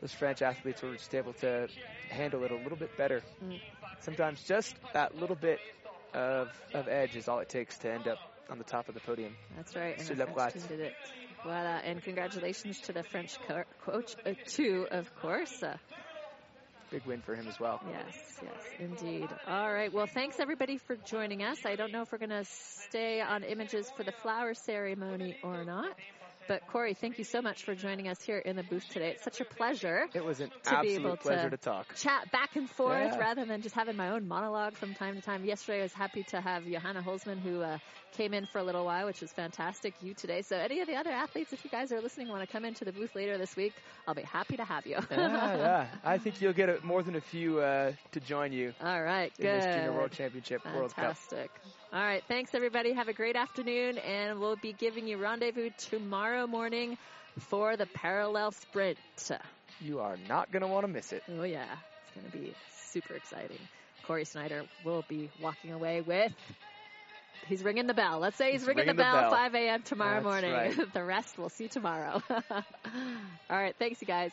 Those 0.01 0.13
French 0.13 0.43
athletes 0.43 0.83
were 0.83 0.95
just 0.95 1.15
able 1.15 1.33
to 1.35 1.69
handle 2.11 2.43
it 2.45 2.51
a 2.51 2.57
little 2.57 2.77
bit 2.77 2.97
better. 2.97 3.23
Mm. 3.43 3.61
Sometimes 4.01 4.43
just 4.43 4.75
that 4.93 5.15
little 5.19 5.37
bit 5.37 5.61
of, 6.15 6.49
of 6.73 6.89
edge 6.89 7.17
is 7.17 7.29
all 7.29 7.41
it 7.41 7.49
takes 7.49 7.77
to 7.79 7.93
end 7.93 8.09
up 8.09 8.19
on 8.49 8.59
the 8.59 8.65
top 8.65 8.89
of 8.89 8.95
the 8.95 9.01
podium. 9.01 9.35
That's 9.57 9.75
right. 9.75 9.99
And 9.99 10.07
the 10.19 10.27
French 10.27 10.55
team 10.55 10.63
did 10.69 10.81
it. 10.81 10.95
Voilà. 11.45 11.81
And 11.85 12.03
congratulations 12.03 12.81
to 12.81 12.93
the 12.93 13.03
French 13.03 13.37
co- 13.47 13.65
coach, 13.85 14.15
uh, 14.25 14.33
too, 14.47 14.87
of 14.91 15.15
course. 15.17 15.63
Uh, 15.63 15.77
Big 16.91 17.05
win 17.07 17.23
for 17.23 17.35
him 17.35 17.49
as 17.49 17.59
well. 17.59 17.81
yes, 17.91 18.15
yes, 18.43 18.53
indeed. 18.79 19.29
All 19.49 19.73
right. 19.73 19.93
Well, 19.93 20.07
thanks 20.07 20.39
everybody 20.39 20.77
for 20.79 20.97
joining 20.97 21.43
us. 21.43 21.59
I 21.67 21.75
don't 21.77 21.91
know 21.93 22.03
if 22.03 22.13
we're 22.13 22.19
going 22.19 22.31
to 22.31 22.45
stay 22.45 23.21
on 23.21 23.43
images 23.43 23.91
for 23.97 24.05
the 24.05 24.13
flower 24.13 24.55
ceremony 24.55 25.37
or 25.43 25.65
not. 25.65 25.97
But 26.47 26.67
Corey, 26.67 26.93
thank 26.95 27.17
you 27.19 27.25
so 27.25 27.41
much 27.41 27.63
for 27.65 27.75
joining 27.75 28.07
us 28.09 28.21
here 28.23 28.39
in 28.39 28.57
the 28.57 28.63
booth 28.63 28.87
today. 28.91 29.11
It's 29.13 29.25
such 29.25 29.41
a 29.41 29.45
pleasure. 29.47 30.07
It 30.15 30.23
was 30.25 30.41
an 30.41 30.51
To 30.51 30.71
be 30.71 30.77
absolute 30.77 31.01
able 31.01 31.17
to- 31.17 31.23
pleasure 31.23 31.51
to 31.51 31.57
talk. 31.57 31.95
chat 31.95 32.31
back 32.33 32.57
and 32.57 32.69
forth 32.69 33.13
Yeah. 33.13 33.19
rather 33.19 33.45
than 33.47 33.63
just 33.63 33.75
having 33.75 33.97
my 33.97 34.11
own 34.11 34.29
monologue 34.29 34.75
from 34.77 34.95
time 34.95 35.15
to 35.17 35.23
time. 35.23 35.45
Yesterday, 35.45 35.81
I 35.81 35.83
was 35.85 35.95
happy 35.95 36.23
to 36.25 36.41
have 36.41 36.65
Johanna 36.67 37.03
Holzman, 37.03 37.39
who 37.41 37.63
uh, 37.63 37.79
came 38.13 38.35
in 38.35 38.45
for 38.47 38.59
a 38.59 38.63
little 38.63 38.85
while, 38.85 39.07
which 39.07 39.21
was 39.23 39.33
fantastic. 39.33 39.95
You 40.03 40.13
today. 40.13 40.43
So, 40.43 40.57
any 40.57 40.81
of 40.81 40.87
the 40.87 40.97
other 40.97 41.11
athletes, 41.11 41.53
if 41.55 41.65
you 41.65 41.71
guys 41.71 41.91
are 41.93 42.01
listening, 42.03 42.29
want 42.29 42.43
to 42.43 42.47
come 42.53 42.65
into 42.67 42.85
the 42.85 42.93
booth 42.93 43.15
later 43.15 43.39
this 43.39 43.57
week, 43.57 43.73
I'll 44.07 44.15
be 44.15 44.23
happy 44.23 44.57
to 44.59 44.65
have 44.65 44.87
you. 44.87 44.99
yeah, 45.11 45.57
yeah. 45.57 45.87
I 46.05 46.19
think 46.19 46.43
you'll 46.43 46.53
get 46.53 46.69
a, 46.69 46.79
more 46.85 47.03
than 47.03 47.15
a 47.17 47.21
few 47.23 47.61
uh, 47.61 47.93
to 48.13 48.21
join 48.21 48.53
you 48.53 48.75
All 48.83 49.03
right, 49.03 49.33
in 49.39 49.47
good. 49.47 49.63
this 49.63 49.75
Junior 49.77 49.93
World 49.93 50.13
Championship 50.13 50.65
World 50.67 50.95
Cup. 50.95 51.17
Fantastic. 51.17 51.51
All 51.95 52.03
right. 52.03 52.25
Thanks, 52.27 52.57
everybody. 52.57 52.93
Have 52.93 53.07
a 53.07 53.13
great 53.13 53.37
afternoon, 53.37 53.99
and 53.99 54.41
we'll 54.41 54.57
be 54.57 54.73
giving 54.73 55.07
you 55.07 55.17
rendezvous 55.17 55.71
tomorrow 55.79 56.45
morning 56.45 56.99
for 57.39 57.77
the 57.77 57.87
parallel 57.87 58.51
sprint. 58.51 58.99
You 59.81 60.01
are 60.01 60.17
not 60.29 60.51
going 60.51 60.63
to 60.63 60.67
want 60.67 60.83
to 60.85 60.93
miss 60.93 61.13
it. 61.13 61.23
Oh, 61.29 61.45
yeah. 61.45 61.67
It's 62.03 62.21
going 62.21 62.33
to 62.33 62.37
be 62.37 62.55
super 62.91 63.15
exciting. 63.15 63.61
Corey 64.09 64.25
Snyder 64.25 64.65
will 64.85 65.05
be 65.09 65.31
walking 65.41 65.71
away 65.71 66.01
with. 66.01 66.33
He's 67.47 67.63
ringing 67.63 67.87
the 67.87 67.95
bell. 67.95 68.19
Let's 68.19 68.37
say 68.37 68.51
he's, 68.51 68.63
he's 68.63 68.67
ringing, 68.67 68.87
ringing, 68.87 68.97
the, 68.97 69.03
bell, 69.05 69.15
the 69.15 69.21
bell. 69.21 69.31
5 69.31 69.55
a.m. 69.55 69.83
tomorrow 69.83 70.15
That's 70.15 70.25
morning. 70.25 70.53
Right. 70.53 70.93
the 70.95 71.05
rest 71.05 71.39
we'll 71.39 71.49
see 71.49 71.69
tomorrow. 71.69 72.21
All 72.29 72.63
right. 73.51 73.77
Thanks, 73.79 74.01
you 74.01 74.09
guys. 74.09 74.33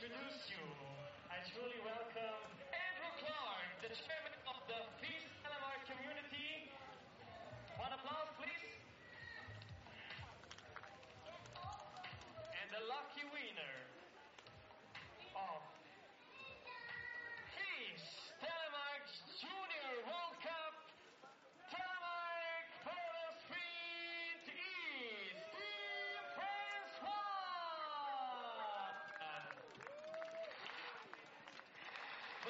introduce 0.00 0.48
you, 0.48 0.64
I 1.28 1.44
truly 1.52 1.76
welcome 1.84 2.40
Andrew 2.72 3.12
Clark, 3.20 3.68
the 3.84 3.88
chair. 3.92 4.19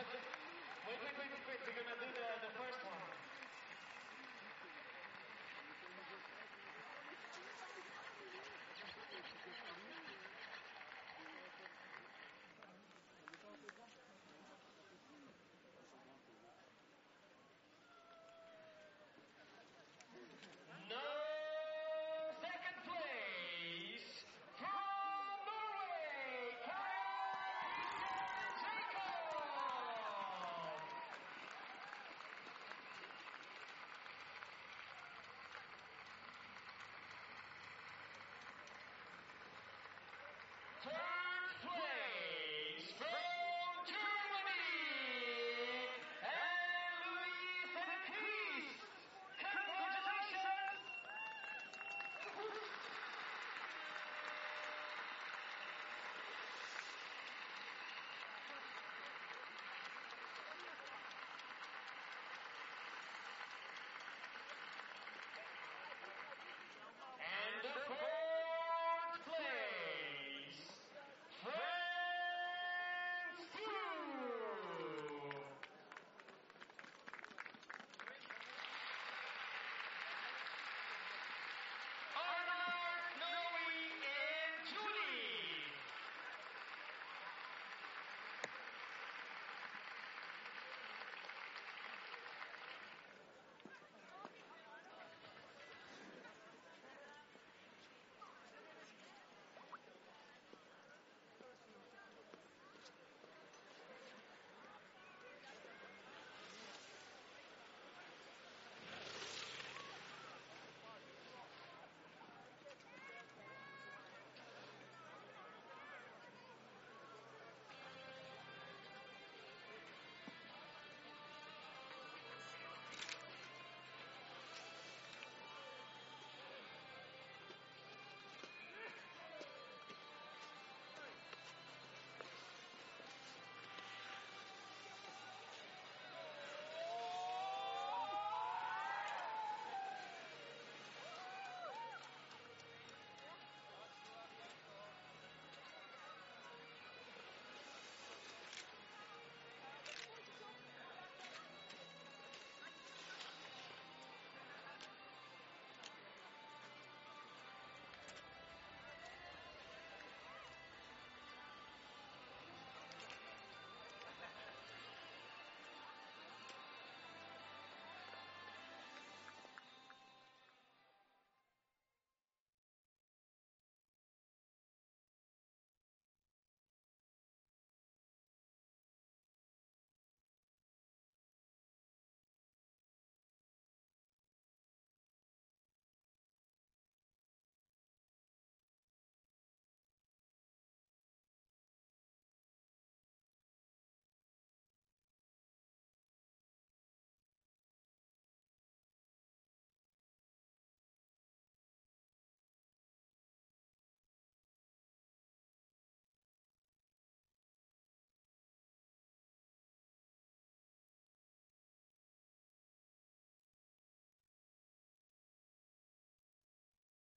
Wait, 0.01 0.09
wait, 0.89 1.13
wait, 1.13 1.29
wait, 1.29 1.45
wait. 1.45 1.61
You're 1.61 1.77
going 1.77 1.93
to 1.93 1.99
do 2.01 2.09
the, 2.09 2.25
the 2.41 2.51
first 2.57 2.81
one. 2.89 2.90